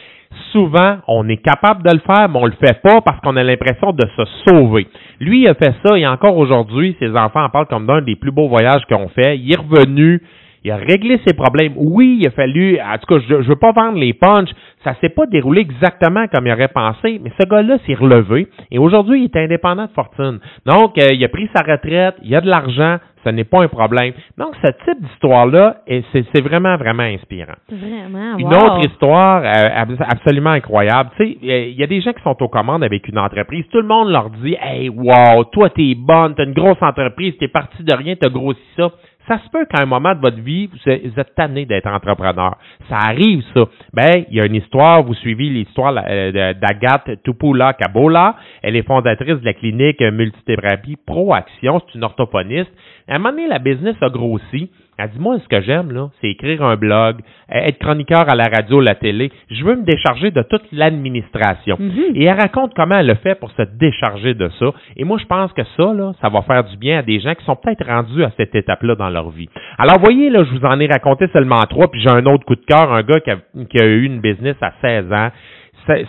Souvent, 0.51 0.97
on 1.07 1.27
est 1.29 1.37
capable 1.37 1.83
de 1.83 1.91
le 1.91 1.99
faire, 1.99 2.29
mais 2.29 2.39
on 2.39 2.45
le 2.45 2.53
fait 2.53 2.81
pas 2.81 3.01
parce 3.01 3.19
qu'on 3.21 3.35
a 3.35 3.43
l'impression 3.43 3.91
de 3.91 4.05
se 4.15 4.23
sauver. 4.47 4.87
Lui, 5.19 5.41
il 5.41 5.47
a 5.47 5.53
fait 5.53 5.73
ça 5.85 5.97
et 5.97 6.07
encore 6.07 6.37
aujourd'hui, 6.37 6.95
ses 6.99 7.15
enfants 7.15 7.43
en 7.43 7.49
parlent 7.49 7.67
comme 7.67 7.85
d'un 7.87 8.01
des 8.01 8.15
plus 8.15 8.31
beaux 8.31 8.47
voyages 8.47 8.85
qu'on 8.89 9.07
fait. 9.09 9.37
Il 9.37 9.51
est 9.51 9.57
revenu. 9.57 10.21
Il 10.63 10.71
a 10.71 10.75
réglé 10.75 11.21
ses 11.25 11.33
problèmes. 11.33 11.73
Oui, 11.77 12.17
il 12.19 12.27
a 12.27 12.31
fallu, 12.31 12.77
en 12.81 12.97
tout 12.97 13.05
cas, 13.05 13.23
je, 13.29 13.41
je 13.41 13.47
veux 13.47 13.55
pas 13.55 13.71
vendre 13.71 13.97
les 13.97 14.13
punchs. 14.13 14.49
Ça 14.83 14.95
s'est 14.99 15.09
pas 15.09 15.25
déroulé 15.25 15.61
exactement 15.61 16.27
comme 16.27 16.45
il 16.45 16.51
aurait 16.51 16.67
pensé, 16.67 17.21
mais 17.23 17.31
ce 17.39 17.47
gars-là 17.47 17.77
s'est 17.85 17.93
relevé 17.93 18.47
et 18.71 18.77
aujourd'hui, 18.77 19.21
il 19.21 19.25
est 19.25 19.43
indépendant 19.43 19.85
de 19.85 19.91
fortune. 19.91 20.39
Donc, 20.65 20.97
euh, 20.97 21.13
il 21.13 21.23
a 21.23 21.29
pris 21.29 21.49
sa 21.55 21.61
retraite, 21.61 22.15
il 22.21 22.35
a 22.35 22.41
de 22.41 22.49
l'argent, 22.49 22.97
ce 23.23 23.29
n'est 23.29 23.43
pas 23.43 23.63
un 23.63 23.67
problème. 23.67 24.13
Donc, 24.37 24.55
ce 24.63 24.67
type 24.85 25.01
d'histoire-là, 25.01 25.77
c'est 25.87 26.41
vraiment, 26.41 26.77
vraiment 26.77 27.03
inspirant. 27.03 27.55
Vraiment, 27.71 28.37
Une 28.37 28.47
autre 28.55 28.79
histoire 28.85 29.41
euh, 29.43 29.69
ab- 29.75 29.95
absolument 30.07 30.51
incroyable. 30.51 31.09
Tu 31.17 31.23
sais, 31.25 31.37
il 31.41 31.73
y 31.79 31.83
a 31.83 31.87
des 31.87 32.01
gens 32.01 32.13
qui 32.13 32.21
sont 32.23 32.35
aux 32.41 32.47
commandes 32.47 32.83
avec 32.83 33.07
une 33.07 33.17
entreprise. 33.19 33.65
Tout 33.71 33.81
le 33.81 33.87
monde 33.87 34.09
leur 34.09 34.29
dit 34.29 34.55
Hey, 34.61 34.89
wow, 34.89 35.43
toi, 35.51 35.69
t'es 35.69 35.95
bonne, 35.95 36.35
t'as 36.35 36.45
une 36.45 36.53
grosse 36.53 36.81
entreprise, 36.81 37.35
t'es 37.39 37.47
parti 37.47 37.83
de 37.83 37.93
rien, 37.93 38.15
t'as 38.15 38.29
grossi 38.29 38.59
ça. 38.77 38.89
Ça 39.27 39.39
se 39.39 39.49
peut 39.49 39.65
qu'à 39.65 39.83
un 39.83 39.85
moment 39.85 40.15
de 40.15 40.21
votre 40.21 40.39
vie, 40.39 40.67
vous 40.67 40.89
êtes 40.89 41.35
tanné 41.35 41.65
d'être 41.65 41.87
entrepreneur. 41.87 42.55
Ça 42.87 42.95
arrive, 42.95 43.43
ça. 43.53 43.65
Ben, 43.93 44.23
il 44.29 44.37
y 44.37 44.41
a 44.41 44.45
une 44.45 44.55
histoire, 44.55 45.03
vous 45.03 45.15
suivez 45.15 45.49
l'histoire 45.49 45.93
euh, 46.07 46.53
d'Agathe 46.53 47.21
Tupula 47.23 47.73
Kabola. 47.73 48.37
Elle 48.61 48.77
est 48.77 48.87
fondatrice 48.87 49.39
de 49.41 49.45
la 49.45 49.53
clinique 49.53 50.01
multithérapie 50.01 50.97
Proaction. 51.05 51.81
C'est 51.85 51.97
une 51.97 52.05
orthophoniste. 52.05 52.71
À 53.09 53.15
un 53.15 53.17
moment 53.19 53.31
donné, 53.31 53.47
la 53.47 53.59
business 53.59 53.95
a 54.01 54.09
grossi. 54.09 54.71
Elle 54.97 55.09
dit, 55.11 55.19
moi, 55.19 55.37
ce 55.39 55.47
que 55.47 55.61
j'aime, 55.61 55.91
là, 55.91 56.09
c'est 56.19 56.29
écrire 56.29 56.63
un 56.63 56.75
blog, 56.75 57.17
être 57.49 57.77
chroniqueur 57.79 58.29
à 58.29 58.35
la 58.35 58.45
radio, 58.45 58.81
la 58.81 58.95
télé. 58.95 59.31
Je 59.51 59.63
veux 59.63 59.75
me 59.75 59.83
décharger 59.83 60.31
de 60.31 60.41
toute 60.41 60.63
l'administration. 60.71 61.77
Mhm. 61.79 62.15
Et 62.15 62.25
elle 62.25 62.39
raconte 62.39 62.73
comment 62.75 62.97
elle 62.97 63.07
le 63.07 63.15
fait 63.15 63.35
pour 63.35 63.51
se 63.51 63.61
décharger 63.61 64.33
de 64.33 64.49
ça. 64.59 64.67
Et 64.95 65.03
moi, 65.03 65.17
je 65.19 65.25
pense 65.25 65.53
que 65.53 65.63
ça, 65.75 65.93
là, 65.93 66.13
ça 66.21 66.29
va 66.29 66.41
faire 66.41 66.63
du 66.63 66.77
bien 66.77 66.99
à 66.99 67.01
des 67.03 67.19
gens 67.19 67.35
qui 67.35 67.45
sont 67.45 67.55
peut-être 67.55 67.85
rendus 67.85 68.23
à 68.23 68.31
cette 68.37 68.55
étape-là 68.55 68.95
dans 68.95 69.09
leur 69.09 69.29
vie. 69.29 69.49
Alors, 69.77 69.99
voyez, 69.99 70.29
là, 70.29 70.43
je 70.43 70.57
vous 70.57 70.65
en 70.65 70.79
ai 70.79 70.87
raconté 70.87 71.27
seulement 71.31 71.61
trois, 71.69 71.89
puis 71.91 72.01
j'ai 72.01 72.09
un 72.09 72.25
autre 72.25 72.45
coup 72.45 72.55
de 72.55 72.65
cœur, 72.65 72.91
un 72.91 73.03
gars 73.03 73.19
qui 73.19 73.31
a, 73.31 73.37
qui 73.69 73.79
a 73.79 73.85
eu 73.85 74.03
une 74.03 74.19
business 74.19 74.55
à 74.61 74.71
16 74.81 75.11
ans. 75.11 75.29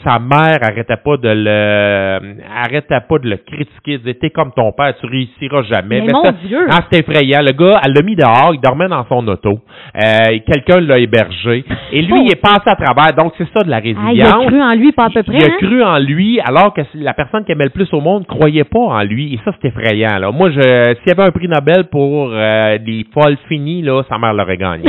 Sa, 0.04 0.18
mère 0.18 0.58
arrêtait 0.62 0.96
pas 0.96 1.16
de 1.16 1.28
le 1.28 2.36
arrêtait 2.54 3.00
pas 3.08 3.18
de 3.18 3.28
le 3.30 3.36
critiquer, 3.36 3.92
elle 3.94 3.98
disait 4.00 4.14
t'es 4.14 4.30
comme 4.30 4.50
ton 4.52 4.72
père, 4.72 4.94
tu 5.00 5.06
réussiras 5.06 5.62
jamais. 5.62 6.00
Mais 6.00 6.12
mon 6.12 6.24
ça- 6.24 6.32
Dieu! 6.32 6.66
ah, 6.70 6.80
c'était 6.90 7.00
effrayant. 7.08 7.40
Le 7.42 7.52
gars, 7.52 7.80
elle 7.84 7.92
l'a 7.92 8.02
mis 8.02 8.16
dehors, 8.16 8.50
il 8.54 8.60
dormait 8.60 8.88
dans 8.88 9.06
son 9.06 9.26
auto. 9.28 9.60
Euh, 9.96 10.38
quelqu'un 10.46 10.80
l'a 10.80 10.98
hébergé. 10.98 11.64
Et 11.92 12.02
lui, 12.02 12.12
Oh. 12.14 12.22
il 12.26 12.32
est 12.32 12.40
passé 12.40 12.62
à 12.66 12.74
travers. 12.76 13.14
Donc, 13.14 13.32
c'est 13.38 13.46
ça 13.56 13.62
de 13.64 13.70
la 13.70 13.76
Ah, 13.76 13.80
résilience. 13.80 14.12
il 14.14 14.22
a 14.22 14.46
cru 14.46 14.62
en 14.62 14.74
lui, 14.74 14.92
pas 14.92 15.04
à 15.06 15.10
peu 15.10 15.22
près. 15.22 15.36
Il 15.36 15.42
a 15.44 15.46
hein? 15.46 15.56
cru 15.58 15.82
en 15.82 15.98
lui, 15.98 16.40
alors 16.40 16.74
que 16.74 16.80
la 16.94 17.14
personne 17.14 17.44
qui 17.44 17.52
aimait 17.52 17.64
le 17.64 17.70
plus 17.70 17.92
au 17.92 18.00
monde 18.00 18.26
croyait 18.26 18.64
pas 18.64 18.78
en 18.80 19.02
lui. 19.02 19.34
Et 19.34 19.40
ça, 19.44 19.52
c'est 19.62 19.68
effrayant. 19.68 20.18
Là. 20.18 20.30
Moi, 20.32 20.50
je, 20.50 20.60
s'il 20.60 21.08
y 21.08 21.10
avait 21.12 21.22
un 21.24 21.30
prix 21.30 21.48
Nobel 21.48 21.84
pour 21.90 22.30
euh, 22.32 22.78
des 22.78 23.06
folles 23.14 23.36
finies, 23.48 23.82
là, 23.82 24.02
sa 24.08 24.18
mère 24.18 24.34
l'aurait 24.34 24.56
gagné. 24.56 24.84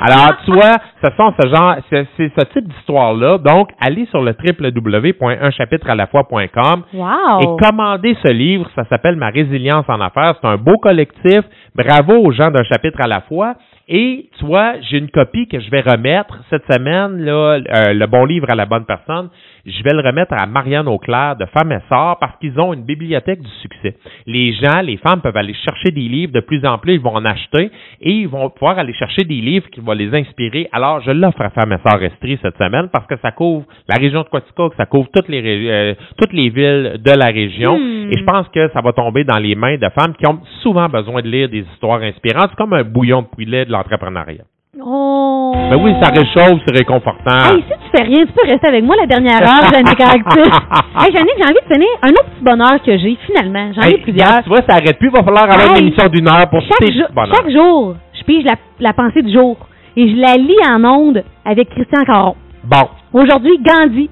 alors, 0.00 0.32
tu 0.44 0.52
vois, 0.52 0.76
ce 1.02 1.10
sont 1.16 1.32
ce 1.40 1.48
genre, 1.48 1.76
c'est, 1.90 2.06
c'est 2.16 2.30
ce 2.38 2.44
type 2.52 2.68
d'histoire-là. 2.68 3.38
Donc, 3.38 3.70
allez 3.80 4.06
sur 4.06 4.17
le 4.22 4.32
www.unchapitre-à-la-fois.com 4.32 6.82
Wow! 6.94 7.40
et 7.40 7.46
commandez 7.64 8.16
ce 8.22 8.32
livre. 8.32 8.68
Ça 8.74 8.84
s'appelle 8.88 9.16
Ma 9.16 9.28
résilience 9.30 9.84
en 9.88 10.00
affaires. 10.00 10.34
C'est 10.40 10.48
un 10.48 10.56
beau 10.56 10.78
collectif. 10.78 11.40
Bravo 11.74 12.14
aux 12.14 12.32
gens 12.32 12.50
d'un 12.50 12.64
chapitre 12.64 13.00
à 13.00 13.06
la 13.06 13.20
fois. 13.22 13.54
Et 13.90 14.28
tu 14.38 14.44
vois, 14.44 14.74
j'ai 14.82 14.98
une 14.98 15.08
copie 15.08 15.48
que 15.48 15.58
je 15.60 15.70
vais 15.70 15.80
remettre 15.80 16.38
cette 16.50 16.70
semaine, 16.70 17.24
là, 17.24 17.54
euh, 17.56 17.94
le 17.94 18.06
bon 18.06 18.26
livre 18.26 18.46
à 18.50 18.54
la 18.54 18.66
bonne 18.66 18.84
personne. 18.84 19.30
Je 19.64 19.82
vais 19.82 19.92
le 19.92 20.06
remettre 20.06 20.34
à 20.36 20.46
Marianne 20.46 20.88
Auclair 20.88 21.36
de 21.36 21.46
Femmes 21.46 21.72
et 21.72 21.80
Sœurs 21.88 22.18
parce 22.20 22.36
qu'ils 22.38 22.58
ont 22.60 22.74
une 22.74 22.84
bibliothèque 22.84 23.40
du 23.40 23.50
succès. 23.62 23.96
Les 24.26 24.52
gens, 24.52 24.80
les 24.82 24.98
femmes 24.98 25.22
peuvent 25.22 25.36
aller 25.36 25.54
chercher 25.54 25.90
des 25.90 26.02
livres 26.02 26.32
de 26.32 26.40
plus 26.40 26.64
en 26.66 26.78
plus, 26.78 26.94
ils 26.94 27.00
vont 27.00 27.14
en 27.14 27.24
acheter 27.24 27.70
et 28.00 28.12
ils 28.12 28.28
vont 28.28 28.50
pouvoir 28.50 28.78
aller 28.78 28.92
chercher 28.92 29.24
des 29.24 29.40
livres 29.40 29.68
qui 29.70 29.80
vont 29.80 29.92
les 29.92 30.14
inspirer. 30.14 30.68
Alors, 30.72 31.00
je 31.00 31.10
l'offre 31.10 31.40
à 31.40 31.50
Femmes 31.50 31.72
et 31.72 31.88
Sœurs 31.88 32.02
Estrie 32.02 32.38
cette 32.42 32.56
semaine 32.58 32.88
parce 32.92 33.06
que 33.06 33.16
ça 33.22 33.30
couvre 33.32 33.64
la 33.88 33.96
région 33.96 34.22
de 34.22 34.28
Quaticook, 34.28 34.74
ça 34.76 34.84
couvre 34.84 35.08
toutes 35.14 35.28
les, 35.28 35.68
euh, 35.68 35.94
toutes 36.18 36.32
les 36.34 36.50
villes 36.50 37.00
de 37.02 37.10
la 37.10 37.26
région. 37.26 37.78
Hmm. 37.78 38.10
Et 38.10 38.18
je 38.18 38.24
pense 38.24 38.48
que 38.48 38.68
ça 38.74 38.82
va 38.82 38.92
tomber 38.92 39.24
dans 39.24 39.38
les 39.38 39.54
mains 39.54 39.76
de 39.76 39.88
femmes 39.98 40.14
qui 40.14 40.26
ont 40.26 40.40
souvent 40.62 40.88
besoin 40.88 41.22
de 41.22 41.28
lire 41.28 41.48
des 41.48 41.64
histoires 41.72 42.02
inspirantes. 42.02 42.50
C'est 42.50 42.56
comme 42.56 42.74
un 42.74 42.84
bouillon 42.84 43.22
de 43.22 43.26
poulet 43.26 43.64
de 43.64 43.72
l'entrepreneuriat. 43.78 44.44
Oh! 44.80 45.52
Ben 45.70 45.76
oui, 45.82 45.94
ça 46.00 46.10
réchauffe, 46.10 46.60
c'est 46.66 46.76
réconfortant. 46.76 47.52
Hey, 47.54 47.62
si 47.62 47.68
tu 47.68 47.96
fais 47.96 48.04
rien, 48.04 48.24
tu 48.26 48.32
peux 48.32 48.46
rester 48.48 48.68
avec 48.68 48.84
moi 48.84 48.96
la 48.96 49.06
dernière 49.06 49.40
heure, 49.42 49.70
Jannick 49.72 50.00
Actif. 50.00 50.54
hey, 51.00 51.12
Jannick, 51.12 51.34
j'ai 51.38 51.44
envie 51.44 51.68
de 51.68 51.74
finir 51.74 51.88
un 52.02 52.10
autre 52.10 52.26
petit 52.30 52.44
bonheur 52.44 52.82
que 52.84 52.98
j'ai, 52.98 53.18
finalement. 53.26 53.72
J'en 53.74 53.82
ai 53.82 53.92
Hey, 53.94 53.98
plusieurs. 54.02 54.42
tu 54.42 54.48
vois, 54.50 54.58
ça 54.68 54.74
arrête 54.76 54.98
plus. 54.98 55.08
Il 55.08 55.16
va 55.16 55.24
falloir 55.24 55.44
avoir 55.44 55.60
Hey, 55.60 55.70
une 55.82 55.86
émission 55.88 56.08
d'une 56.08 56.28
heure 56.28 56.48
pour 56.50 56.60
chaque, 56.60 57.12
bonheurs. 57.12 57.34
chaque 57.34 57.50
jour, 57.50 57.94
je 58.18 58.24
pige 58.24 58.44
la, 58.44 58.54
la 58.80 58.92
pensée 58.92 59.22
du 59.22 59.32
jour 59.32 59.56
et 59.96 60.10
je 60.10 60.16
la 60.16 60.34
lis 60.36 60.56
en 60.70 60.84
ondes 60.84 61.24
avec 61.44 61.70
Christian 61.70 62.04
Caron. 62.04 62.36
Bon. 62.64 62.88
Aujourd'hui, 63.14 63.58
Gandhi. 63.62 64.10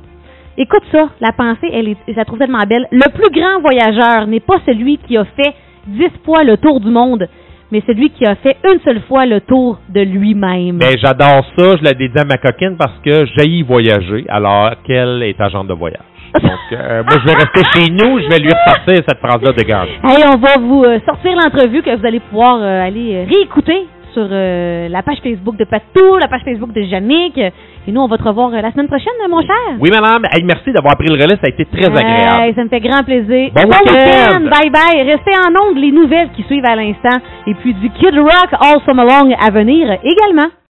Écoute 0.58 0.82
ça, 0.90 1.08
la 1.20 1.32
pensée, 1.32 1.68
elle 1.70 1.88
est, 1.90 1.96
je 2.08 2.14
la 2.14 2.24
trouve 2.24 2.38
tellement 2.38 2.64
belle. 2.66 2.88
Le 2.90 3.10
plus 3.12 3.30
grand 3.30 3.60
voyageur 3.60 4.26
n'est 4.26 4.40
pas 4.40 4.56
celui 4.64 4.96
qui 4.98 5.16
a 5.18 5.24
fait 5.24 5.54
dix 5.86 6.10
fois 6.24 6.44
le 6.44 6.56
tour 6.56 6.80
du 6.80 6.88
monde, 6.90 7.28
mais 7.70 7.82
celui 7.86 8.10
qui 8.10 8.24
a 8.24 8.36
fait 8.36 8.56
une 8.64 8.80
seule 8.80 9.02
fois 9.02 9.26
le 9.26 9.40
tour 9.40 9.78
de 9.88 10.00
lui-même. 10.00 10.78
Ben, 10.78 10.96
j'adore 11.02 11.44
ça. 11.56 11.76
Je 11.76 11.82
l'ai 11.82 11.94
dédié 11.94 12.20
à 12.20 12.24
ma 12.24 12.36
coquine 12.36 12.76
parce 12.76 12.98
que 13.04 13.26
j'ai 13.36 13.62
voyager 13.62 14.24
alors 14.28 14.70
qu'elle 14.84 15.22
est 15.22 15.40
agente 15.40 15.68
de 15.68 15.74
voyage? 15.74 16.02
Donc, 16.42 16.52
euh, 16.72 17.02
moi, 17.08 17.18
je 17.20 17.26
vais 17.26 17.34
rester 17.34 17.62
chez 17.74 17.90
nous. 17.90 18.20
Je 18.20 18.28
vais 18.28 18.38
lui 18.38 18.50
ressortir 18.50 19.02
cette 19.08 19.18
phrase-là 19.18 19.52
de 19.52 19.62
garde. 19.62 19.88
Hey, 20.04 20.24
on 20.32 20.38
va 20.38 20.58
vous 20.60 20.84
euh, 20.84 20.98
sortir 21.06 21.32
l'entrevue 21.36 21.82
que 21.82 21.96
vous 21.96 22.06
allez 22.06 22.20
pouvoir 22.20 22.58
euh, 22.60 22.86
aller 22.86 23.14
euh, 23.14 23.24
réécouter 23.32 23.86
sur 24.16 24.26
euh, 24.32 24.88
la 24.88 25.02
page 25.02 25.18
Facebook 25.22 25.56
de 25.56 25.64
Patou, 25.64 26.16
la 26.16 26.26
page 26.26 26.40
Facebook 26.42 26.72
de 26.72 26.80
Yannick. 26.80 27.36
Et 27.36 27.92
nous, 27.92 28.00
on 28.00 28.08
va 28.08 28.16
te 28.16 28.22
revoir 28.22 28.48
euh, 28.48 28.62
la 28.62 28.72
semaine 28.72 28.88
prochaine, 28.88 29.12
mon 29.28 29.42
cher. 29.42 29.76
Oui, 29.78 29.90
madame. 29.90 30.24
Hey, 30.32 30.42
merci 30.42 30.72
d'avoir 30.72 30.96
pris 30.96 31.08
le 31.08 31.14
relais. 31.14 31.36
Ça 31.36 31.44
a 31.44 31.50
été 31.50 31.66
très 31.66 31.86
agréable. 31.86 32.54
Ça 32.56 32.64
me 32.64 32.68
fait 32.70 32.80
grand 32.80 33.04
plaisir. 33.04 33.50
Bon 33.54 33.68
week-end. 33.68 34.40
Bye 34.40 34.70
bye. 34.70 35.02
Restez 35.02 35.36
en 35.36 35.52
ondes 35.52 35.76
les 35.76 35.92
nouvelles 35.92 36.30
qui 36.34 36.44
suivent 36.44 36.64
à 36.64 36.76
l'instant. 36.76 37.20
Et 37.46 37.54
puis 37.54 37.74
du 37.74 37.90
Kid 37.90 38.18
Rock 38.18 38.50
All 38.58 38.80
Summer 38.86 39.04
Long 39.04 39.36
à 39.38 39.50
venir 39.50 39.98
également. 40.02 40.48